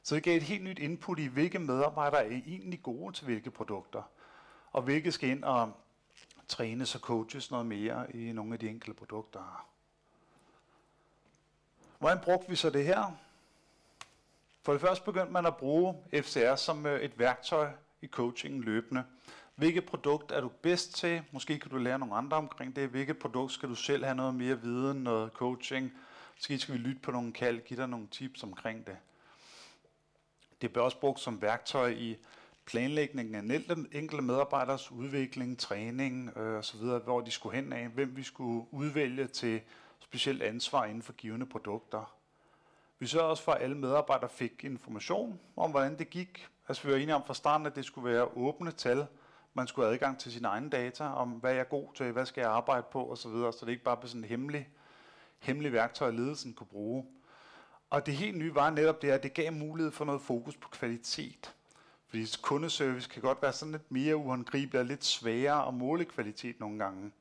Så 0.03 0.15
det 0.15 0.23
gav 0.23 0.37
et 0.37 0.43
helt 0.43 0.63
nyt 0.63 0.79
input 0.79 1.19
i, 1.19 1.25
hvilke 1.25 1.59
medarbejdere 1.59 2.25
er 2.25 2.29
egentlig 2.29 2.83
gode 2.83 3.15
til 3.15 3.25
hvilke 3.25 3.51
produkter, 3.51 4.03
og 4.71 4.81
hvilke 4.81 5.11
skal 5.11 5.29
ind 5.29 5.43
og 5.43 5.71
trænes 6.47 6.95
og 6.95 7.01
coaches 7.01 7.51
noget 7.51 7.65
mere 7.65 8.15
i 8.15 8.31
nogle 8.31 8.53
af 8.53 8.59
de 8.59 8.69
enkelte 8.69 8.97
produkter. 8.97 9.67
Hvordan 11.99 12.19
brugte 12.23 12.49
vi 12.49 12.55
så 12.55 12.69
det 12.69 12.85
her? 12.85 13.17
For 14.63 14.71
det 14.71 14.81
første 14.81 15.05
begyndte 15.05 15.31
man 15.31 15.45
at 15.45 15.57
bruge 15.57 15.95
FCR 16.13 16.55
som 16.55 16.85
øh, 16.85 17.01
et 17.01 17.19
værktøj 17.19 17.71
i 18.01 18.07
coachingen 18.07 18.61
løbende. 18.61 19.03
Hvilket 19.59 19.85
produkt 19.85 20.31
er 20.31 20.41
du 20.41 20.47
bedst 20.61 20.95
til? 20.95 21.21
Måske 21.31 21.59
kan 21.59 21.71
du 21.71 21.77
lære 21.77 21.99
nogle 21.99 22.15
andre 22.15 22.37
omkring 22.37 22.75
det. 22.75 22.89
Hvilket 22.89 23.17
produkt 23.17 23.51
skal 23.51 23.69
du 23.69 23.75
selv 23.75 24.03
have 24.03 24.15
noget 24.15 24.35
mere 24.35 24.61
viden, 24.61 24.97
noget 24.97 25.31
coaching? 25.31 25.91
Måske 26.35 26.59
skal 26.59 26.73
vi 26.73 26.79
lytte 26.79 27.01
på 27.01 27.11
nogle 27.11 27.33
kald, 27.33 27.59
give 27.59 27.79
dig 27.79 27.87
nogle 27.87 28.07
tips 28.07 28.43
omkring 28.43 28.87
det. 28.87 28.97
Det 30.61 30.71
bliver 30.71 30.83
også 30.83 30.99
brugt 30.99 31.19
som 31.19 31.41
værktøj 31.41 31.89
i 31.89 32.17
planlægningen 32.65 33.51
af 33.51 33.75
enkelte 33.91 34.23
medarbejderes 34.23 34.91
udvikling, 34.91 35.59
træning 35.59 36.37
øh, 36.37 36.57
osv., 36.57 36.81
hvor 36.81 37.21
de 37.21 37.31
skulle 37.31 37.55
hen 37.55 37.73
af, 37.73 37.87
hvem 37.87 38.15
vi 38.15 38.23
skulle 38.23 38.65
udvælge 38.71 39.27
til 39.27 39.61
specielt 39.99 40.43
ansvar 40.43 40.85
inden 40.85 41.01
for 41.01 41.13
givende 41.13 41.45
produkter. 41.45 42.15
Vi 42.99 43.07
sørger 43.07 43.27
også 43.27 43.43
for, 43.43 43.51
at 43.51 43.61
alle 43.61 43.77
medarbejdere 43.77 44.29
fik 44.29 44.63
information 44.63 45.39
om, 45.55 45.71
hvordan 45.71 45.99
det 45.99 46.09
gik. 46.09 46.47
Altså 46.67 46.87
vi 46.87 46.93
var 46.93 46.99
enige 46.99 47.15
om 47.15 47.23
fra 47.27 47.33
starten, 47.33 47.67
at 47.67 47.75
det 47.75 47.85
skulle 47.85 48.13
være 48.13 48.37
åbne 48.37 48.71
tal. 48.71 49.07
Man 49.53 49.67
skulle 49.67 49.85
have 49.85 49.93
adgang 49.93 50.19
til 50.19 50.31
sine 50.31 50.47
egne 50.47 50.69
data 50.69 51.03
om, 51.03 51.29
hvad 51.29 51.51
jeg 51.51 51.59
er 51.59 51.63
god 51.63 51.93
til, 51.93 52.11
hvad 52.11 52.25
skal 52.25 52.41
jeg 52.41 52.51
arbejde 52.51 52.85
på 52.91 53.11
osv., 53.11 53.31
så, 53.31 53.51
så 53.59 53.65
det 53.65 53.71
ikke 53.71 53.83
bare 53.83 53.97
blev 53.97 54.07
sådan 54.09 54.23
et 54.23 54.29
hemmeligt, 54.29 54.67
hemmelig 55.39 55.73
værktøj, 55.73 56.11
ledelsen 56.11 56.53
kunne 56.53 56.67
bruge. 56.67 57.05
Og 57.89 58.05
det 58.05 58.13
helt 58.13 58.37
nye 58.37 58.55
var 58.55 58.69
netop 58.69 59.01
det, 59.01 59.11
at 59.11 59.23
det 59.23 59.33
gav 59.33 59.53
mulighed 59.53 59.91
for 59.91 60.05
noget 60.05 60.21
fokus 60.21 60.57
på 60.57 60.69
kvalitet. 60.69 61.55
Fordi 62.07 62.25
kundeservice 62.41 63.09
kan 63.09 63.21
godt 63.21 63.41
være 63.41 63.53
sådan 63.53 63.71
lidt 63.71 63.91
mere 63.91 64.15
uhåndgribeligt 64.15 64.75
og 64.75 64.85
lidt 64.85 65.05
sværere 65.05 65.67
at 65.67 65.73
måle 65.73 66.05
kvalitet 66.05 66.59
nogle 66.59 66.79
gange. 66.79 67.11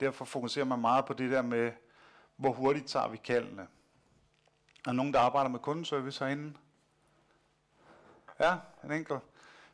Derfor 0.00 0.24
fokuserer 0.24 0.64
man 0.64 0.80
meget 0.80 1.04
på 1.04 1.12
det 1.12 1.30
der 1.30 1.42
med, 1.42 1.72
hvor 2.36 2.52
hurtigt 2.52 2.86
tager 2.86 3.08
vi 3.08 3.16
kaldene. 3.16 3.66
Er 4.86 4.92
nogen, 4.92 5.12
der 5.12 5.20
arbejder 5.20 5.50
med 5.50 5.58
kundeservice 5.58 6.24
herinde? 6.24 6.54
Ja, 8.40 8.56
en 8.84 8.92
enkelt. 8.92 9.20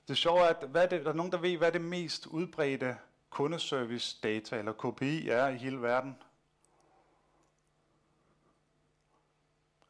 Det 0.09 0.19
sjove 0.19 0.41
er, 0.41 0.49
at 0.49 0.69
hvad 0.69 0.83
er 0.83 0.87
det, 0.87 1.05
der 1.05 1.11
er 1.11 1.15
nogen, 1.15 1.33
der 1.33 1.39
ved, 1.39 1.57
hvad 1.57 1.73
det 1.73 1.81
mest 1.81 2.27
udbredte 2.27 2.97
kundeservice 3.31 4.17
data, 4.23 4.59
eller 4.59 4.73
KPI, 4.73 5.29
er 5.29 5.49
i 5.49 5.57
hele 5.57 5.83
verden. 5.83 6.17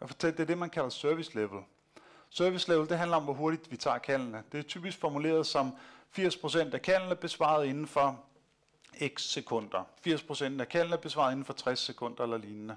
Jeg 0.01 0.09
fortæller, 0.09 0.37
det 0.37 0.43
er 0.43 0.47
det, 0.47 0.59
man 0.59 0.71
kalder 0.71 0.89
service 0.89 1.35
level. 1.35 1.61
Service 2.31 2.69
level, 2.69 2.89
det 2.89 2.99
handler 2.99 3.17
om, 3.17 3.25
hvor 3.25 3.33
hurtigt 3.33 3.71
vi 3.71 3.77
tager 3.77 3.99
kaldene. 3.99 4.43
Det 4.53 4.59
er 4.59 4.63
typisk 4.63 4.99
formuleret 4.99 5.47
som 5.47 5.73
80% 6.19 6.75
af 6.75 6.83
kaldene 6.83 7.17
besvaret 7.17 7.67
inden 7.67 7.87
for 7.87 8.25
x 9.09 9.23
sekunder. 9.23 9.85
80% 10.07 10.61
af 10.61 10.69
kaldene 10.69 10.99
besvaret 10.99 11.33
inden 11.33 11.45
for 11.45 11.53
60 11.53 11.79
sekunder 11.79 12.23
eller 12.23 12.39
lignende. 12.39 12.77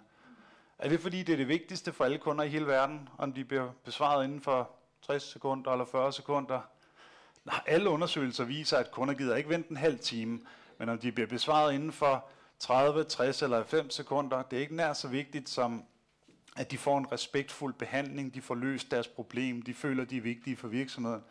Er 0.77 0.89
det 0.89 0.99
fordi, 0.99 1.23
det 1.23 1.33
er 1.33 1.37
det 1.37 1.47
vigtigste 1.47 1.93
for 1.93 2.05
alle 2.05 2.17
kunder 2.17 2.43
i 2.43 2.49
hele 2.49 2.67
verden, 2.67 3.09
om 3.17 3.33
de 3.33 3.45
bliver 3.45 3.71
besvaret 3.83 4.23
inden 4.23 4.41
for 4.41 4.69
60 5.01 5.23
sekunder 5.23 5.71
eller 5.71 5.85
40 5.85 6.13
sekunder? 6.13 6.61
Alle 7.65 7.89
undersøgelser 7.89 8.43
viser, 8.43 8.77
at 8.77 8.91
kunder 8.91 9.13
gider 9.13 9.35
ikke 9.35 9.49
vente 9.49 9.71
en 9.71 9.77
halv 9.77 9.99
time, 9.99 10.39
men 10.77 10.89
om 10.89 10.97
de 10.97 11.11
bliver 11.11 11.27
besvaret 11.27 11.73
inden 11.73 11.91
for 11.91 12.25
30, 12.59 13.03
60 13.03 13.41
eller 13.41 13.57
90 13.57 13.93
sekunder, 13.93 14.41
det 14.41 14.57
er 14.57 14.61
ikke 14.61 14.75
nær 14.75 14.93
så 14.93 15.07
vigtigt 15.07 15.49
som, 15.49 15.83
at 16.57 16.71
de 16.71 16.77
får 16.77 16.97
en 16.97 17.11
respektfuld 17.11 17.73
behandling, 17.73 18.33
de 18.33 18.41
får 18.41 18.55
løst 18.55 18.91
deres 18.91 19.07
problem, 19.07 19.61
de 19.61 19.73
føler, 19.73 20.05
de 20.05 20.17
er 20.17 20.21
vigtige 20.21 20.57
for 20.57 20.67
virksomheden. 20.67 21.23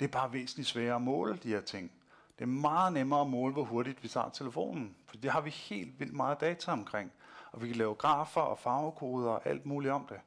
Det 0.00 0.06
er 0.06 0.10
bare 0.10 0.32
væsentligt 0.32 0.68
sværere 0.68 0.94
at 0.94 1.02
måle 1.02 1.38
de 1.42 1.48
her 1.48 1.60
ting. 1.60 1.90
Det 2.38 2.42
er 2.42 2.46
meget 2.46 2.92
nemmere 2.92 3.20
at 3.20 3.26
måle, 3.26 3.52
hvor 3.52 3.64
hurtigt 3.64 4.02
vi 4.02 4.08
tager 4.08 4.30
telefonen, 4.30 4.96
for 5.06 5.16
det 5.16 5.30
har 5.30 5.40
vi 5.40 5.50
helt 5.50 6.00
vildt 6.00 6.12
meget 6.14 6.40
data 6.40 6.70
omkring. 6.70 7.12
Og 7.52 7.62
vi 7.62 7.68
kan 7.68 7.76
lave 7.76 7.94
grafer 7.94 8.40
og 8.40 8.58
farvekoder 8.58 9.30
og 9.30 9.46
alt 9.46 9.66
muligt 9.66 9.92
om 9.92 10.06
det. 10.08 10.20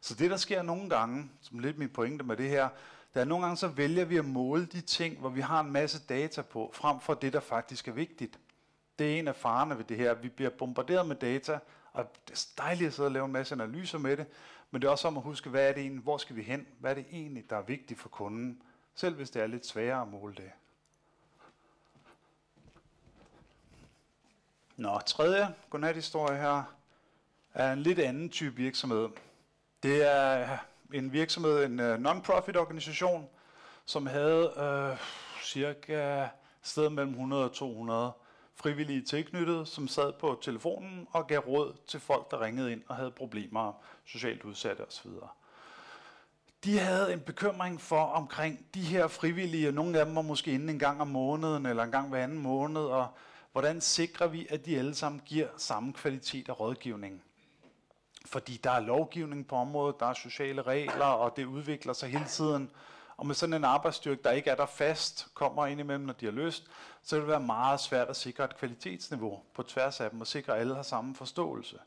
Så 0.00 0.14
det, 0.14 0.30
der 0.30 0.36
sker 0.36 0.62
nogle 0.62 0.90
gange, 0.90 1.30
som 1.40 1.58
lidt 1.58 1.78
min 1.78 1.88
pointe 1.88 2.24
med 2.24 2.36
det 2.36 2.48
her, 2.48 2.68
der 3.16 3.22
er 3.22 3.26
nogle 3.26 3.44
gange, 3.44 3.56
så 3.56 3.68
vælger 3.68 4.04
vi 4.04 4.16
at 4.16 4.24
måle 4.24 4.66
de 4.66 4.80
ting, 4.80 5.18
hvor 5.18 5.28
vi 5.28 5.40
har 5.40 5.60
en 5.60 5.72
masse 5.72 6.06
data 6.08 6.42
på, 6.42 6.70
frem 6.74 7.00
for 7.00 7.14
det, 7.14 7.32
der 7.32 7.40
faktisk 7.40 7.88
er 7.88 7.92
vigtigt. 7.92 8.38
Det 8.98 9.14
er 9.14 9.18
en 9.18 9.28
af 9.28 9.36
farerne 9.36 9.78
ved 9.78 9.84
det 9.84 9.96
her. 9.96 10.14
Vi 10.14 10.28
bliver 10.28 10.50
bombarderet 10.50 11.08
med 11.08 11.16
data, 11.16 11.58
og 11.92 12.04
det 12.28 12.34
er 12.34 12.62
dejligt 12.62 12.88
at 12.88 12.94
sidde 12.94 13.06
og 13.06 13.12
lave 13.12 13.24
en 13.24 13.32
masse 13.32 13.54
analyser 13.54 13.98
med 13.98 14.16
det, 14.16 14.26
men 14.70 14.82
det 14.82 14.88
er 14.88 14.92
også 14.92 15.08
om 15.08 15.16
at 15.16 15.22
huske, 15.22 15.50
hvad 15.50 15.68
er 15.68 15.72
det 15.72 15.80
egentlig, 15.80 16.02
hvor 16.02 16.16
skal 16.18 16.36
vi 16.36 16.42
hen? 16.42 16.66
Hvad 16.78 16.90
er 16.90 16.94
det 16.94 17.06
egentlig, 17.10 17.50
der 17.50 17.56
er 17.56 17.62
vigtigt 17.62 18.00
for 18.00 18.08
kunden? 18.08 18.62
Selv 18.94 19.14
hvis 19.14 19.30
det 19.30 19.42
er 19.42 19.46
lidt 19.46 19.66
sværere 19.66 20.02
at 20.02 20.08
måle 20.08 20.34
det. 20.34 20.50
Nå, 24.76 25.00
tredje 25.06 25.54
godnat-historie 25.70 26.38
her 26.38 26.62
er 27.54 27.72
en 27.72 27.82
lidt 27.82 27.98
anden 27.98 28.28
type 28.28 28.56
virksomhed. 28.56 29.08
Det 29.82 30.10
er 30.10 30.58
en 30.94 31.12
virksomhed, 31.12 31.64
en 31.64 31.80
uh, 31.80 31.98
non-profit 31.98 32.56
organisation, 32.56 33.28
som 33.84 34.06
havde 34.06 34.52
uh, 34.56 34.98
cirka 35.44 36.28
sted 36.62 36.90
mellem 36.90 37.12
100 37.12 37.44
og 37.44 37.52
200 37.52 38.12
frivillige 38.54 39.02
tilknyttet, 39.02 39.68
som 39.68 39.88
sad 39.88 40.12
på 40.12 40.38
telefonen 40.42 41.06
og 41.10 41.26
gav 41.26 41.38
råd 41.38 41.76
til 41.86 42.00
folk, 42.00 42.30
der 42.30 42.40
ringede 42.40 42.72
ind 42.72 42.82
og 42.88 42.96
havde 42.96 43.10
problemer, 43.10 43.72
socialt 44.04 44.44
udsatte 44.44 44.80
osv. 44.80 45.10
De 46.64 46.78
havde 46.78 47.12
en 47.12 47.20
bekymring 47.20 47.80
for 47.80 48.04
omkring 48.04 48.66
de 48.74 48.80
her 48.80 49.08
frivillige, 49.08 49.68
og 49.68 49.74
nogle 49.74 49.98
af 49.98 50.06
dem 50.06 50.16
var 50.16 50.22
måske 50.22 50.52
inde 50.52 50.72
en 50.72 50.78
gang 50.78 51.00
om 51.00 51.08
måneden 51.08 51.66
eller 51.66 51.82
en 51.82 51.90
gang 51.90 52.08
hver 52.08 52.22
anden 52.22 52.38
måned, 52.38 52.80
og 52.80 53.08
hvordan 53.52 53.80
sikrer 53.80 54.26
vi, 54.26 54.46
at 54.50 54.66
de 54.66 54.78
alle 54.78 54.94
sammen 54.94 55.22
giver 55.24 55.48
samme 55.56 55.92
kvalitet 55.92 56.48
af 56.48 56.60
rådgivning? 56.60 57.22
Fordi 58.26 58.60
der 58.64 58.70
er 58.70 58.80
lovgivning 58.80 59.46
på 59.46 59.56
området, 59.56 60.00
der 60.00 60.06
er 60.06 60.14
sociale 60.14 60.62
regler, 60.62 61.04
og 61.04 61.36
det 61.36 61.44
udvikler 61.44 61.92
sig 61.92 62.08
hele 62.08 62.24
tiden. 62.24 62.70
Og 63.16 63.26
med 63.26 63.34
sådan 63.34 63.54
en 63.54 63.64
arbejdsstyrke, 63.64 64.22
der 64.22 64.30
ikke 64.30 64.50
er 64.50 64.54
der 64.54 64.66
fast, 64.66 65.28
kommer 65.34 65.66
ind 65.66 65.80
imellem, 65.80 66.04
når 66.04 66.12
de 66.12 66.24
har 66.24 66.32
lyst, 66.32 66.66
så 67.02 67.16
vil 67.16 67.20
det 67.20 67.28
være 67.28 67.40
meget 67.40 67.80
svært 67.80 68.08
at 68.08 68.16
sikre 68.16 68.44
et 68.44 68.58
kvalitetsniveau 68.58 69.40
på 69.54 69.62
tværs 69.62 70.00
af 70.00 70.10
dem, 70.10 70.20
og 70.20 70.26
sikre, 70.26 70.54
at 70.54 70.60
alle 70.60 70.74
har 70.74 70.82
samme 70.82 71.14
forståelse. 71.14 71.78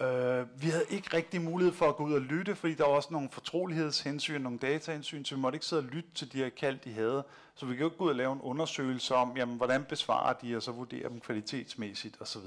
Uh, 0.00 0.62
vi 0.62 0.70
havde 0.70 0.84
ikke 0.90 1.16
rigtig 1.16 1.40
mulighed 1.40 1.74
for 1.74 1.88
at 1.88 1.96
gå 1.96 2.04
ud 2.04 2.12
og 2.12 2.20
lytte, 2.20 2.54
fordi 2.54 2.74
der 2.74 2.84
var 2.84 2.92
også 2.92 3.08
nogle 3.12 3.28
fortrolighedshensyn, 3.30 4.40
nogle 4.40 4.58
datahensyn, 4.58 5.24
så 5.24 5.34
vi 5.34 5.40
måtte 5.40 5.56
ikke 5.56 5.66
sidde 5.66 5.80
og 5.80 5.88
lytte 5.88 6.10
til 6.14 6.32
de 6.32 6.38
her 6.38 6.48
kald, 6.48 6.78
de 6.78 6.92
havde. 6.92 7.24
Så 7.54 7.66
vi 7.66 7.72
kan 7.72 7.80
jo 7.80 7.86
ikke 7.86 7.96
gå 7.96 8.04
ud 8.04 8.10
og 8.10 8.16
lave 8.16 8.32
en 8.32 8.40
undersøgelse 8.40 9.14
om, 9.14 9.36
jamen, 9.36 9.56
hvordan 9.56 9.84
besvarer 9.84 10.32
de, 10.32 10.56
og 10.56 10.62
så 10.62 10.72
vurdere 10.72 11.08
dem 11.08 11.20
kvalitetsmæssigt 11.20 12.16
osv. 12.20 12.46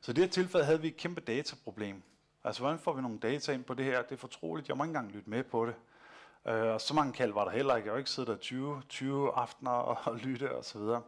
Så 0.00 0.10
i 0.10 0.14
det 0.14 0.24
her 0.24 0.30
tilfælde 0.30 0.66
havde 0.66 0.80
vi 0.80 0.88
et 0.88 0.96
kæmpe 0.96 1.20
dataproblem. 1.20 2.02
Altså, 2.44 2.62
hvordan 2.62 2.78
får 2.78 2.92
vi 2.92 3.02
nogle 3.02 3.18
data 3.18 3.52
ind 3.52 3.64
på 3.64 3.74
det 3.74 3.84
her? 3.84 4.02
Det 4.02 4.12
er 4.12 4.16
fortroligt, 4.16 4.68
jeg 4.68 4.76
må 4.76 4.84
ikke 4.84 4.90
engang 4.90 5.12
lytte 5.12 5.30
med 5.30 5.44
på 5.44 5.66
det. 5.66 5.74
Uh, 6.44 6.52
og 6.52 6.80
så 6.80 6.94
mange 6.94 7.12
kald 7.12 7.32
var 7.32 7.44
der 7.44 7.50
heller 7.50 7.76
ikke. 7.76 7.86
Jeg 7.86 7.92
har 7.92 7.98
ikke 7.98 8.10
siddet 8.10 8.28
der 8.28 8.36
20, 8.36 8.82
20 8.88 9.32
aftener 9.32 9.70
og, 9.70 9.98
og 10.04 10.16
lytte 10.16 10.56
og 10.56 10.64
så 10.64 10.78
videre. 10.78 11.02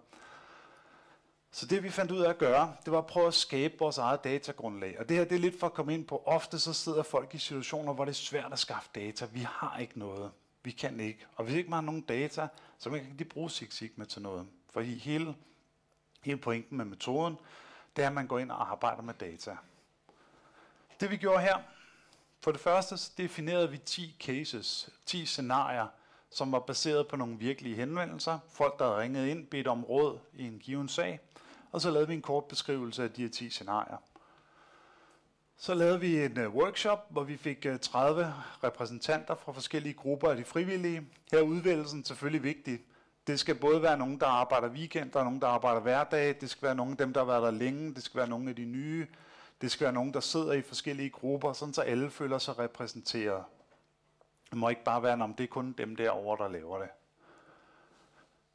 Så 1.52 1.66
det 1.66 1.82
vi 1.82 1.90
fandt 1.90 2.12
ud 2.12 2.20
af 2.20 2.30
at 2.30 2.38
gøre, 2.38 2.76
det 2.84 2.92
var 2.92 2.98
at 2.98 3.06
prøve 3.06 3.26
at 3.26 3.34
skabe 3.34 3.74
vores 3.78 3.98
eget 3.98 4.24
datagrundlag. 4.24 4.96
Og 4.98 5.08
det 5.08 5.16
her 5.16 5.24
det 5.24 5.34
er 5.34 5.38
lidt 5.38 5.60
for 5.60 5.66
at 5.66 5.72
komme 5.72 5.94
ind 5.94 6.06
på, 6.06 6.22
ofte 6.26 6.58
så 6.58 6.72
sidder 6.72 7.02
folk 7.02 7.34
i 7.34 7.38
situationer, 7.38 7.92
hvor 7.92 8.04
det 8.04 8.12
er 8.12 8.14
svært 8.14 8.52
at 8.52 8.58
skaffe 8.58 8.90
data. 8.94 9.26
Vi 9.32 9.40
har 9.40 9.78
ikke 9.78 9.98
noget. 9.98 10.30
Vi 10.62 10.70
kan 10.70 11.00
ikke. 11.00 11.26
Og 11.36 11.44
hvis 11.44 11.54
ikke 11.54 11.70
man 11.70 11.76
har 11.76 11.80
nogen 11.80 12.00
data, 12.00 12.48
så 12.78 12.90
kan 12.90 12.98
man 12.98 13.12
ikke 13.12 13.24
bruge 13.24 13.50
Six 13.50 13.74
Sigma 13.74 14.04
til 14.04 14.22
noget. 14.22 14.46
For 14.70 14.80
hele, 14.80 15.34
hele 16.22 16.38
pointen 16.38 16.76
med 16.76 16.84
metoden, 16.84 17.36
det 17.96 18.02
er, 18.02 18.06
at 18.06 18.14
man 18.14 18.26
går 18.26 18.38
ind 18.38 18.50
og 18.50 18.70
arbejder 18.70 19.02
med 19.02 19.14
data. 19.14 19.56
Det 21.00 21.10
vi 21.10 21.16
gjorde 21.16 21.40
her, 21.40 21.58
for 22.40 22.52
det 22.52 22.60
første 22.60 22.96
så 22.96 23.12
definerede 23.16 23.70
vi 23.70 23.78
10 23.78 24.16
cases, 24.20 24.90
10 25.06 25.26
scenarier, 25.26 25.86
som 26.30 26.52
var 26.52 26.58
baseret 26.58 27.08
på 27.08 27.16
nogle 27.16 27.38
virkelige 27.38 27.76
henvendelser. 27.76 28.38
Folk, 28.48 28.78
der 28.78 28.84
havde 28.84 29.00
ringet 29.00 29.26
ind, 29.26 29.46
bedt 29.46 29.66
om 29.66 29.84
råd 29.84 30.18
i 30.34 30.46
en 30.46 30.58
given 30.58 30.88
sag. 30.88 31.20
Og 31.72 31.80
så 31.80 31.90
lavede 31.90 32.08
vi 32.08 32.14
en 32.14 32.22
kort 32.22 32.44
beskrivelse 32.44 33.02
af 33.02 33.10
de 33.10 33.22
her 33.22 33.28
10 33.28 33.50
scenarier. 33.50 33.96
Så 35.56 35.74
lavede 35.74 36.00
vi 36.00 36.24
en 36.24 36.46
uh, 36.46 36.54
workshop, 36.54 37.06
hvor 37.10 37.24
vi 37.24 37.36
fik 37.36 37.66
øh, 37.66 37.74
uh, 37.74 37.80
30 37.80 38.34
repræsentanter 38.64 39.34
fra 39.34 39.52
forskellige 39.52 39.94
grupper 39.94 40.30
af 40.30 40.36
de 40.36 40.44
frivillige. 40.44 41.06
Her 41.32 41.38
er 41.38 41.42
udvælgelsen 41.42 42.04
selvfølgelig 42.04 42.42
vigtig. 42.42 42.80
Det 43.26 43.40
skal 43.40 43.54
både 43.54 43.82
være 43.82 43.98
nogen, 43.98 44.20
der 44.20 44.26
arbejder 44.26 44.68
weekend, 44.68 45.10
der 45.10 45.20
er 45.20 45.24
nogen, 45.24 45.40
der 45.40 45.46
arbejder 45.46 45.80
hverdag. 45.80 46.36
Det 46.40 46.50
skal 46.50 46.62
være 46.62 46.74
nogen 46.74 46.92
af 46.92 46.98
dem, 46.98 47.12
der 47.12 47.20
har 47.20 47.26
været 47.26 47.42
der 47.42 47.50
længe. 47.50 47.94
Det 47.94 48.02
skal 48.02 48.18
være 48.18 48.28
nogen 48.28 48.48
af 48.48 48.56
de 48.56 48.64
nye. 48.64 49.06
Det 49.60 49.70
skal 49.70 49.84
være 49.84 49.92
nogen, 49.92 50.14
der 50.14 50.20
sidder 50.20 50.52
i 50.52 50.62
forskellige 50.62 51.10
grupper, 51.10 51.52
sådan 51.52 51.74
så 51.74 51.82
alle 51.82 52.10
føler 52.10 52.38
sig 52.38 52.58
repræsenteret. 52.58 53.44
Det 54.50 54.58
må 54.58 54.68
ikke 54.68 54.84
bare 54.84 55.02
være, 55.02 55.22
om 55.22 55.34
det 55.34 55.44
er 55.44 55.48
kun 55.48 55.72
dem 55.78 55.96
derovre, 55.96 56.44
der 56.44 56.52
laver 56.52 56.78
det. 56.78 56.88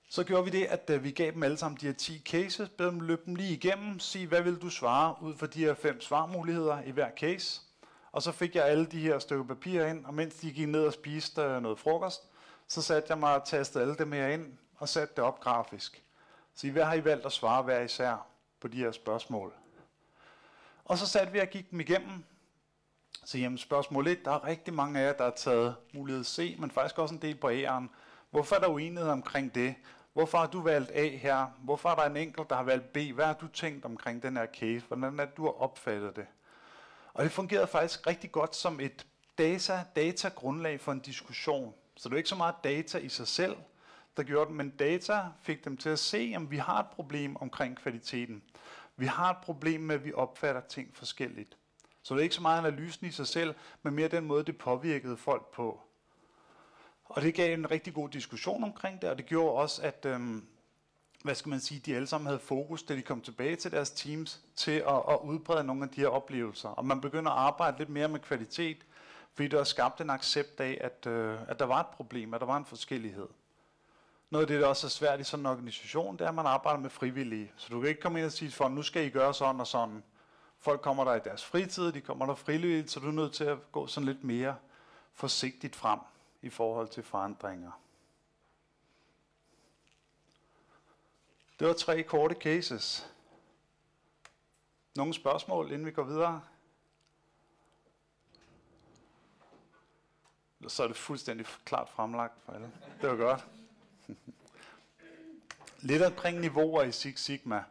Så 0.09 0.23
gjorde 0.23 0.43
vi 0.43 0.49
det, 0.49 0.65
at 0.65 0.89
øh, 0.89 1.03
vi 1.03 1.11
gav 1.11 1.31
dem 1.31 1.43
alle 1.43 1.57
sammen 1.57 1.77
de 1.81 1.85
her 1.85 1.93
10 1.93 2.21
cases, 2.25 2.69
bed 2.69 2.85
dem 2.85 2.99
løbe 2.99 3.21
dem 3.25 3.35
lige 3.35 3.53
igennem, 3.53 3.99
sige, 3.99 4.27
hvad 4.27 4.41
vil 4.41 4.55
du 4.55 4.69
svare 4.69 5.15
ud 5.21 5.35
fra 5.35 5.47
de 5.47 5.59
her 5.59 5.73
fem 5.73 6.01
svarmuligheder 6.01 6.81
i 6.81 6.91
hver 6.91 7.09
case. 7.17 7.61
Og 8.11 8.21
så 8.21 8.31
fik 8.31 8.55
jeg 8.55 8.65
alle 8.65 8.85
de 8.85 8.99
her 8.99 9.19
stykker 9.19 9.45
papir 9.45 9.85
ind, 9.85 10.05
og 10.05 10.13
mens 10.13 10.35
de 10.35 10.51
gik 10.51 10.67
ned 10.67 10.85
og 10.85 10.93
spiste 10.93 11.41
øh, 11.41 11.61
noget 11.61 11.79
frokost, 11.79 12.21
så 12.67 12.81
satte 12.81 13.09
jeg 13.09 13.17
mig 13.17 13.35
og 13.35 13.45
tastede 13.45 13.83
alle 13.83 13.95
dem 13.95 14.11
her 14.11 14.27
ind 14.27 14.57
og 14.77 14.89
satte 14.89 15.15
det 15.15 15.23
op 15.23 15.39
grafisk. 15.39 16.03
Så 16.55 16.71
hvad 16.71 16.83
har 16.83 16.93
I 16.93 17.05
valgt 17.05 17.25
at 17.25 17.31
svare 17.31 17.63
hver 17.63 17.79
især 17.79 18.27
på 18.59 18.67
de 18.67 18.77
her 18.77 18.91
spørgsmål? 18.91 19.53
Og 20.85 20.97
så 20.97 21.07
satte 21.07 21.33
vi 21.33 21.39
og 21.39 21.47
gik 21.47 21.71
dem 21.71 21.79
igennem. 21.79 22.23
Så 23.25 23.37
jamen, 23.37 23.57
spørgsmål 23.57 24.07
1, 24.07 24.25
der 24.25 24.31
er 24.31 24.45
rigtig 24.45 24.73
mange 24.73 24.99
af 24.99 25.07
jer, 25.07 25.13
der 25.13 25.23
har 25.23 25.31
taget 25.31 25.75
mulighed 25.93 26.23
C, 26.23 26.55
men 26.59 26.71
faktisk 26.71 26.99
også 26.99 27.15
en 27.15 27.21
del 27.21 27.35
på 27.35 27.49
A'eren. 27.49 27.83
Hvorfor 28.29 28.55
er 28.55 28.59
der 28.59 28.67
uenighed 28.67 29.09
omkring 29.09 29.55
det? 29.55 29.75
Hvorfor 30.13 30.37
har 30.37 30.47
du 30.47 30.61
valgt 30.61 30.91
A 30.91 31.07
her? 31.17 31.45
Hvorfor 31.59 31.89
er 31.89 31.95
der 31.95 32.03
en 32.03 32.17
enkelt, 32.17 32.49
der 32.49 32.55
har 32.55 32.63
valgt 32.63 32.93
B? 32.93 32.97
Hvad 32.97 33.25
har 33.25 33.33
du 33.33 33.47
tænkt 33.47 33.85
omkring 33.85 34.23
den 34.23 34.37
her 34.37 34.45
case? 34.45 34.83
Hvordan 34.87 35.19
er 35.19 35.25
det, 35.25 35.37
du 35.37 35.43
har 35.43 35.51
opfattet 35.51 36.15
det? 36.15 36.25
Og 37.13 37.23
det 37.23 37.31
fungerede 37.31 37.67
faktisk 37.67 38.07
rigtig 38.07 38.31
godt 38.31 38.55
som 38.55 38.79
et 38.79 39.05
data, 39.37 39.83
data-grundlag 39.95 40.81
for 40.81 40.91
en 40.91 40.99
diskussion. 40.99 41.73
Så 41.95 42.09
det 42.09 42.13
er 42.13 42.17
ikke 42.17 42.29
så 42.29 42.35
meget 42.35 42.55
data 42.63 42.97
i 42.97 43.09
sig 43.09 43.27
selv, 43.27 43.55
der 44.17 44.23
gjorde 44.23 44.47
det, 44.47 44.55
men 44.55 44.69
data 44.69 45.21
fik 45.41 45.65
dem 45.65 45.77
til 45.77 45.89
at 45.89 45.99
se, 45.99 46.33
at 46.35 46.51
vi 46.51 46.57
har 46.57 46.79
et 46.79 46.87
problem 46.87 47.35
omkring 47.35 47.77
kvaliteten. 47.77 48.43
Vi 48.97 49.05
har 49.05 49.31
et 49.31 49.37
problem 49.37 49.81
med, 49.81 49.95
at 49.95 50.05
vi 50.05 50.13
opfatter 50.13 50.61
ting 50.61 50.95
forskelligt. 50.95 51.57
Så 52.01 52.13
det 52.13 52.19
er 52.19 52.23
ikke 52.23 52.35
så 52.35 52.41
meget 52.41 52.57
analysen 52.57 53.07
i 53.07 53.11
sig 53.11 53.27
selv, 53.27 53.55
men 53.83 53.93
mere 53.93 54.07
den 54.07 54.25
måde, 54.25 54.43
det 54.43 54.57
påvirkede 54.57 55.17
folk 55.17 55.51
på. 55.51 55.81
Og 57.05 57.21
det 57.21 57.33
gav 57.33 57.53
en 57.53 57.71
rigtig 57.71 57.93
god 57.93 58.09
diskussion 58.09 58.63
omkring 58.63 59.01
det, 59.01 59.09
og 59.09 59.17
det 59.17 59.25
gjorde 59.25 59.51
også, 59.51 59.81
at 59.81 60.05
øhm, 60.05 60.45
hvad 61.23 61.35
skal 61.35 61.49
man 61.49 61.59
sige, 61.59 61.79
de 61.79 61.95
alle 61.95 62.07
sammen 62.07 62.25
havde 62.25 62.39
fokus, 62.39 62.83
da 62.83 62.95
de 62.95 63.01
kom 63.01 63.21
tilbage 63.21 63.55
til 63.55 63.71
deres 63.71 63.91
teams, 63.91 64.41
til 64.55 64.71
at, 64.71 65.01
at 65.09 65.19
udbrede 65.23 65.63
nogle 65.63 65.83
af 65.83 65.89
de 65.89 66.01
her 66.01 66.07
oplevelser. 66.07 66.69
Og 66.69 66.85
man 66.85 67.01
begynder 67.01 67.31
at 67.31 67.37
arbejde 67.37 67.77
lidt 67.77 67.89
mere 67.89 68.07
med 68.07 68.19
kvalitet, 68.19 68.77
fordi 69.35 69.47
der 69.47 69.59
er 69.59 69.63
skabt 69.63 70.01
en 70.01 70.09
accept 70.09 70.59
af, 70.59 70.77
at, 70.81 71.07
øh, 71.07 71.39
at 71.47 71.59
der 71.59 71.65
var 71.65 71.79
et 71.79 71.87
problem, 71.87 72.33
at 72.33 72.41
der 72.41 72.47
var 72.47 72.57
en 72.57 72.65
forskellighed. 72.65 73.27
noget 74.29 74.43
af 74.43 74.47
det, 74.47 74.61
der 74.61 74.67
også 74.67 74.87
er 74.87 74.89
svært 74.89 75.19
i 75.19 75.23
sådan 75.23 75.41
en 75.41 75.51
organisation, 75.51 76.17
det 76.17 76.25
er, 76.25 76.29
at 76.29 76.35
man 76.35 76.45
arbejder 76.45 76.79
med 76.79 76.89
frivillige. 76.89 77.51
Så 77.57 77.67
du 77.69 77.79
kan 77.79 77.89
ikke 77.89 78.01
komme 78.01 78.19
ind 78.19 78.25
og 78.25 78.31
sige 78.31 78.49
til 78.49 78.57
folk, 78.57 78.73
nu 78.73 78.81
skal 78.81 79.05
I 79.05 79.09
gøre 79.09 79.33
sådan 79.33 79.61
og 79.61 79.67
sådan. 79.67 80.03
Folk 80.59 80.81
kommer 80.81 81.03
der 81.03 81.15
i 81.15 81.19
deres 81.19 81.45
fritid, 81.45 81.91
de 81.91 82.01
kommer 82.01 82.25
der 82.25 82.35
frivilligt, 82.35 82.91
så 82.91 82.99
du 82.99 83.07
er 83.07 83.11
nødt 83.11 83.33
til 83.33 83.43
at 83.43 83.71
gå 83.71 83.87
sådan 83.87 84.05
lidt 84.07 84.23
mere 84.23 84.55
forsigtigt 85.13 85.75
frem 85.75 85.99
i 86.41 86.49
forhold 86.49 86.87
til 86.87 87.03
forandringer. 87.03 87.71
Det 91.59 91.67
var 91.67 91.73
tre 91.73 92.03
korte 92.03 92.35
cases. 92.35 93.11
Nogle 94.95 95.13
spørgsmål, 95.13 95.71
inden 95.71 95.85
vi 95.85 95.91
går 95.91 96.03
videre? 96.03 96.41
Så 100.67 100.83
er 100.83 100.87
det 100.87 100.97
fuldstændig 100.97 101.45
klart 101.65 101.89
fremlagt 101.89 102.33
for 102.45 102.51
alle. 102.51 102.71
Det 103.01 103.09
var 103.09 103.15
godt. 103.15 103.45
Lidt 105.89 106.01
omkring 106.01 106.39
niveauer 106.39 106.83
i 106.83 106.91
Six 106.91 107.19
Sigma. 107.19 107.63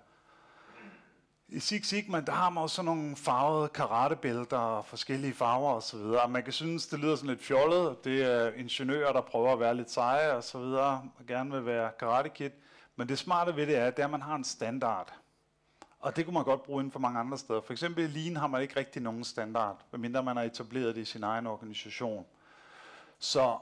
I 1.48 1.58
Six 1.60 1.86
Sigma, 1.86 2.20
der 2.20 2.32
har 2.32 2.50
man 2.50 2.62
også 2.62 2.76
sådan 2.76 2.84
nogle 2.84 3.16
farvede 3.16 3.68
karatebælter 3.68 4.58
og 4.58 4.84
forskellige 4.84 5.34
farver 5.34 5.72
og 5.72 5.82
så 5.82 5.96
videre. 5.96 6.28
Man 6.28 6.42
kan 6.42 6.52
synes, 6.52 6.86
det 6.86 6.98
lyder 6.98 7.16
sådan 7.16 7.30
lidt 7.30 7.42
fjollet. 7.42 8.04
Det 8.04 8.22
er 8.22 8.52
ingeniører, 8.52 9.12
der 9.12 9.20
prøver 9.20 9.52
at 9.52 9.60
være 9.60 9.74
lidt 9.74 9.90
seje 9.90 10.32
og 10.32 10.44
så 10.44 10.58
videre, 10.58 11.10
og 11.18 11.26
gerne 11.26 11.50
vil 11.50 11.66
være 11.66 11.90
karatekid. 11.98 12.50
Men 12.96 13.08
det 13.08 13.18
smarte 13.18 13.56
ved 13.56 13.66
det 13.66 13.76
er, 13.76 13.90
det 13.90 13.98
er, 13.98 14.04
at 14.04 14.10
man 14.10 14.22
har 14.22 14.34
en 14.34 14.44
standard. 14.44 15.14
Og 15.98 16.16
det 16.16 16.24
kunne 16.24 16.34
man 16.34 16.44
godt 16.44 16.62
bruge 16.62 16.80
inden 16.80 16.92
for 16.92 16.98
mange 16.98 17.20
andre 17.20 17.38
steder. 17.38 17.60
For 17.60 17.72
eksempel 17.72 18.04
i 18.04 18.06
Lean 18.06 18.36
har 18.36 18.46
man 18.46 18.62
ikke 18.62 18.76
rigtig 18.76 19.02
nogen 19.02 19.24
standard, 19.24 19.84
medmindre 19.90 20.22
man 20.22 20.36
har 20.36 20.44
etableret 20.44 20.94
det 20.94 21.00
i 21.00 21.04
sin 21.04 21.22
egen 21.22 21.46
organisation. 21.46 22.26
Så 23.24 23.58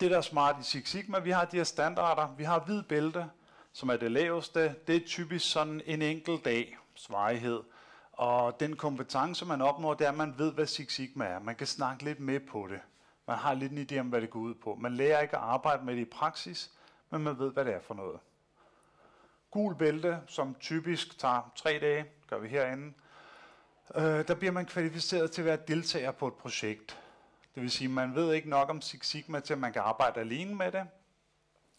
det, 0.00 0.10
der 0.10 0.16
er 0.16 0.20
smart 0.20 0.56
i 0.60 0.62
Six 0.62 0.88
Sigma, 0.88 1.18
vi 1.18 1.30
har 1.30 1.44
de 1.44 1.56
her 1.56 1.64
standarder. 1.64 2.34
Vi 2.36 2.44
har 2.44 2.58
hvid 2.60 2.82
bælte, 2.82 3.30
som 3.72 3.88
er 3.88 3.96
det 3.96 4.10
laveste. 4.10 4.74
Det 4.86 4.96
er 4.96 5.06
typisk 5.06 5.52
sådan 5.52 5.82
en 5.86 6.02
enkelt 6.02 6.44
dag 6.44 6.78
svarighed. 6.94 7.62
Og 8.12 8.60
den 8.60 8.76
kompetence, 8.76 9.44
man 9.44 9.62
opnår, 9.62 9.94
det 9.94 10.04
er, 10.04 10.08
at 10.08 10.16
man 10.16 10.34
ved, 10.38 10.52
hvad 10.52 10.66
Six 10.66 10.92
Sigma 10.92 11.24
er. 11.24 11.38
Man 11.38 11.54
kan 11.54 11.66
snakke 11.66 12.04
lidt 12.04 12.20
med 12.20 12.40
på 12.40 12.66
det. 12.70 12.80
Man 13.26 13.38
har 13.38 13.54
lidt 13.54 13.72
en 13.72 13.86
idé 13.90 14.00
om, 14.00 14.06
hvad 14.06 14.20
det 14.20 14.30
går 14.30 14.40
ud 14.40 14.54
på. 14.54 14.74
Man 14.74 14.94
lærer 14.94 15.20
ikke 15.20 15.36
at 15.36 15.42
arbejde 15.42 15.84
med 15.84 15.94
det 15.96 16.00
i 16.00 16.04
praksis, 16.04 16.70
men 17.10 17.22
man 17.22 17.38
ved, 17.38 17.52
hvad 17.52 17.64
det 17.64 17.74
er 17.74 17.80
for 17.80 17.94
noget. 17.94 18.20
Gul 19.50 19.76
bælte, 19.76 20.18
som 20.26 20.56
typisk 20.60 21.18
tager 21.18 21.52
tre 21.56 21.78
dage, 21.78 22.04
gør 22.30 22.38
vi 22.38 22.48
herinde. 22.48 22.92
Øh, 23.94 24.28
der 24.28 24.34
bliver 24.34 24.52
man 24.52 24.66
kvalificeret 24.66 25.30
til 25.30 25.42
at 25.42 25.46
være 25.46 25.58
deltager 25.68 26.10
på 26.10 26.26
et 26.26 26.34
projekt. 26.34 26.98
Det 27.58 27.62
vil 27.62 27.70
sige, 27.70 27.88
man 27.88 28.14
ved 28.14 28.32
ikke 28.32 28.48
nok 28.48 28.70
om 28.70 28.80
Six 28.80 29.06
Sigma 29.06 29.40
til, 29.40 29.52
at 29.52 29.58
man 29.58 29.72
kan 29.72 29.82
arbejde 29.82 30.20
alene 30.20 30.54
med 30.54 30.72
det, 30.72 30.86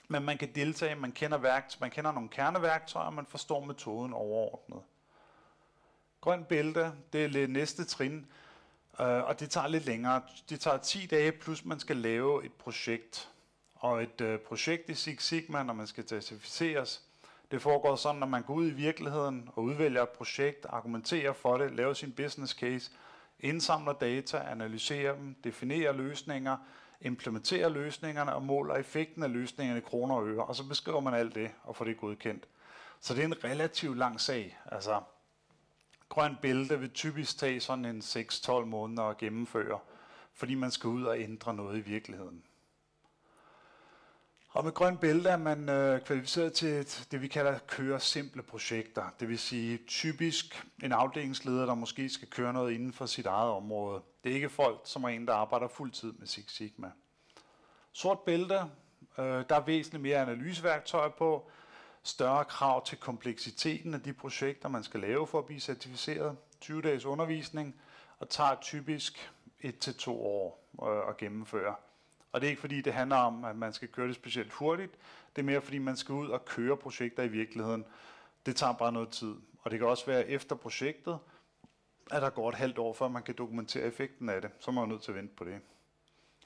men 0.08 0.24
man 0.24 0.38
kan 0.38 0.56
deltage, 0.56 0.96
man 0.96 1.12
kender, 1.12 1.38
værktøj, 1.38 1.78
man 1.80 1.92
kender 1.92 2.12
nogle 2.12 2.30
kerneværktøjer, 2.30 3.06
og 3.06 3.14
man 3.14 3.26
forstår 3.26 3.66
metoden 3.66 4.14
overordnet. 4.14 4.82
Grøn 6.22 6.44
bælte, 6.44 6.92
det 7.14 7.26
er 7.26 7.30
det 7.30 7.50
næste 7.50 7.86
trin, 7.86 8.28
øh, 9.00 9.08
og 9.08 9.40
det 9.40 9.50
tager 9.50 9.68
lidt 9.68 9.86
længere. 9.86 10.22
Det 10.50 10.60
tager 10.60 10.78
10 10.78 11.06
dage, 11.06 11.32
plus 11.32 11.66
man 11.66 11.80
skal 11.80 11.98
lave 11.98 12.46
et 12.46 12.54
projekt. 12.54 13.30
Og 13.76 14.04
et 14.04 14.22
øh, 14.22 14.40
projekt 14.40 14.90
i 14.90 14.94
Six 14.94 15.24
Sigma, 15.24 15.64
når 15.64 15.74
man 15.74 15.88
skal 15.88 16.08
certificeres, 16.08 17.04
det 17.52 17.62
foregår 17.62 17.96
sådan, 17.96 18.24
at 18.24 18.30
man 18.30 18.44
går 18.44 18.54
ud 18.54 18.68
i 18.68 18.74
virkeligheden 18.74 19.50
og 19.56 19.64
udvælger 19.64 20.04
et 20.04 20.10
projekt, 20.10 20.66
argumenterer 20.70 21.34
for 21.34 21.58
det, 21.58 21.76
laver 21.76 21.94
sin 21.94 22.12
business 22.12 22.54
case, 22.54 22.92
indsamler 23.40 23.94
data, 23.94 24.38
analyserer 24.38 25.16
dem, 25.16 25.36
definerer 25.44 25.94
løsninger, 25.94 26.58
implementerer 27.02 27.70
løsningerne 27.70 28.34
og 28.34 28.44
måler 28.44 28.76
effekten 28.76 29.24
af 29.24 29.32
løsningerne 29.32 29.80
i 29.80 29.84
kroner 29.84 30.16
og 30.16 30.28
øre, 30.28 30.46
og 30.46 30.56
så 30.56 30.68
beskriver 30.68 31.00
man 31.00 31.14
alt 31.14 31.36
det 31.36 31.52
og 31.64 31.76
får 31.76 31.86
det 31.86 31.98
godkendt. 31.98 32.48
Så 33.00 33.14
det 33.14 33.22
er 33.22 33.26
en 33.26 33.44
relativt 33.44 33.98
lang 33.98 34.22
sag. 34.22 34.58
Altså, 34.66 35.02
grøn 36.10 36.38
bælte 36.42 36.80
vil 36.80 36.90
typisk 36.90 37.38
tage 37.38 37.60
sådan 37.60 37.86
en 37.86 38.00
6-12 38.00 38.52
måneder 38.66 39.04
at 39.04 39.18
gennemføre, 39.18 39.80
fordi 40.34 40.56
man 40.56 40.72
skal 40.72 40.88
ud 40.88 41.04
og 41.04 41.20
ændre 41.20 41.54
noget 41.54 41.78
i 41.78 41.82
virkeligheden. 41.82 42.44
Og 44.52 44.64
med 44.64 44.72
grøn 44.72 44.98
bælte 44.98 45.30
er 45.30 45.38
man 45.38 45.70
øh, 45.70 46.02
kvalificeret 46.02 46.54
til 46.54 46.70
et, 46.70 47.08
det, 47.12 47.22
vi 47.22 47.28
kalder 47.28 47.60
køre 47.68 48.00
simple 48.00 48.44
projekter. 48.44 49.04
Det 49.20 49.30
vil 49.30 49.40
sige 49.40 49.80
typisk 49.88 50.66
en 50.84 50.92
afdelingsleder, 50.92 51.66
der 51.66 51.76
måske 51.76 52.10
skal 52.10 52.28
køre 52.30 52.54
noget 52.54 52.74
inden 52.74 52.94
for 52.94 53.06
sit 53.06 53.26
eget 53.26 53.52
område. 53.52 54.02
Det 54.24 54.32
er 54.32 54.36
ikke 54.36 54.50
folk, 54.50 54.82
som 54.84 55.04
er 55.04 55.10
en, 55.10 55.28
der 55.28 55.34
arbejder 55.34 55.68
fuldtid 55.68 56.12
med 56.12 56.28
Six 56.28 56.52
Sigma. 56.52 56.92
Sort 57.92 58.20
bælte, 58.20 58.60
øh, 59.18 59.26
der 59.50 59.56
er 59.56 59.66
væsentligt 59.66 60.02
mere 60.02 60.18
analyseværktøj 60.18 61.10
på, 61.10 61.50
større 62.04 62.46
krav 62.46 62.86
til 62.86 62.98
kompleksiteten 62.98 63.94
af 63.94 64.02
de 64.02 64.14
projekter, 64.14 64.70
man 64.70 64.84
skal 64.84 65.00
lave 65.00 65.28
for 65.28 65.40
at 65.40 65.46
blive 65.46 65.60
certificeret, 65.60 66.38
20 66.62 66.82
dages 66.82 67.06
undervisning, 67.06 67.76
og 68.20 68.30
tager 68.30 68.56
typisk 68.62 69.32
et 69.62 69.80
til 69.80 69.96
to 69.96 70.26
år 70.26 70.70
øh, 70.84 71.10
at 71.10 71.18
gennemføre. 71.18 71.76
Og 72.32 72.42
det 72.42 72.48
er 72.48 72.50
ikke 72.50 72.62
fordi, 72.62 72.82
det 72.82 72.94
handler 72.94 73.16
om, 73.16 73.44
at 73.44 73.56
man 73.56 73.74
skal 73.74 73.88
køre 73.88 74.08
det 74.08 74.16
specielt 74.16 74.54
hurtigt. 74.54 74.92
Det 75.36 75.42
er 75.42 75.46
mere 75.46 75.62
fordi, 75.62 75.78
man 75.78 75.98
skal 75.98 76.14
ud 76.14 76.30
og 76.30 76.46
køre 76.46 76.78
projekter 76.78 77.24
i 77.24 77.28
virkeligheden. 77.28 77.86
Det 78.46 78.56
tager 78.56 78.74
bare 78.74 78.92
noget 78.92 79.10
tid. 79.10 79.36
Og 79.62 79.72
det 79.72 79.80
kan 79.80 79.88
også 79.88 80.06
være 80.06 80.28
efter 80.28 80.56
projektet, 80.56 81.20
at 82.12 82.22
der 82.22 82.30
går 82.30 82.50
et 82.50 82.56
halvt 82.56 82.78
år, 82.78 82.94
før 82.94 83.08
man 83.08 83.24
kan 83.24 83.36
dokumentere 83.36 83.84
effekten 83.84 84.30
af 84.30 84.42
det. 84.42 84.52
Så 84.60 84.72
er 84.72 84.76
man 84.76 84.88
nødt 84.88 85.02
til 85.02 85.12
at 85.12 85.18
vente 85.18 85.36
på 85.36 85.44
det. 85.44 85.62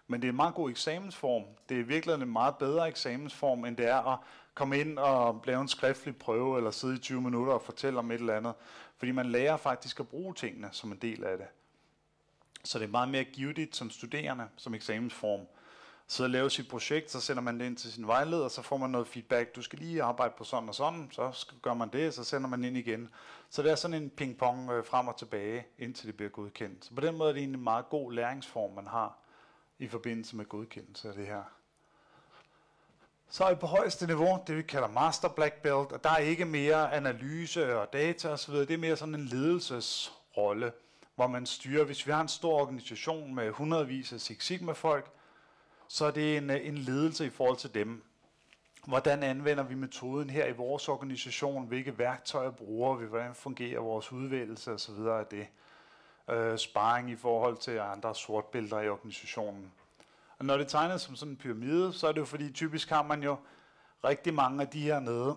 Men 0.08 0.22
det 0.22 0.28
er 0.28 0.32
en 0.32 0.36
meget 0.36 0.56
god 0.56 0.70
eksamensform. 0.70 1.44
Det 1.70 1.80
er 1.80 1.84
virkelig 1.84 2.14
en 2.14 2.32
meget 2.32 2.58
bedre 2.58 2.88
eksamensform, 2.88 3.66
end 3.66 3.78
det 3.78 3.88
er 3.88 4.14
at 4.14 4.20
komme 4.54 4.80
ind 4.80 5.00
og 5.00 5.44
lave 5.46 5.62
en 5.62 5.68
skriftlig 5.68 6.18
prøve, 6.18 6.58
eller 6.58 6.72
sidde 6.72 6.96
i 6.96 7.00
20 7.00 7.22
minutter 7.22 7.54
og 7.54 7.62
fortælle 7.62 8.00
om 8.00 8.12
et 8.12 8.20
eller 8.20 8.38
andet. 8.38 8.54
Fordi 8.98 9.12
man 9.12 9.26
lærer 9.26 9.58
faktisk 9.58 10.00
at 10.00 10.08
bruge 10.08 10.34
tingene 10.34 10.70
som 10.72 10.92
en 10.92 10.98
del 10.98 11.24
af 11.24 11.38
det. 11.38 11.48
Så 12.64 12.80
det 12.80 12.86
er 12.86 12.90
meget 12.90 13.10
mere 13.10 13.24
givetigt 13.24 13.76
som 13.76 13.90
studerende, 13.90 14.48
som 14.58 14.74
eksamensform 14.74 15.48
sidde 16.08 16.28
og 16.28 16.32
lave 16.32 16.50
sit 16.50 16.68
projekt, 16.68 17.12
så 17.12 17.22
sender 17.22 17.42
man 17.42 17.60
det 17.60 17.66
ind 17.66 17.78
til 17.78 17.94
sin 17.94 18.08
vejleder, 18.08 18.48
så 18.48 18.62
får 18.62 18.78
man 18.78 18.90
noget 18.90 19.08
feedback. 19.08 19.56
Du 19.56 19.62
skal 19.62 19.80
lige 19.80 20.04
arbejde 20.04 20.34
på 20.38 20.44
sådan 20.44 20.70
og 20.70 20.76
sådan, 20.76 21.10
så 21.12 21.48
gør 21.62 21.74
man 21.74 21.90
det, 21.90 22.14
så 22.14 22.24
sender 22.24 22.50
man 22.50 22.64
ind 22.64 22.78
igen. 22.78 23.10
Så 23.50 23.64
det 23.64 23.72
er 23.72 23.76
sådan 23.76 24.04
en 24.04 24.12
ping-pong 24.22 24.72
øh, 24.72 24.86
frem 24.86 25.08
og 25.08 25.18
tilbage, 25.18 25.66
indtil 25.78 26.08
det 26.08 26.18
bliver 26.18 26.30
godkendt. 26.30 26.86
Så 26.86 26.94
på 26.96 27.02
den 27.02 27.18
måde 27.18 27.30
er 27.30 27.34
det 27.34 27.40
egentlig 27.40 27.58
en 27.58 27.64
meget 27.64 27.90
god 27.90 28.14
læringsform, 28.14 28.72
man 28.72 28.88
har 28.88 29.18
i 29.80 29.88
forbindelse 29.88 30.36
med 30.36 30.46
godkendelse 30.46 31.10
af 31.10 31.14
det 31.14 31.28
her. 31.28 31.44
Så 33.30 33.44
er 33.44 33.50
vi 33.50 33.60
på 33.60 33.68
højeste 33.68 34.08
niveau, 34.08 34.44
det 34.48 34.58
vi 34.58 34.62
kalder 34.62 34.88
Master 34.88 35.30
Black 35.30 35.62
Belt, 35.62 35.92
og 35.92 36.04
der 36.04 36.10
er 36.10 36.18
ikke 36.18 36.46
mere 36.46 36.94
analyse 36.94 37.78
og 37.78 37.94
data 37.94 38.30
osv., 38.30 38.54
det 38.54 38.72
er 38.72 38.78
mere 38.78 38.96
sådan 38.96 39.16
en 39.16 39.26
ledelsesrolle, 39.26 40.72
hvor 41.16 41.28
man 41.28 41.46
styrer, 41.46 41.84
hvis 41.84 42.08
vi 42.08 42.12
har 42.12 42.22
en 42.22 42.28
stor 42.28 42.62
organisation 42.62 43.36
med 43.36 43.52
hundredvis 43.52 44.14
af 44.14 44.20
Six 44.20 44.46
Sigma-folk, 44.46 45.12
så 45.94 46.06
er 46.06 46.12
det 46.12 46.38
en, 46.38 46.50
øh, 46.50 46.68
en 46.68 46.78
ledelse 46.78 47.26
i 47.26 47.30
forhold 47.30 47.58
til 47.58 47.74
dem. 47.74 48.04
Hvordan 48.88 49.24
anvender 49.24 49.64
vi 49.64 49.76
metoden 49.76 50.30
her 50.30 50.46
i 50.46 50.52
vores 50.52 50.90
organisation? 50.90 51.68
Hvilke 51.68 51.98
værktøjer 51.98 52.52
bruger 52.52 52.96
vi? 52.96 53.06
Hvordan 53.06 53.36
fungerer 53.36 53.80
vores 53.80 54.12
udvælgelse 54.12 54.72
osv. 54.72 55.00
af 55.00 55.26
det? 55.26 55.48
Øh, 56.30 56.58
sparring 56.58 57.10
i 57.10 57.16
forhold 57.16 57.58
til 57.58 57.78
andre 57.78 58.16
sortbælter 58.16 58.80
i 58.80 58.90
organisationen. 58.90 59.72
Og 60.40 60.46
når 60.46 60.58
det 60.58 60.68
tegnes 60.68 61.02
som 61.02 61.16
sådan 61.16 61.32
en 61.32 61.38
pyramide, 61.38 61.94
så 61.94 62.08
er 62.08 62.12
det 62.12 62.20
jo 62.20 62.26
fordi, 62.26 62.52
typisk 62.52 62.90
har 62.90 63.04
man 63.04 63.24
jo 63.24 63.36
rigtig 64.04 64.34
mange 64.34 64.62
af 64.62 64.68
de 64.68 64.82
her 64.82 65.00
nede. 65.00 65.36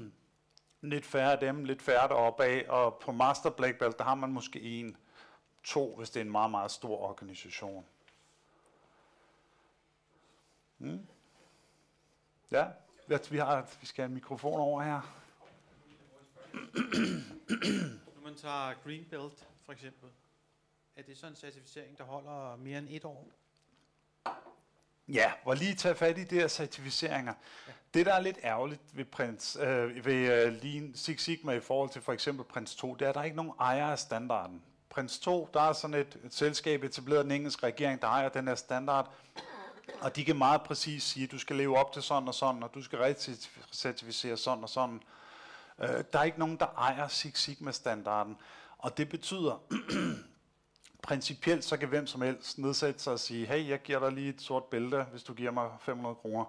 lidt 0.92 1.06
færre 1.06 1.32
af 1.32 1.38
dem, 1.38 1.64
lidt 1.64 1.82
færre 1.82 2.08
deroppe 2.08 2.44
af, 2.44 2.64
og 2.68 2.98
på 3.02 3.12
Master 3.12 3.50
Black 3.50 3.78
Belt, 3.78 3.98
der 3.98 4.04
har 4.04 4.14
man 4.14 4.32
måske 4.32 4.60
en, 4.60 4.96
to, 5.64 5.94
hvis 5.96 6.10
det 6.10 6.20
er 6.20 6.24
en 6.24 6.32
meget, 6.32 6.50
meget 6.50 6.70
stor 6.70 6.96
organisation. 6.98 7.84
Mm. 10.78 11.06
Ja, 12.50 12.66
vi, 13.30 13.38
har, 13.38 13.68
vi 13.80 13.86
skal 13.86 14.02
have 14.02 14.08
en 14.08 14.14
mikrofon 14.14 14.60
over 14.60 14.82
her. 14.82 15.00
Når 18.14 18.22
man 18.22 18.34
tager 18.34 18.74
Green 18.84 19.04
Belt 19.10 19.48
for 19.64 19.72
eksempel, 19.72 20.08
er 20.96 21.02
det 21.02 21.18
så 21.18 21.26
en 21.26 21.36
certificering, 21.36 21.98
der 21.98 22.04
holder 22.04 22.56
mere 22.56 22.78
end 22.78 22.88
et 22.90 23.04
år? 23.04 23.28
Ja, 25.08 25.32
og 25.44 25.56
lige 25.56 25.74
tage 25.74 25.94
fat 25.94 26.18
i 26.18 26.24
de 26.24 26.34
her 26.34 26.48
certificeringer. 26.48 27.34
Ja. 27.66 27.72
Det, 27.94 28.06
der 28.06 28.14
er 28.14 28.20
lidt 28.20 28.38
ærgerligt 28.44 28.80
ved, 28.92 29.04
Prince, 29.04 29.60
øh, 29.60 30.04
ved 30.04 30.46
uh, 30.46 30.62
Lean 30.62 30.92
Six 30.94 31.20
Sigma 31.20 31.52
i 31.52 31.60
forhold 31.60 31.90
til 31.90 32.02
for 32.02 32.12
eksempel 32.12 32.44
Prince 32.44 32.76
2, 32.76 32.94
det 32.94 33.04
er, 33.04 33.08
at 33.08 33.14
der 33.14 33.20
er 33.20 33.24
ikke 33.24 33.36
nogen 33.36 33.52
ejer 33.60 33.86
af 33.86 33.98
standarden. 33.98 34.62
Prince 34.88 35.20
2, 35.20 35.48
der 35.54 35.60
er 35.60 35.72
sådan 35.72 35.94
et, 35.94 36.18
et 36.24 36.34
selskab 36.34 36.84
etableret 36.84 37.18
af 37.18 37.24
den 37.24 37.32
engelske 37.32 37.66
regering, 37.66 38.02
der 38.02 38.08
ejer 38.08 38.28
den 38.28 38.48
her 38.48 38.54
standard, 38.54 39.14
og 40.00 40.16
de 40.16 40.24
kan 40.24 40.36
meget 40.36 40.62
præcis 40.62 41.02
sige, 41.02 41.24
at 41.24 41.30
du 41.30 41.38
skal 41.38 41.56
leve 41.56 41.78
op 41.78 41.92
til 41.92 42.02
sådan 42.02 42.28
og 42.28 42.34
sådan, 42.34 42.62
og 42.62 42.74
du 42.74 42.82
skal 42.82 43.16
certificere 43.72 44.36
sådan 44.36 44.62
og 44.62 44.68
sådan. 44.68 45.02
Øh, 45.78 46.04
der 46.12 46.18
er 46.18 46.22
ikke 46.22 46.38
nogen, 46.38 46.56
der 46.56 46.66
ejer 46.66 47.08
Six 47.08 47.38
Sigma-standarden. 47.38 48.36
Og 48.78 48.98
det 48.98 49.08
betyder, 49.08 49.62
principielt 51.02 51.64
så 51.64 51.76
kan 51.76 51.88
hvem 51.88 52.06
som 52.06 52.22
helst 52.22 52.58
nedsætte 52.58 53.00
sig 53.00 53.12
og 53.12 53.20
sige, 53.20 53.46
hey, 53.46 53.68
jeg 53.68 53.82
giver 53.82 53.98
dig 53.98 54.12
lige 54.12 54.28
et 54.28 54.40
sort 54.42 54.64
bælte, 54.64 55.02
hvis 55.02 55.22
du 55.22 55.34
giver 55.34 55.50
mig 55.50 55.70
500 55.80 56.14
kroner. 56.14 56.44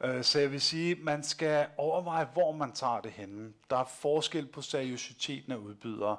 Øh, 0.00 0.24
Så 0.24 0.38
jeg 0.38 0.52
vil 0.52 0.60
sige, 0.60 0.94
man 0.94 1.24
skal 1.24 1.66
overveje, 1.76 2.28
hvor 2.32 2.52
man 2.52 2.72
tager 2.72 3.00
det 3.00 3.12
henne. 3.12 3.52
Der 3.70 3.76
er 3.76 3.84
forskel 3.84 4.46
på 4.46 4.62
seriøsiteten 4.62 5.52
af 5.52 5.56
udbydere. 5.56 6.16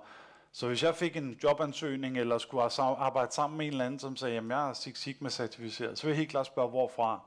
Så 0.58 0.68
hvis 0.68 0.84
jeg 0.84 0.96
fik 0.96 1.18
en 1.18 1.40
jobansøgning, 1.44 2.18
eller 2.18 2.38
skulle 2.38 2.64
arbejde 2.80 3.34
sammen 3.34 3.58
med 3.58 3.66
en 3.66 3.72
eller 3.72 3.86
anden, 3.86 4.00
som 4.00 4.16
sagde, 4.16 4.38
at 4.38 4.48
jeg 4.48 4.70
er 4.70 4.74
Six 4.74 5.00
Sigma 5.00 5.30
certificeret, 5.30 5.98
så 5.98 6.04
vil 6.04 6.12
jeg 6.12 6.18
helt 6.18 6.30
klart 6.30 6.46
spørge, 6.46 6.70
hvorfra. 6.70 7.22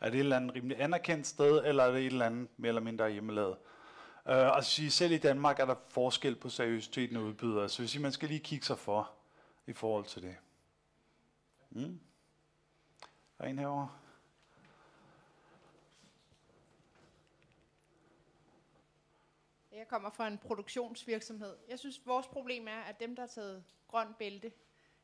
Er 0.00 0.10
det 0.10 0.14
et 0.14 0.20
eller 0.20 0.36
andet 0.36 0.54
rimelig 0.54 0.82
anerkendt 0.82 1.26
sted, 1.26 1.64
eller 1.64 1.84
er 1.84 1.90
det 1.90 2.00
et 2.00 2.06
eller 2.06 2.26
andet 2.26 2.48
mere 2.56 2.68
eller 2.68 2.80
mindre 2.80 3.10
hjemmelavet? 3.10 3.56
Uh, 4.24 4.32
og 4.32 4.64
sige, 4.64 4.90
selv 4.90 5.12
i 5.12 5.18
Danmark 5.18 5.60
er 5.60 5.64
der 5.64 5.74
forskel 5.88 6.36
på 6.36 6.48
seriøsiteten 6.48 7.16
af 7.16 7.20
udbydere, 7.20 7.68
så 7.68 7.82
vil 7.82 7.88
sige, 7.88 8.02
man 8.02 8.12
skal 8.12 8.28
lige 8.28 8.40
kigge 8.40 8.66
sig 8.66 8.78
for 8.78 9.10
i 9.66 9.72
forhold 9.72 10.04
til 10.04 10.22
det. 10.22 10.36
Mm. 11.70 12.00
Der 13.38 13.44
er 13.44 13.48
en 13.48 13.58
herovre. 13.58 13.88
Jeg 19.78 19.88
kommer 19.88 20.10
fra 20.10 20.26
en 20.26 20.38
produktionsvirksomhed. 20.38 21.56
Jeg 21.68 21.78
synes, 21.78 22.06
vores 22.06 22.26
problem 22.26 22.68
er, 22.68 22.80
at 22.80 23.00
dem, 23.00 23.16
der 23.16 23.22
har 23.22 23.26
taget 23.28 23.64
grøn 23.88 24.08
bælte, 24.18 24.52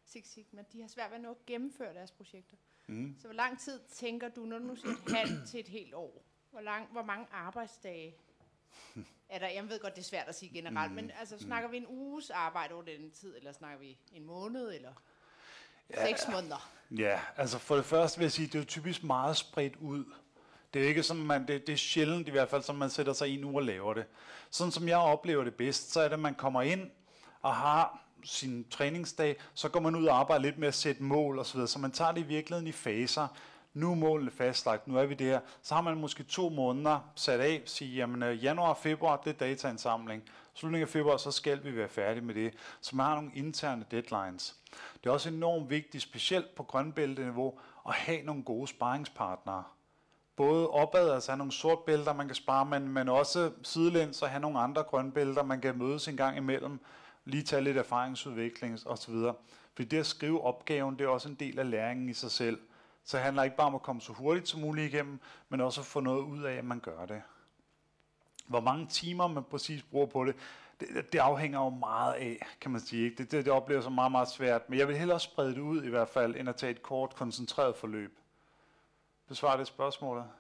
Six 0.05 0.27
Sigma, 0.27 0.65
de 0.73 0.81
har 0.81 0.89
svært 0.89 1.11
ved 1.11 1.17
at 1.17 1.23
nå 1.23 1.31
at 1.31 1.47
gennemføre 1.47 1.95
deres 1.95 2.11
projekter. 2.11 2.57
Mm. 2.87 3.17
Så 3.19 3.27
hvor 3.27 3.35
lang 3.35 3.61
tid 3.61 3.81
tænker 3.89 4.29
du, 4.29 4.45
når 4.45 4.59
du 4.59 4.65
nu 4.65 4.77
siger 4.77 4.95
et 5.07 5.15
halvt 5.17 5.49
til 5.49 5.61
et 5.61 5.69
helt 5.69 5.95
år? 5.95 6.25
Hvor, 6.51 6.61
lang, 6.61 6.89
hvor 6.93 7.03
mange 7.03 7.27
arbejdsdage 7.33 8.17
er 9.29 9.39
der? 9.39 9.49
Jeg 9.49 9.69
ved 9.69 9.81
godt, 9.81 9.95
det 9.95 10.01
er 10.01 10.05
svært 10.05 10.29
at 10.29 10.35
sige 10.35 10.53
generelt, 10.53 10.93
mm. 10.93 10.97
men 10.97 11.11
altså, 11.11 11.39
snakker 11.39 11.69
vi 11.69 11.77
en 11.77 11.87
uges 11.87 12.31
arbejde 12.31 12.75
over 12.75 12.83
den 12.83 13.11
tid, 13.11 13.37
eller 13.37 13.53
snakker 13.53 13.79
vi 13.79 13.99
en 14.13 14.25
måned, 14.25 14.75
eller 14.75 14.93
ja. 15.91 16.07
seks 16.07 16.29
måneder? 16.33 16.73
Ja, 16.91 17.21
altså 17.37 17.59
for 17.59 17.77
det 17.77 17.85
første 17.85 18.19
vil 18.19 18.25
jeg 18.25 18.33
sige, 18.33 18.47
det 18.47 18.55
er 18.55 18.59
jo 18.59 18.65
typisk 18.65 19.03
meget 19.03 19.37
spredt 19.37 19.77
ud. 19.77 20.05
Det 20.75 20.85
er 20.85 20.89
ikke 20.89 21.03
sådan, 21.03 21.23
man, 21.23 21.49
det, 21.49 21.67
det 21.67 21.73
er 21.73 21.77
sjældent 21.77 22.29
i 22.29 22.31
hvert 22.31 22.49
fald, 22.49 22.63
som 22.63 22.77
man 22.77 22.91
sætter 22.91 23.13
sig 23.13 23.29
ind 23.29 23.45
uge 23.45 23.57
og 23.57 23.63
laver 23.63 23.95
det. 23.95 24.05
Sådan 24.51 24.71
som 24.73 24.89
jeg 24.89 24.99
oplever 24.99 25.45
det 25.45 25.55
bedst, 25.55 25.93
så 25.93 26.01
er 26.01 26.05
det, 26.05 26.13
at 26.13 26.21
man 26.21 26.35
kommer 26.35 26.63
ind 26.63 26.91
og 27.43 27.55
har 27.55 28.01
sin 28.25 28.65
træningsdag, 28.71 29.37
så 29.55 29.69
går 29.69 29.81
man 29.81 29.97
ud 29.97 30.07
og 30.07 30.19
arbejder 30.19 30.43
lidt 30.43 30.59
med 30.59 30.69
at 30.69 30.75
sætte 30.75 31.03
mål 31.03 31.39
osv., 31.39 31.67
så 31.67 31.79
man 31.79 31.91
tager 31.91 32.13
det 32.13 32.21
i 32.21 32.25
virkeligheden 32.25 32.67
i 32.67 32.73
faser. 32.73 33.29
Nu 33.75 33.91
er 33.91 33.95
målene 33.95 34.31
fastlagt, 34.31 34.89
nu 34.89 34.97
er 34.99 35.07
vi 35.07 35.15
der. 35.15 35.41
Så 35.63 35.75
har 35.75 35.83
man 35.83 35.97
måske 35.97 36.23
to 36.23 36.49
måneder 36.49 37.13
sat 37.15 37.41
af, 37.41 37.63
sige, 37.65 37.97
jamen 37.97 38.23
øh, 38.23 38.45
januar 38.45 38.69
og 38.69 38.77
februar, 38.77 39.17
det 39.17 39.31
er 39.31 39.39
dataindsamling. 39.39 40.23
Slutningen 40.55 40.87
af 40.87 40.93
februar, 40.93 41.17
så 41.17 41.31
skal 41.31 41.65
vi 41.65 41.77
være 41.77 41.89
færdige 41.89 42.25
med 42.25 42.35
det. 42.35 42.55
Så 42.81 42.97
man 42.97 43.07
har 43.07 43.15
nogle 43.15 43.31
interne 43.35 43.85
deadlines. 43.91 44.57
Det 44.95 45.07
er 45.07 45.11
også 45.11 45.29
enormt 45.29 45.71
vigtigt, 45.71 46.03
specielt 46.03 46.55
på 46.55 46.63
grønbælteniveau, 46.63 47.59
at 47.89 47.95
have 47.95 48.23
nogle 48.23 48.43
gode 48.43 48.69
sparringspartnere. 48.69 49.65
Både 50.37 50.69
opad, 50.69 51.11
altså 51.11 51.31
have 51.31 51.39
nogle 51.39 51.53
sortbælter, 51.53 52.13
man 52.13 52.27
kan 52.27 52.35
spare, 52.35 52.65
men, 52.65 52.89
men 52.89 53.09
også 53.09 53.53
sidelæns 53.63 54.23
og 54.23 54.29
have 54.29 54.41
nogle 54.41 54.59
andre 54.59 54.83
grønbælter, 54.83 55.43
man 55.43 55.61
kan 55.61 55.79
mødes 55.79 56.09
en 56.09 56.17
gang 56.17 56.37
imellem, 56.37 56.81
lige 57.25 57.43
tage 57.43 57.63
lidt 57.63 57.77
erfaringsudvikling 57.77 58.79
osv. 58.87 59.15
For 59.75 59.83
det 59.83 59.95
at 59.95 60.07
skrive 60.07 60.41
opgaven, 60.41 60.99
det 60.99 61.05
er 61.05 61.09
også 61.09 61.29
en 61.29 61.35
del 61.35 61.59
af 61.59 61.71
læringen 61.71 62.09
i 62.09 62.15
sig 62.15 62.31
selv. 62.31 62.61
Så 63.05 63.17
det 63.17 63.25
handler 63.25 63.43
ikke 63.43 63.57
bare 63.57 63.67
om 63.67 63.75
at 63.75 63.83
komme 63.83 64.03
så 64.03 64.13
hurtigt 64.13 64.49
som 64.49 64.61
muligt 64.61 64.95
igennem, 64.95 65.21
men 65.49 65.61
også 65.61 65.81
at 65.81 65.87
få 65.87 66.01
noget 66.01 66.23
ud 66.23 66.43
af, 66.43 66.55
at 66.55 66.65
man 66.65 66.81
gør 66.81 67.07
det. 67.07 67.23
Hvor 68.47 68.61
mange 68.61 68.87
timer 68.87 69.27
man 69.27 69.45
præcis 69.45 69.83
bruger 69.83 70.07
på 70.07 70.25
det, 70.25 70.37
det, 70.81 71.13
det 71.13 71.19
afhænger 71.19 71.61
jo 71.61 71.69
meget 71.71 72.13
af, 72.13 72.47
kan 72.61 72.71
man 72.71 72.81
sige. 72.81 73.05
Ikke? 73.05 73.17
Det, 73.17 73.31
det, 73.31 73.45
det 73.45 73.53
oplever 73.53 73.81
sig 73.81 73.93
meget, 73.93 74.13
meget 74.13 74.29
svært. 74.29 74.71
Men 74.71 74.79
jeg 74.79 74.89
vil 74.89 74.97
hellere 74.97 75.21
sprede 75.21 75.55
det 75.55 75.61
ud 75.61 75.83
i 75.83 75.89
hvert 75.89 76.09
fald, 76.09 76.37
end 76.37 76.49
at 76.49 76.57
tage 76.57 76.71
et 76.71 76.83
kort, 76.83 77.15
koncentreret 77.15 77.77
forløb. 77.77 78.19
Besvar 79.27 79.57
det 79.57 79.67
spørgsmålet. 79.67 80.31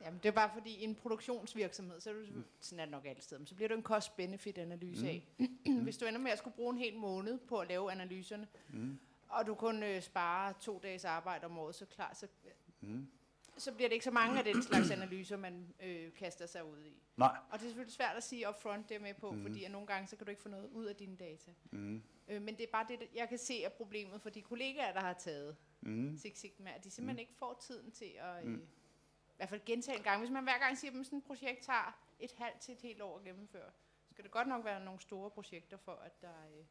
Jamen, 0.00 0.20
det 0.22 0.28
er 0.28 0.32
bare 0.32 0.50
fordi, 0.54 0.70
i 0.76 0.84
en 0.84 0.94
produktionsvirksomhed, 0.94 2.00
så 2.00 2.10
er 2.10 2.14
det, 2.14 2.44
sådan 2.60 2.80
er 2.80 2.84
det 2.84 2.92
nok 2.92 3.06
altid, 3.06 3.38
men 3.38 3.46
så 3.46 3.54
bliver 3.54 3.68
det 3.68 3.76
en 3.76 3.82
cost-benefit-analyse 3.82 5.08
af. 5.08 5.24
Hvis 5.82 5.98
du 5.98 6.04
ender 6.06 6.20
med 6.20 6.30
at 6.30 6.38
skulle 6.38 6.56
bruge 6.56 6.72
en 6.72 6.78
hel 6.78 6.96
måned 6.96 7.38
på 7.38 7.58
at 7.58 7.68
lave 7.68 7.92
analyserne, 7.92 8.48
Mm. 8.68 8.98
og 9.28 9.46
du 9.46 9.54
kun 9.54 9.82
øh, 9.82 10.02
sparer 10.02 10.52
to 10.52 10.80
dages 10.82 11.04
arbejde 11.04 11.44
om 11.44 11.58
året, 11.58 11.74
så 11.74 11.86
klar, 11.86 12.14
så, 12.14 12.26
Mm. 12.80 13.06
så 13.56 13.72
bliver 13.72 13.88
det 13.88 13.92
ikke 13.92 14.04
så 14.04 14.10
mange 14.10 14.38
af 14.38 14.44
den 14.44 14.62
slags 14.62 14.90
analyser, 14.90 15.36
man 15.36 15.74
øh, 15.82 16.12
kaster 16.12 16.46
sig 16.46 16.64
ud 16.64 16.84
i. 16.84 17.02
Nej. 17.16 17.36
Og 17.50 17.58
det 17.58 17.64
er 17.64 17.68
selvfølgelig 17.68 17.94
svært 17.94 18.16
at 18.16 18.22
sige 18.22 18.48
upfront, 18.48 18.88
det 18.88 18.94
er 18.94 19.00
med 19.00 19.14
på, 19.14 19.30
mm. 19.30 19.42
fordi 19.42 19.64
at 19.64 19.70
nogle 19.70 19.86
gange, 19.86 20.08
så 20.08 20.16
kan 20.16 20.26
du 20.26 20.30
ikke 20.30 20.42
få 20.42 20.48
noget 20.48 20.68
ud 20.72 20.84
af 20.84 20.96
dine 20.96 21.16
data. 21.16 21.50
Mm. 21.70 22.02
Øh, 22.28 22.42
men 22.42 22.56
det 22.56 22.62
er 22.62 22.70
bare 22.72 22.86
det, 22.88 22.98
jeg 23.14 23.28
kan 23.28 23.38
se 23.38 23.64
er 23.64 23.68
problemet 23.68 24.22
for 24.22 24.30
de 24.30 24.42
kollegaer, 24.42 24.92
der 24.92 25.00
har 25.00 25.12
taget 25.12 25.56
Mm. 25.82 26.18
Six 26.18 26.38
Sigma, 26.38 26.70
at 26.76 26.84
de 26.84 26.90
simpelthen 26.90 27.16
Mm. 27.16 27.20
ikke 27.20 27.34
får 27.38 27.58
tiden 27.66 27.90
til 27.90 28.10
at, 28.20 28.44
øh, 28.44 28.50
Mm. 28.50 28.54
i 28.62 29.36
hvert 29.36 29.48
fald 29.48 29.60
gentage 29.66 29.96
en 29.98 30.02
gang. 30.02 30.18
Hvis 30.20 30.30
man 30.30 30.42
hver 30.42 30.58
gang 30.58 30.78
siger, 30.78 31.00
at 31.00 31.06
sådan 31.06 31.18
et 31.18 31.24
projekt 31.24 31.64
tager 31.64 31.96
et 32.20 32.30
halvt 32.38 32.58
til 32.60 32.74
et 32.74 32.80
helt 32.80 33.02
år 33.02 33.18
at 33.18 33.24
gennemføre, 33.24 33.70
så 34.08 34.12
skal 34.12 34.24
det 34.24 34.30
godt 34.32 34.48
nok 34.48 34.64
være 34.64 34.84
nogle 34.84 35.00
store 35.00 35.30
projekter 35.30 35.76
for, 35.84 35.92
at 36.04 36.20
der 36.22 36.28
øh, 36.58 36.64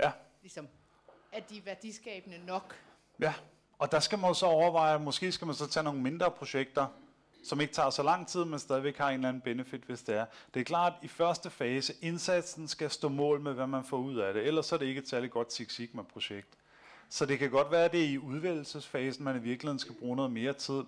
Ja. 0.00 0.12
ligesom, 0.42 0.68
at 1.32 1.50
de 1.50 1.58
er 1.58 1.62
værdiskabende 1.62 2.46
nok. 2.46 2.76
Ja, 3.20 3.34
og 3.78 3.92
der 3.92 4.00
skal 4.00 4.18
man 4.18 4.34
så 4.34 4.46
overveje, 4.46 4.94
at 4.94 5.00
måske 5.02 5.32
skal 5.32 5.46
man 5.46 5.56
så 5.56 5.66
tage 5.68 5.84
nogle 5.84 6.00
mindre 6.02 6.30
projekter, 6.30 6.86
som 7.44 7.60
ikke 7.60 7.72
tager 7.74 7.90
så 7.90 8.02
lang 8.02 8.28
tid, 8.28 8.44
men 8.44 8.58
stadigvæk 8.58 8.96
har 8.96 9.08
en 9.08 9.14
eller 9.14 9.28
anden 9.28 9.42
benefit, 9.42 9.80
hvis 9.82 10.02
det 10.02 10.14
er. 10.14 10.26
Det 10.54 10.60
er 10.60 10.64
klart, 10.64 10.92
at 10.98 11.04
i 11.04 11.08
første 11.08 11.50
fase, 11.50 11.94
indsatsen 12.02 12.68
skal 12.68 12.90
stå 12.90 13.08
mål 13.08 13.40
med, 13.40 13.52
hvad 13.54 13.66
man 13.66 13.84
får 13.84 13.96
ud 13.96 14.16
af 14.16 14.34
det. 14.34 14.46
Ellers 14.46 14.72
er 14.72 14.76
det 14.76 14.86
ikke 14.86 14.98
et 14.98 15.08
særligt 15.08 15.32
godt 15.32 15.52
Six 15.52 15.72
Sigma-projekt. 15.74 16.58
Så 17.10 17.26
det 17.26 17.38
kan 17.38 17.50
godt 17.50 17.70
være, 17.70 17.84
at 17.84 17.92
det 17.92 18.00
er 18.00 18.08
i 18.08 18.18
udvælgelsesfasen, 18.18 19.24
man 19.24 19.36
i 19.36 19.38
virkeligheden 19.38 19.78
skal 19.78 19.94
bruge 19.94 20.16
noget 20.16 20.32
mere 20.32 20.52
tid. 20.52 20.82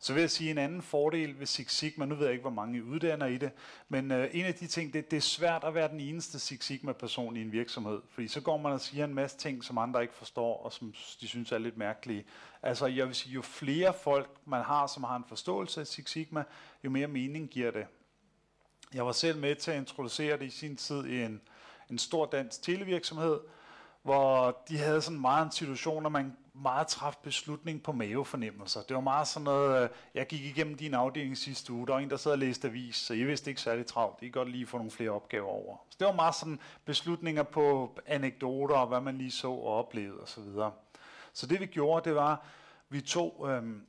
Så 0.00 0.12
vil 0.12 0.20
jeg 0.20 0.30
sige 0.30 0.50
en 0.50 0.58
anden 0.58 0.82
fordel 0.82 1.38
ved 1.38 1.46
Six 1.46 1.72
Sigma, 1.72 2.04
nu 2.04 2.14
ved 2.14 2.24
jeg 2.24 2.32
ikke, 2.32 2.42
hvor 2.42 2.50
mange 2.50 2.78
I 2.78 2.82
uddanner 2.82 3.26
i 3.26 3.38
det, 3.38 3.50
men 3.88 4.10
øh, 4.10 4.28
en 4.32 4.44
af 4.44 4.54
de 4.54 4.66
ting, 4.66 4.92
det, 4.92 5.10
det 5.10 5.16
er 5.16 5.20
svært 5.20 5.64
at 5.64 5.74
være 5.74 5.88
den 5.88 6.00
eneste 6.00 6.38
Six 6.38 6.64
Sigma-person 6.64 7.36
i 7.36 7.40
en 7.40 7.52
virksomhed, 7.52 8.00
fordi 8.10 8.28
så 8.28 8.40
går 8.40 8.56
man 8.56 8.72
og 8.72 8.80
siger 8.80 9.04
en 9.04 9.14
masse 9.14 9.36
ting, 9.36 9.64
som 9.64 9.78
andre 9.78 10.02
ikke 10.02 10.14
forstår, 10.14 10.62
og 10.64 10.72
som 10.72 10.94
de 11.20 11.28
synes 11.28 11.52
er 11.52 11.58
lidt 11.58 11.76
mærkelige. 11.76 12.24
Altså 12.62 12.86
jeg 12.86 13.06
vil 13.06 13.14
sige, 13.14 13.32
jo 13.32 13.42
flere 13.42 13.94
folk 13.94 14.30
man 14.44 14.62
har, 14.62 14.86
som 14.86 15.04
har 15.04 15.16
en 15.16 15.24
forståelse 15.28 15.80
af 15.80 15.86
Six 15.86 16.10
Sigma, 16.10 16.44
jo 16.84 16.90
mere 16.90 17.08
mening 17.08 17.48
giver 17.48 17.70
det. 17.70 17.86
Jeg 18.94 19.06
var 19.06 19.12
selv 19.12 19.38
med 19.38 19.56
til 19.56 19.70
at 19.70 19.76
introducere 19.76 20.38
det 20.38 20.46
i 20.46 20.50
sin 20.50 20.76
tid 20.76 21.04
i 21.04 21.22
en, 21.22 21.40
en 21.90 21.98
stor 21.98 22.26
dansk 22.26 22.62
televirksomhed, 22.62 23.38
hvor 24.02 24.58
de 24.68 24.78
havde 24.78 25.02
sådan 25.02 25.20
meget 25.20 25.44
en 25.44 25.52
situation, 25.52 26.00
hvor 26.00 26.10
man 26.10 26.36
meget 26.62 26.86
traf 26.86 27.16
beslutning 27.22 27.82
på 27.82 27.92
mavefornemmelser. 27.92 28.82
Det 28.82 28.94
var 28.94 29.00
meget 29.00 29.28
sådan 29.28 29.44
noget, 29.44 29.82
øh, 29.82 29.88
jeg 30.14 30.26
gik 30.26 30.44
igennem 30.44 30.74
din 30.76 30.94
afdeling 30.94 31.36
sidste 31.36 31.72
uge, 31.72 31.86
der 31.86 31.92
var 31.92 32.00
en, 32.00 32.10
der 32.10 32.16
sad 32.16 32.32
og 32.32 32.38
læste 32.38 32.68
avis, 32.68 32.96
så 32.96 33.14
jeg 33.14 33.26
vidste 33.26 33.50
ikke 33.50 33.60
særlig 33.60 33.86
travlt. 33.86 34.20
Det 34.20 34.26
kan 34.26 34.40
godt 34.40 34.50
lige 34.50 34.66
få 34.66 34.76
nogle 34.76 34.90
flere 34.90 35.10
opgaver 35.10 35.48
over. 35.48 35.76
Så 35.90 35.96
det 35.98 36.06
var 36.06 36.12
meget 36.12 36.34
sådan 36.34 36.58
beslutninger 36.84 37.42
på 37.42 37.98
anekdoter, 38.06 38.74
og 38.74 38.86
hvad 38.86 39.00
man 39.00 39.18
lige 39.18 39.30
så 39.30 39.48
og 39.48 39.66
oplevede 39.66 40.20
osv. 40.22 40.42
Så, 40.42 40.70
så 41.32 41.46
det 41.46 41.60
vi 41.60 41.66
gjorde, 41.66 42.08
det 42.08 42.14
var, 42.14 42.46
vi 42.88 43.00
tog 43.00 43.46
øhm, 43.50 43.86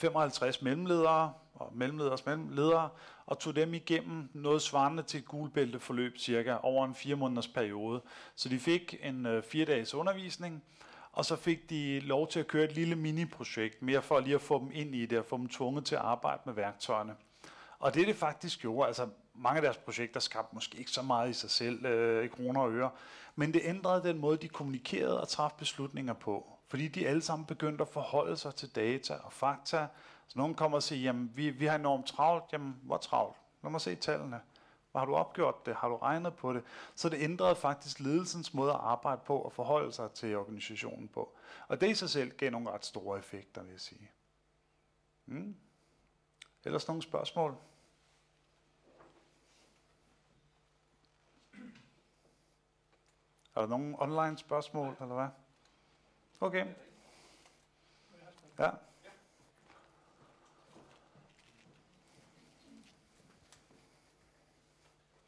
55 0.00 0.62
mellemledere 0.62 1.32
og 1.54 1.72
mellemleders 1.74 2.26
mellemledere, 2.26 2.88
og 3.26 3.38
tog 3.38 3.56
dem 3.56 3.74
igennem 3.74 4.30
noget 4.34 4.62
svarende 4.62 5.02
til 5.02 5.20
et 5.20 5.26
gulbælteforløb 5.26 6.18
cirka 6.18 6.56
over 6.62 6.86
en 6.86 6.94
fire 6.94 7.16
måneders 7.16 7.48
periode. 7.48 8.02
Så 8.34 8.48
de 8.48 8.58
fik 8.58 8.94
en 9.02 9.26
øh, 9.26 9.42
fire 9.42 9.64
dages 9.64 9.94
undervisning, 9.94 10.62
og 11.12 11.24
så 11.24 11.36
fik 11.36 11.70
de 11.70 12.00
lov 12.00 12.28
til 12.28 12.40
at 12.40 12.46
køre 12.46 12.64
et 12.64 12.72
lille 12.72 12.96
mini-projekt, 12.96 13.82
mere 13.82 14.02
for 14.02 14.20
lige 14.20 14.34
at 14.34 14.40
få 14.40 14.58
dem 14.58 14.70
ind 14.72 14.94
i 14.94 15.06
det, 15.06 15.18
og 15.18 15.24
få 15.24 15.36
dem 15.36 15.48
tvunget 15.48 15.84
til 15.84 15.94
at 15.94 16.00
arbejde 16.00 16.42
med 16.44 16.54
værktøjerne. 16.54 17.14
Og 17.78 17.94
det 17.94 18.06
det 18.06 18.16
faktisk 18.16 18.60
gjorde, 18.60 18.86
altså 18.86 19.08
mange 19.34 19.56
af 19.56 19.62
deres 19.62 19.76
projekter 19.76 20.20
skabte 20.20 20.54
måske 20.54 20.78
ikke 20.78 20.90
så 20.90 21.02
meget 21.02 21.30
i 21.30 21.32
sig 21.32 21.50
selv, 21.50 21.86
øh, 21.86 22.24
i 22.24 22.28
kroner 22.28 22.60
og 22.60 22.72
øre, 22.72 22.90
men 23.36 23.54
det 23.54 23.60
ændrede 23.64 24.08
den 24.08 24.18
måde, 24.18 24.36
de 24.36 24.48
kommunikerede 24.48 25.20
og 25.20 25.28
traf 25.28 25.50
beslutninger 25.58 26.12
på. 26.14 26.59
Fordi 26.70 26.88
de 26.88 27.08
alle 27.08 27.22
sammen 27.22 27.46
begyndte 27.46 27.82
at 27.82 27.88
forholde 27.88 28.36
sig 28.36 28.54
til 28.54 28.74
data 28.74 29.14
og 29.14 29.32
fakta. 29.32 29.86
Så 30.26 30.38
nogen 30.38 30.54
kommer 30.54 30.76
og 30.76 30.82
siger, 30.82 31.02
jamen 31.02 31.32
vi, 31.34 31.50
vi 31.50 31.66
har 31.66 31.74
enormt 31.74 32.06
travlt. 32.06 32.44
Jamen, 32.52 32.80
hvor 32.82 32.96
travlt? 32.96 33.36
Lad 33.62 33.70
mig 33.70 33.80
se 33.80 33.94
tallene. 33.94 34.40
Har 34.96 35.04
du 35.04 35.14
opgjort 35.14 35.66
det? 35.66 35.74
Har 35.74 35.88
du 35.88 35.96
regnet 35.96 36.34
på 36.34 36.52
det? 36.52 36.64
Så 36.94 37.08
det 37.08 37.22
ændrede 37.22 37.56
faktisk 37.56 38.00
ledelsens 38.00 38.54
måde 38.54 38.72
at 38.72 38.80
arbejde 38.80 39.20
på 39.24 39.38
og 39.38 39.52
forholde 39.52 39.92
sig 39.92 40.10
til 40.10 40.36
organisationen 40.36 41.08
på. 41.08 41.36
Og 41.68 41.80
det 41.80 41.90
i 41.90 41.94
sig 41.94 42.10
selv 42.10 42.30
gav 42.30 42.50
nogle 42.50 42.70
ret 42.70 42.84
store 42.84 43.18
effekter, 43.18 43.62
vil 43.62 43.70
jeg 43.70 43.80
sige. 43.80 44.10
Mm. 45.26 45.56
Ellers 46.64 46.88
nogle 46.88 47.02
spørgsmål? 47.02 47.56
Er 53.54 53.60
der 53.60 53.66
nogle 53.66 54.02
online 54.02 54.38
spørgsmål, 54.38 54.96
eller 55.00 55.14
hvad? 55.14 55.28
Okay. 56.40 56.66
Ja. 58.58 58.70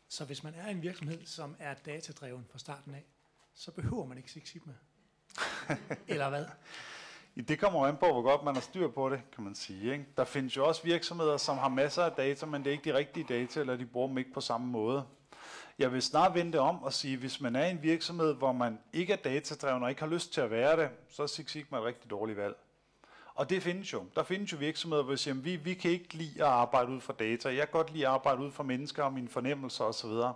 Så 0.09 0.25
hvis 0.25 0.43
man 0.43 0.55
er 0.55 0.67
en 0.67 0.83
virksomhed, 0.83 1.27
som 1.27 1.57
er 1.59 1.75
datadreven 1.75 2.47
fra 2.51 2.59
starten 2.59 2.95
af, 2.95 3.05
så 3.55 3.71
behøver 3.71 4.07
man 4.07 4.17
ikke 4.17 4.33
Six 4.33 4.49
Sigma. 4.49 4.73
Eller 6.09 6.29
hvad? 6.29 6.47
Det 7.49 7.59
kommer 7.59 7.87
an 7.87 7.97
på, 7.97 8.07
hvor 8.07 8.23
godt 8.23 8.45
man 8.45 8.55
har 8.55 8.61
styr 8.61 8.89
på 8.89 9.11
det, 9.11 9.23
kan 9.35 9.45
man 9.45 9.55
sige. 9.55 9.93
Ikke? 9.93 10.07
Der 10.17 10.25
findes 10.25 10.57
jo 10.57 10.69
også 10.69 10.83
virksomheder, 10.83 11.37
som 11.37 11.59
har 11.59 11.69
masser 11.69 12.03
af 12.03 12.13
data, 12.13 12.47
men 12.47 12.65
det 12.65 12.71
er 12.71 12.73
ikke 12.73 12.93
de 12.93 12.99
rigtige 12.99 13.27
data, 13.29 13.61
eller 13.61 13.77
de 13.77 13.87
bruger 13.87 14.09
dem 14.09 14.19
ikke 14.19 14.33
på 14.33 14.41
samme 14.41 14.67
måde. 14.67 15.07
Jeg 15.83 15.93
vil 15.93 16.03
snart 16.03 16.35
vende 16.35 16.53
det 16.53 16.61
om 16.61 16.83
og 16.83 16.93
sige, 16.93 17.17
hvis 17.17 17.41
man 17.41 17.57
er 17.57 17.67
i 17.67 17.71
en 17.71 17.83
virksomhed, 17.83 18.35
hvor 18.35 18.53
man 18.53 18.79
ikke 18.93 19.13
er 19.13 19.17
datadreven 19.17 19.83
og 19.83 19.89
ikke 19.89 20.03
har 20.03 20.09
lyst 20.09 20.33
til 20.33 20.41
at 20.41 20.51
være 20.51 20.77
det, 20.77 20.89
så 21.09 21.23
er 21.23 21.27
Six 21.27 21.51
Sigma 21.51 21.79
et 21.79 21.85
rigtig 21.85 22.11
dårligt 22.11 22.39
valg. 22.39 22.57
Og 23.35 23.51
det 23.51 23.63
findes 23.63 23.93
jo. 23.93 24.05
Der 24.15 24.23
findes 24.23 24.53
jo 24.53 24.57
virksomheder, 24.57 25.03
hvor 25.03 25.13
vi 25.13 25.17
siger, 25.17 25.35
vi, 25.35 25.57
vi 25.57 25.75
kan 25.75 25.91
ikke 25.91 26.15
lide 26.15 26.45
at 26.45 26.49
arbejde 26.49 26.91
ud 26.91 27.01
fra 27.01 27.13
data. 27.19 27.49
Jeg 27.49 27.59
kan 27.59 27.73
godt 27.73 27.93
lide 27.93 28.07
at 28.07 28.13
arbejde 28.13 28.41
ud 28.43 28.51
fra 28.51 28.63
mennesker 28.63 29.03
og 29.03 29.13
mine 29.13 29.29
fornemmelser 29.29 29.85
osv. 29.85 30.11
Det 30.11 30.27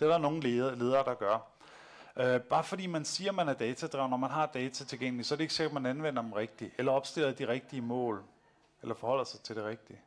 er 0.00 0.06
der 0.06 0.18
nogle 0.18 0.40
ledere, 0.40 0.78
ledere 0.78 1.04
der 1.04 1.14
gør. 1.14 1.50
Uh, 2.16 2.42
bare 2.42 2.64
fordi 2.64 2.86
man 2.86 3.04
siger, 3.04 3.30
at 3.30 3.34
man 3.34 3.48
er 3.48 3.54
datadreven, 3.54 4.10
når 4.10 4.16
man 4.16 4.30
har 4.30 4.46
data 4.46 4.84
tilgængeligt, 4.84 5.28
så 5.28 5.34
er 5.34 5.36
det 5.36 5.44
ikke 5.44 5.54
sikkert, 5.54 5.76
at 5.76 5.82
man 5.82 5.90
anvender 5.90 6.22
dem 6.22 6.32
rigtigt, 6.32 6.74
eller 6.78 6.92
opstiller 6.92 7.32
de 7.32 7.48
rigtige 7.48 7.82
mål, 7.82 8.22
eller 8.82 8.94
forholder 8.94 9.24
sig 9.24 9.40
til 9.40 9.56
det 9.56 9.64
rigtige. 9.64 10.00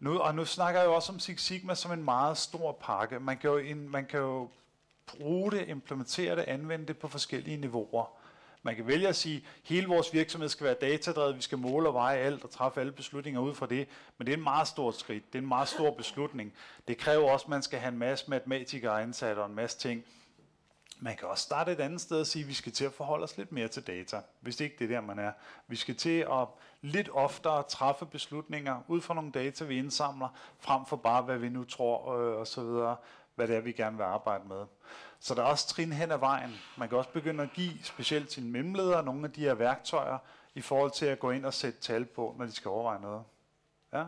Nu, 0.00 0.18
og 0.18 0.34
nu 0.34 0.44
snakker 0.44 0.80
jeg 0.80 0.86
jo 0.86 0.94
også 0.94 1.12
om 1.12 1.18
Six 1.18 1.40
Sigma 1.40 1.74
som 1.74 1.92
en 1.92 2.04
meget 2.04 2.38
stor 2.38 2.72
pakke. 2.72 3.20
Man 3.20 3.38
kan 3.38 3.50
jo, 3.50 3.56
en, 3.56 3.90
man 3.90 4.06
kan 4.06 4.20
jo 4.20 4.48
bruge 5.06 5.52
det, 5.52 5.68
implementere 5.68 6.36
det, 6.36 6.42
anvende 6.42 6.86
det 6.86 6.98
på 6.98 7.08
forskellige 7.08 7.56
niveauer. 7.56 8.18
Man 8.62 8.76
kan 8.76 8.86
vælge 8.86 9.08
at 9.08 9.16
sige, 9.16 9.36
at 9.36 9.42
hele 9.64 9.86
vores 9.86 10.12
virksomhed 10.12 10.48
skal 10.48 10.64
være 10.64 10.74
datadrevet, 10.74 11.36
vi 11.36 11.42
skal 11.42 11.58
måle 11.58 11.88
og 11.88 11.94
veje 11.94 12.18
alt 12.18 12.44
og 12.44 12.50
træffe 12.50 12.80
alle 12.80 12.92
beslutninger 12.92 13.40
ud 13.40 13.54
fra 13.54 13.66
det, 13.66 13.88
men 14.18 14.26
det 14.26 14.32
er 14.32 14.36
en 14.36 14.42
meget 14.42 14.68
stort 14.68 14.96
skridt, 14.96 15.32
det 15.32 15.38
er 15.38 15.42
en 15.42 15.48
meget 15.48 15.68
stor 15.68 15.90
beslutning. 15.90 16.52
Det 16.88 16.98
kræver 16.98 17.30
også, 17.30 17.44
at 17.44 17.48
man 17.48 17.62
skal 17.62 17.78
have 17.78 17.92
en 17.92 17.98
masse 17.98 18.30
matematikere 18.30 19.02
ansat 19.02 19.38
og 19.38 19.46
en 19.46 19.54
masse 19.54 19.78
ting. 19.78 20.04
Man 21.00 21.16
kan 21.16 21.28
også 21.28 21.42
starte 21.44 21.72
et 21.72 21.80
andet 21.80 22.00
sted 22.00 22.20
og 22.20 22.26
sige, 22.26 22.42
at 22.42 22.48
vi 22.48 22.54
skal 22.54 22.72
til 22.72 22.84
at 22.84 22.92
forholde 22.92 23.24
os 23.24 23.36
lidt 23.36 23.52
mere 23.52 23.68
til 23.68 23.86
data, 23.86 24.20
hvis 24.40 24.56
det 24.56 24.64
ikke 24.64 24.76
det 24.78 24.88
der, 24.88 25.00
man 25.00 25.18
er. 25.18 25.32
Vi 25.66 25.76
skal 25.76 25.96
til 25.96 26.18
at 26.18 26.48
lidt 26.80 27.08
oftere 27.12 27.62
træffe 27.62 28.06
beslutninger 28.06 28.82
ud 28.88 29.00
fra 29.00 29.14
nogle 29.14 29.32
data, 29.32 29.64
vi 29.64 29.78
indsamler, 29.78 30.28
frem 30.58 30.86
for 30.86 30.96
bare, 30.96 31.22
hvad 31.22 31.38
vi 31.38 31.48
nu 31.48 31.64
tror 31.64 32.16
øh, 32.16 32.38
og 32.38 32.46
så 32.46 32.62
videre, 32.62 32.96
hvad 33.34 33.48
det 33.48 33.56
er, 33.56 33.60
vi 33.60 33.72
gerne 33.72 33.96
vil 33.96 34.04
arbejde 34.04 34.48
med. 34.48 34.66
Så 35.20 35.34
der 35.34 35.42
er 35.42 35.46
også 35.46 35.68
trin 35.68 35.92
hen 35.92 36.10
ad 36.10 36.18
vejen. 36.18 36.50
Man 36.76 36.88
kan 36.88 36.98
også 36.98 37.10
begynde 37.10 37.42
at 37.42 37.52
give 37.52 37.72
specielt 37.82 38.32
sine 38.32 38.50
mellemledere 38.50 39.04
nogle 39.04 39.24
af 39.24 39.32
de 39.32 39.40
her 39.40 39.54
værktøjer 39.54 40.18
i 40.54 40.60
forhold 40.60 40.90
til 40.90 41.06
at 41.06 41.18
gå 41.18 41.30
ind 41.30 41.46
og 41.46 41.54
sætte 41.54 41.80
tal 41.80 42.04
på, 42.04 42.34
når 42.38 42.44
de 42.44 42.52
skal 42.52 42.68
overveje 42.68 43.00
noget. 43.00 43.24
Ja? 43.92 44.04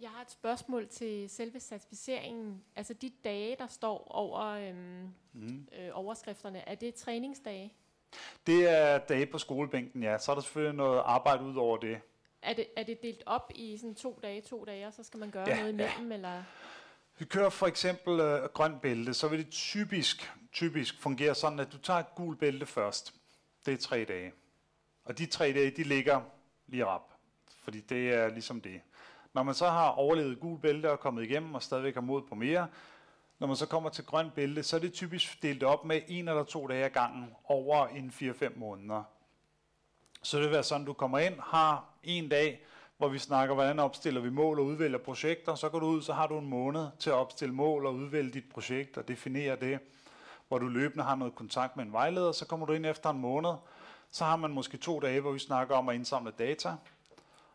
Jeg 0.00 0.10
har 0.10 0.22
et 0.22 0.30
spørgsmål 0.30 0.88
til 0.88 1.30
selve 1.30 1.60
certificeringen. 1.60 2.64
Altså 2.76 2.94
de 2.94 3.10
dage, 3.24 3.56
der 3.58 3.66
står 3.66 4.06
over 4.10 4.40
øhm, 4.40 5.14
mm. 5.32 5.68
øh, 5.78 5.90
overskrifterne, 5.92 6.68
er 6.68 6.74
det 6.74 6.94
træningsdage? 6.94 7.72
Det 8.46 8.68
er 8.68 8.98
dage 8.98 9.26
på 9.26 9.38
skolebænken, 9.38 10.02
ja. 10.02 10.18
Så 10.18 10.30
er 10.30 10.34
der 10.34 10.42
selvfølgelig 10.42 10.76
noget 10.76 11.02
arbejde 11.04 11.44
ud 11.44 11.56
over 11.56 11.76
det. 11.76 12.00
Er 12.42 12.52
det, 12.52 12.66
er 12.76 12.82
det 12.82 13.02
delt 13.02 13.22
op 13.26 13.52
i 13.54 13.76
sådan 13.76 13.94
to 13.94 14.18
dage, 14.22 14.40
to 14.40 14.64
dage, 14.64 14.86
og 14.86 14.92
så 14.92 15.02
skal 15.04 15.20
man 15.20 15.30
gøre 15.30 15.48
ja, 15.48 15.56
noget 15.56 15.72
imellem? 15.72 16.08
Ja. 16.08 16.14
Eller? 16.14 16.42
Vi 17.18 17.24
kører 17.24 17.50
for 17.50 17.66
eksempel 17.66 18.20
øh, 18.20 18.42
grøn 18.44 18.78
bælte, 18.82 19.14
så 19.14 19.28
vil 19.28 19.38
det 19.38 19.50
typisk, 19.50 20.32
typisk 20.52 21.00
fungere 21.00 21.34
sådan, 21.34 21.60
at 21.60 21.72
du 21.72 21.78
tager 21.78 22.00
et 22.00 22.14
gul 22.14 22.36
bælte 22.36 22.66
først. 22.66 23.14
Det 23.66 23.74
er 23.74 23.78
tre 23.78 24.04
dage. 24.04 24.32
Og 25.04 25.18
de 25.18 25.26
tre 25.26 25.52
dage, 25.52 25.70
de 25.70 25.82
ligger 25.82 26.20
lige 26.66 26.86
op. 26.86 27.12
Fordi 27.62 27.80
det 27.80 28.14
er 28.14 28.28
ligesom 28.28 28.60
det. 28.60 28.80
Når 29.32 29.42
man 29.42 29.54
så 29.54 29.66
har 29.68 29.88
overlevet 29.88 30.40
gul 30.40 30.60
bælte 30.60 30.90
og 30.90 31.00
kommet 31.00 31.22
igennem 31.22 31.54
og 31.54 31.62
stadigvæk 31.62 31.94
har 31.94 32.00
mod 32.00 32.22
på 32.22 32.34
mere, 32.34 32.68
når 33.38 33.46
man 33.46 33.56
så 33.56 33.66
kommer 33.66 33.90
til 33.90 34.04
grøn 34.04 34.30
bælte, 34.30 34.62
så 34.62 34.76
er 34.76 34.80
det 34.80 34.92
typisk 34.92 35.42
delt 35.42 35.62
op 35.62 35.84
med 35.84 36.00
en 36.08 36.28
eller 36.28 36.44
to 36.44 36.66
dage 36.66 36.84
ad 36.84 36.90
gangen 36.90 37.30
over 37.44 37.86
en 37.86 38.12
4-5 38.20 38.58
måneder. 38.58 39.02
Så 40.22 40.36
det 40.36 40.44
vil 40.44 40.52
være 40.52 40.62
sådan, 40.62 40.86
du 40.86 40.92
kommer 40.92 41.18
ind, 41.18 41.34
har 41.40 41.84
en 42.02 42.28
dag, 42.28 42.62
hvor 42.98 43.08
vi 43.08 43.18
snakker, 43.18 43.54
hvordan 43.54 43.78
opstiller 43.78 44.20
vi 44.20 44.30
mål 44.30 44.58
og 44.58 44.64
udvælger 44.64 44.98
projekter. 44.98 45.54
Så 45.54 45.68
går 45.68 45.78
du 45.78 45.86
ud, 45.86 46.02
så 46.02 46.12
har 46.12 46.26
du 46.26 46.38
en 46.38 46.48
måned 46.48 46.86
til 46.98 47.10
at 47.10 47.16
opstille 47.16 47.54
mål 47.54 47.86
og 47.86 47.94
udvælge 47.94 48.30
dit 48.30 48.48
projekt 48.52 48.96
og 48.96 49.08
definere 49.08 49.56
det, 49.56 49.78
hvor 50.48 50.58
du 50.58 50.66
løbende 50.66 51.04
har 51.04 51.14
noget 51.14 51.34
kontakt 51.34 51.76
med 51.76 51.84
en 51.84 51.92
vejleder. 51.92 52.32
Så 52.32 52.46
kommer 52.46 52.66
du 52.66 52.72
ind 52.72 52.86
efter 52.86 53.10
en 53.10 53.20
måned, 53.20 53.54
så 54.10 54.24
har 54.24 54.36
man 54.36 54.50
måske 54.50 54.76
to 54.76 55.00
dage, 55.00 55.20
hvor 55.20 55.32
vi 55.32 55.38
snakker 55.38 55.76
om 55.76 55.88
at 55.88 55.94
indsamle 55.94 56.32
data, 56.38 56.74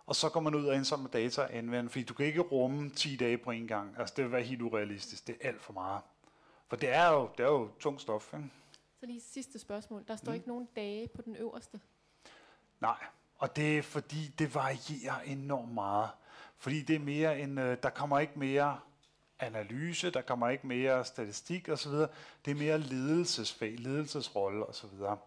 og 0.10 0.16
så 0.16 0.30
går 0.30 0.40
man 0.40 0.56
ud 0.56 0.66
og 0.66 0.76
indsamler 0.76 1.10
data 1.10 1.42
og 1.42 1.56
anvender, 1.56 1.92
fordi 1.92 2.04
du 2.04 2.14
kan 2.14 2.26
ikke 2.26 2.42
rumme 2.42 2.90
10 2.90 3.16
dage 3.16 3.38
på 3.38 3.52
en 3.52 3.68
gang. 3.68 3.96
Altså 4.00 4.14
det 4.18 4.24
vil 4.24 4.32
være 4.32 4.44
helt 4.44 4.62
urealistisk, 4.62 5.28
det 5.28 5.38
er 5.42 5.48
alt 5.48 5.62
for 5.62 5.74
meget. 5.74 6.02
For 6.68 6.76
det 6.76 6.90
er 6.90 7.10
jo, 7.10 7.30
det 7.38 7.44
er 7.44 7.50
jo 7.50 7.70
tung 7.80 8.02
stof. 8.02 8.34
Ikke? 8.34 8.50
Så 9.00 9.06
lige 9.06 9.22
sidste 9.22 9.60
spørgsmål. 9.60 10.04
Der 10.08 10.16
står 10.16 10.32
mm. 10.32 10.36
ikke 10.36 10.48
nogen 10.48 10.68
dage 10.76 11.08
på 11.08 11.22
den 11.22 11.36
øverste? 11.36 11.80
Nej, 12.80 12.98
og 13.38 13.56
det 13.56 13.78
er 13.78 13.82
fordi, 13.82 14.28
det 14.40 14.56
varierer 14.56 15.22
enormt 15.22 15.74
meget. 15.74 16.10
Fordi 16.58 16.82
det 16.82 16.96
er 16.96 17.00
mere 17.00 17.40
en, 17.40 17.58
øh, 17.58 17.78
der 17.84 17.90
kommer 17.90 18.20
ikke 18.20 18.40
mere 18.40 18.80
analyse, 19.40 20.10
der 20.12 20.22
kommer 20.22 20.50
ikke 20.50 20.68
mere 20.68 21.06
statistik 21.06 21.70
osv. 21.70 21.92
Det 22.46 22.52
er 22.52 22.56
mere 22.56 22.78
ledelsesfag, 22.78 23.76
ledelsesrolle 23.80 24.66
osv. 24.66 24.90
Jeg 25.02 25.18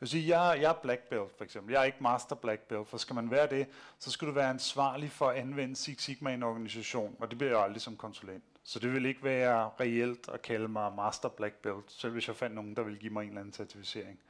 vil 0.00 0.08
sige, 0.08 0.38
jeg, 0.38 0.60
jeg 0.60 0.68
er 0.70 0.82
black 0.82 1.02
belt 1.02 1.36
for 1.36 1.44
eksempel. 1.44 1.72
Jeg 1.72 1.80
er 1.80 1.84
ikke 1.84 2.02
master 2.02 2.36
black 2.36 2.60
belt, 2.60 2.88
for 2.88 2.98
skal 2.98 3.14
man 3.14 3.30
være 3.30 3.46
det, 3.46 3.66
så 3.98 4.10
skal 4.10 4.28
du 4.28 4.32
være 4.32 4.50
ansvarlig 4.50 5.10
for 5.10 5.28
at 5.28 5.36
anvende 5.36 5.76
Six 5.76 6.02
Sigma 6.02 6.30
i 6.30 6.34
en 6.34 6.42
organisation, 6.42 7.16
og 7.20 7.30
det 7.30 7.38
bliver 7.38 7.50
jeg 7.50 7.60
aldrig 7.60 7.82
som 7.82 7.96
konsulent. 7.96 8.44
Så 8.64 8.78
det 8.78 8.92
vil 8.92 9.06
ikke 9.06 9.24
være 9.24 9.70
reelt 9.80 10.28
at 10.28 10.42
kalde 10.42 10.68
mig 10.68 10.92
master 10.92 11.28
black 11.28 11.54
belt, 11.54 11.84
selv 11.92 12.12
hvis 12.12 12.28
jeg 12.28 12.36
fandt 12.36 12.54
nogen, 12.54 12.76
der 12.76 12.82
vil 12.82 12.98
give 12.98 13.12
mig 13.12 13.22
en 13.22 13.28
eller 13.28 13.40
anden 13.40 13.54
certificering. 13.54 14.20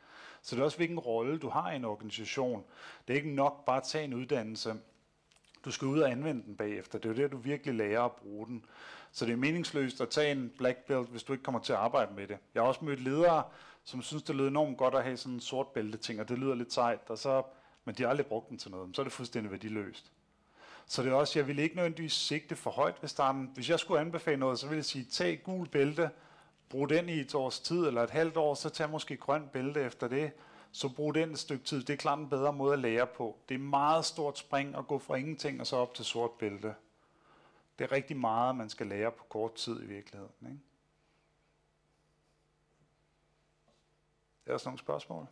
Så 0.42 0.56
det 0.56 0.60
er 0.60 0.64
også, 0.64 0.76
hvilken 0.76 0.98
rolle 0.98 1.38
du 1.38 1.48
har 1.48 1.72
i 1.72 1.76
en 1.76 1.84
organisation. 1.84 2.64
Det 3.08 3.14
er 3.14 3.16
ikke 3.16 3.34
nok 3.34 3.64
bare 3.64 3.76
at 3.76 3.82
tage 3.82 4.04
en 4.04 4.14
uddannelse. 4.14 4.74
Du 5.64 5.70
skal 5.70 5.88
ud 5.88 6.00
og 6.00 6.10
anvende 6.10 6.42
den 6.42 6.56
bagefter. 6.56 6.98
Det 6.98 7.10
er 7.10 7.14
jo 7.14 7.22
det, 7.22 7.32
du 7.32 7.36
virkelig 7.36 7.74
lærer 7.74 8.02
at 8.02 8.12
bruge 8.12 8.46
den. 8.46 8.64
Så 9.12 9.26
det 9.26 9.32
er 9.32 9.36
meningsløst 9.36 10.00
at 10.00 10.08
tage 10.08 10.32
en 10.32 10.52
black 10.58 10.78
belt, 10.78 11.08
hvis 11.08 11.22
du 11.22 11.32
ikke 11.32 11.42
kommer 11.42 11.60
til 11.60 11.72
at 11.72 11.78
arbejde 11.78 12.14
med 12.14 12.26
det. 12.26 12.38
Jeg 12.54 12.62
har 12.62 12.68
også 12.68 12.84
mødt 12.84 13.00
ledere, 13.00 13.42
som 13.84 14.02
synes, 14.02 14.22
det 14.22 14.36
lyder 14.36 14.48
enormt 14.48 14.78
godt 14.78 14.94
at 14.94 15.04
have 15.04 15.16
sådan 15.16 15.34
en 15.34 15.40
sort 15.40 15.66
bælte 15.66 15.98
ting, 15.98 16.20
og 16.20 16.28
det 16.28 16.38
lyder 16.38 16.54
lidt 16.54 16.72
sejt, 16.72 17.00
og 17.08 17.18
så, 17.18 17.42
men 17.84 17.94
de 17.94 18.02
har 18.02 18.10
aldrig 18.10 18.26
brugt 18.26 18.48
den 18.48 18.58
til 18.58 18.70
noget. 18.70 18.96
Så 18.96 19.02
er 19.02 19.04
det 19.04 19.12
fuldstændig 19.12 19.52
værdiløst. 19.52 20.12
Så 20.86 21.02
det 21.02 21.10
er 21.10 21.14
også, 21.14 21.38
jeg 21.38 21.48
vil 21.48 21.58
ikke 21.58 21.76
nødvendigvis 21.76 22.12
sigte 22.12 22.56
for 22.56 22.70
højt, 22.70 22.94
ved 23.00 23.08
starten. 23.08 23.50
hvis 23.54 23.70
jeg 23.70 23.78
skulle 23.78 24.00
anbefale 24.00 24.36
noget, 24.36 24.58
så 24.58 24.68
vil 24.68 24.76
jeg 24.76 24.84
sige, 24.84 25.04
tag 25.04 25.40
gul 25.44 25.68
bælte, 25.68 26.10
brug 26.68 26.88
den 26.88 27.08
i 27.08 27.20
et 27.20 27.34
års 27.34 27.60
tid, 27.60 27.86
eller 27.86 28.02
et 28.02 28.10
halvt 28.10 28.36
år, 28.36 28.54
så 28.54 28.68
tag 28.68 28.90
måske 28.90 29.16
grøn 29.16 29.48
bælte 29.52 29.80
efter 29.80 30.08
det, 30.08 30.32
så 30.72 30.88
brug 30.88 31.14
den 31.14 31.30
et 31.30 31.38
stykke 31.38 31.64
tid. 31.64 31.84
Det 31.84 31.92
er 31.92 31.96
klart 31.96 32.18
en 32.18 32.28
bedre 32.28 32.52
måde 32.52 32.72
at 32.72 32.78
lære 32.78 33.06
på. 33.06 33.38
Det 33.48 33.54
er 33.54 33.58
meget 33.58 34.04
stort 34.04 34.38
spring 34.38 34.76
at 34.76 34.86
gå 34.86 34.98
fra 34.98 35.14
ingenting 35.14 35.60
og 35.60 35.66
så 35.66 35.76
op 35.76 35.94
til 35.94 36.04
sort 36.04 36.30
bælte. 36.30 36.74
Det 37.78 37.84
er 37.84 37.92
rigtig 37.92 38.16
meget, 38.16 38.56
man 38.56 38.70
skal 38.70 38.86
lære 38.86 39.12
på 39.12 39.24
kort 39.24 39.54
tid 39.54 39.82
i 39.82 39.86
virkeligheden. 39.86 40.32
Ikke? 40.40 40.60
Er 44.44 44.46
der 44.46 44.52
også 44.52 44.68
nogle 44.68 44.78
spørgsmål? 44.78 45.26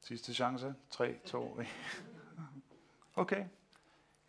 Sidste 0.00 0.34
chance. 0.34 0.74
3, 0.90 1.18
2, 1.24 1.60
1. 1.60 1.66
Okay. 3.14 3.46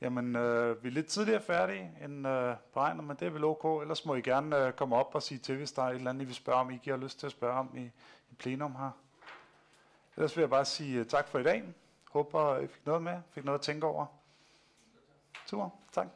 Jamen, 0.06 0.36
øh, 0.36 0.84
vi 0.84 0.88
er 0.88 0.91
lidt 0.91 1.08
tidligere 1.08 1.41
færdige 1.41 1.91
end 2.03 2.28
øh, 2.28 2.56
beregnet, 2.74 3.03
men 3.03 3.18
det 3.20 3.26
er 3.26 3.30
vel 3.30 3.43
ok. 3.43 3.82
Ellers 3.82 4.06
må 4.06 4.16
I 4.16 4.22
gerne 4.22 4.58
øh, 4.58 4.74
komme 4.74 4.95
op 4.95 5.16
og 5.16 5.24
sige 5.24 5.38
til, 5.38 5.58
hvis 5.58 5.72
der 5.72 5.84
er 5.84 5.88
et 5.88 5.95
eller 5.95 6.10
andet, 6.10 6.22
I 6.22 6.26
vil 6.26 6.36
spørge 6.36 6.60
om, 6.60 6.72
I 6.72 6.74
ikke 6.74 6.89
har 6.89 6.97
lyst 6.97 7.20
til 7.20 7.26
at 7.26 7.32
spørge 7.32 7.60
om 7.60 7.78
i, 7.78 7.82
i 8.32 8.36
plenum 8.39 8.76
her. 8.76 8.91
Ellers 10.18 10.38
vil 10.38 10.41
jeg 10.41 10.49
bare 10.49 10.66
sige 10.66 10.99
øh, 10.99 11.06
tak 11.06 11.28
for 11.28 11.39
i 11.39 11.43
dag. 11.43 11.64
Håber, 12.12 12.58
I 12.58 12.68
fik 12.68 12.86
noget 12.86 13.01
med, 13.01 13.22
fik 13.32 13.45
noget 13.45 13.60
at 13.60 13.66
tænke 13.66 13.88
over. 13.88 14.06
Super, 15.45 15.70
tak. 15.91 16.08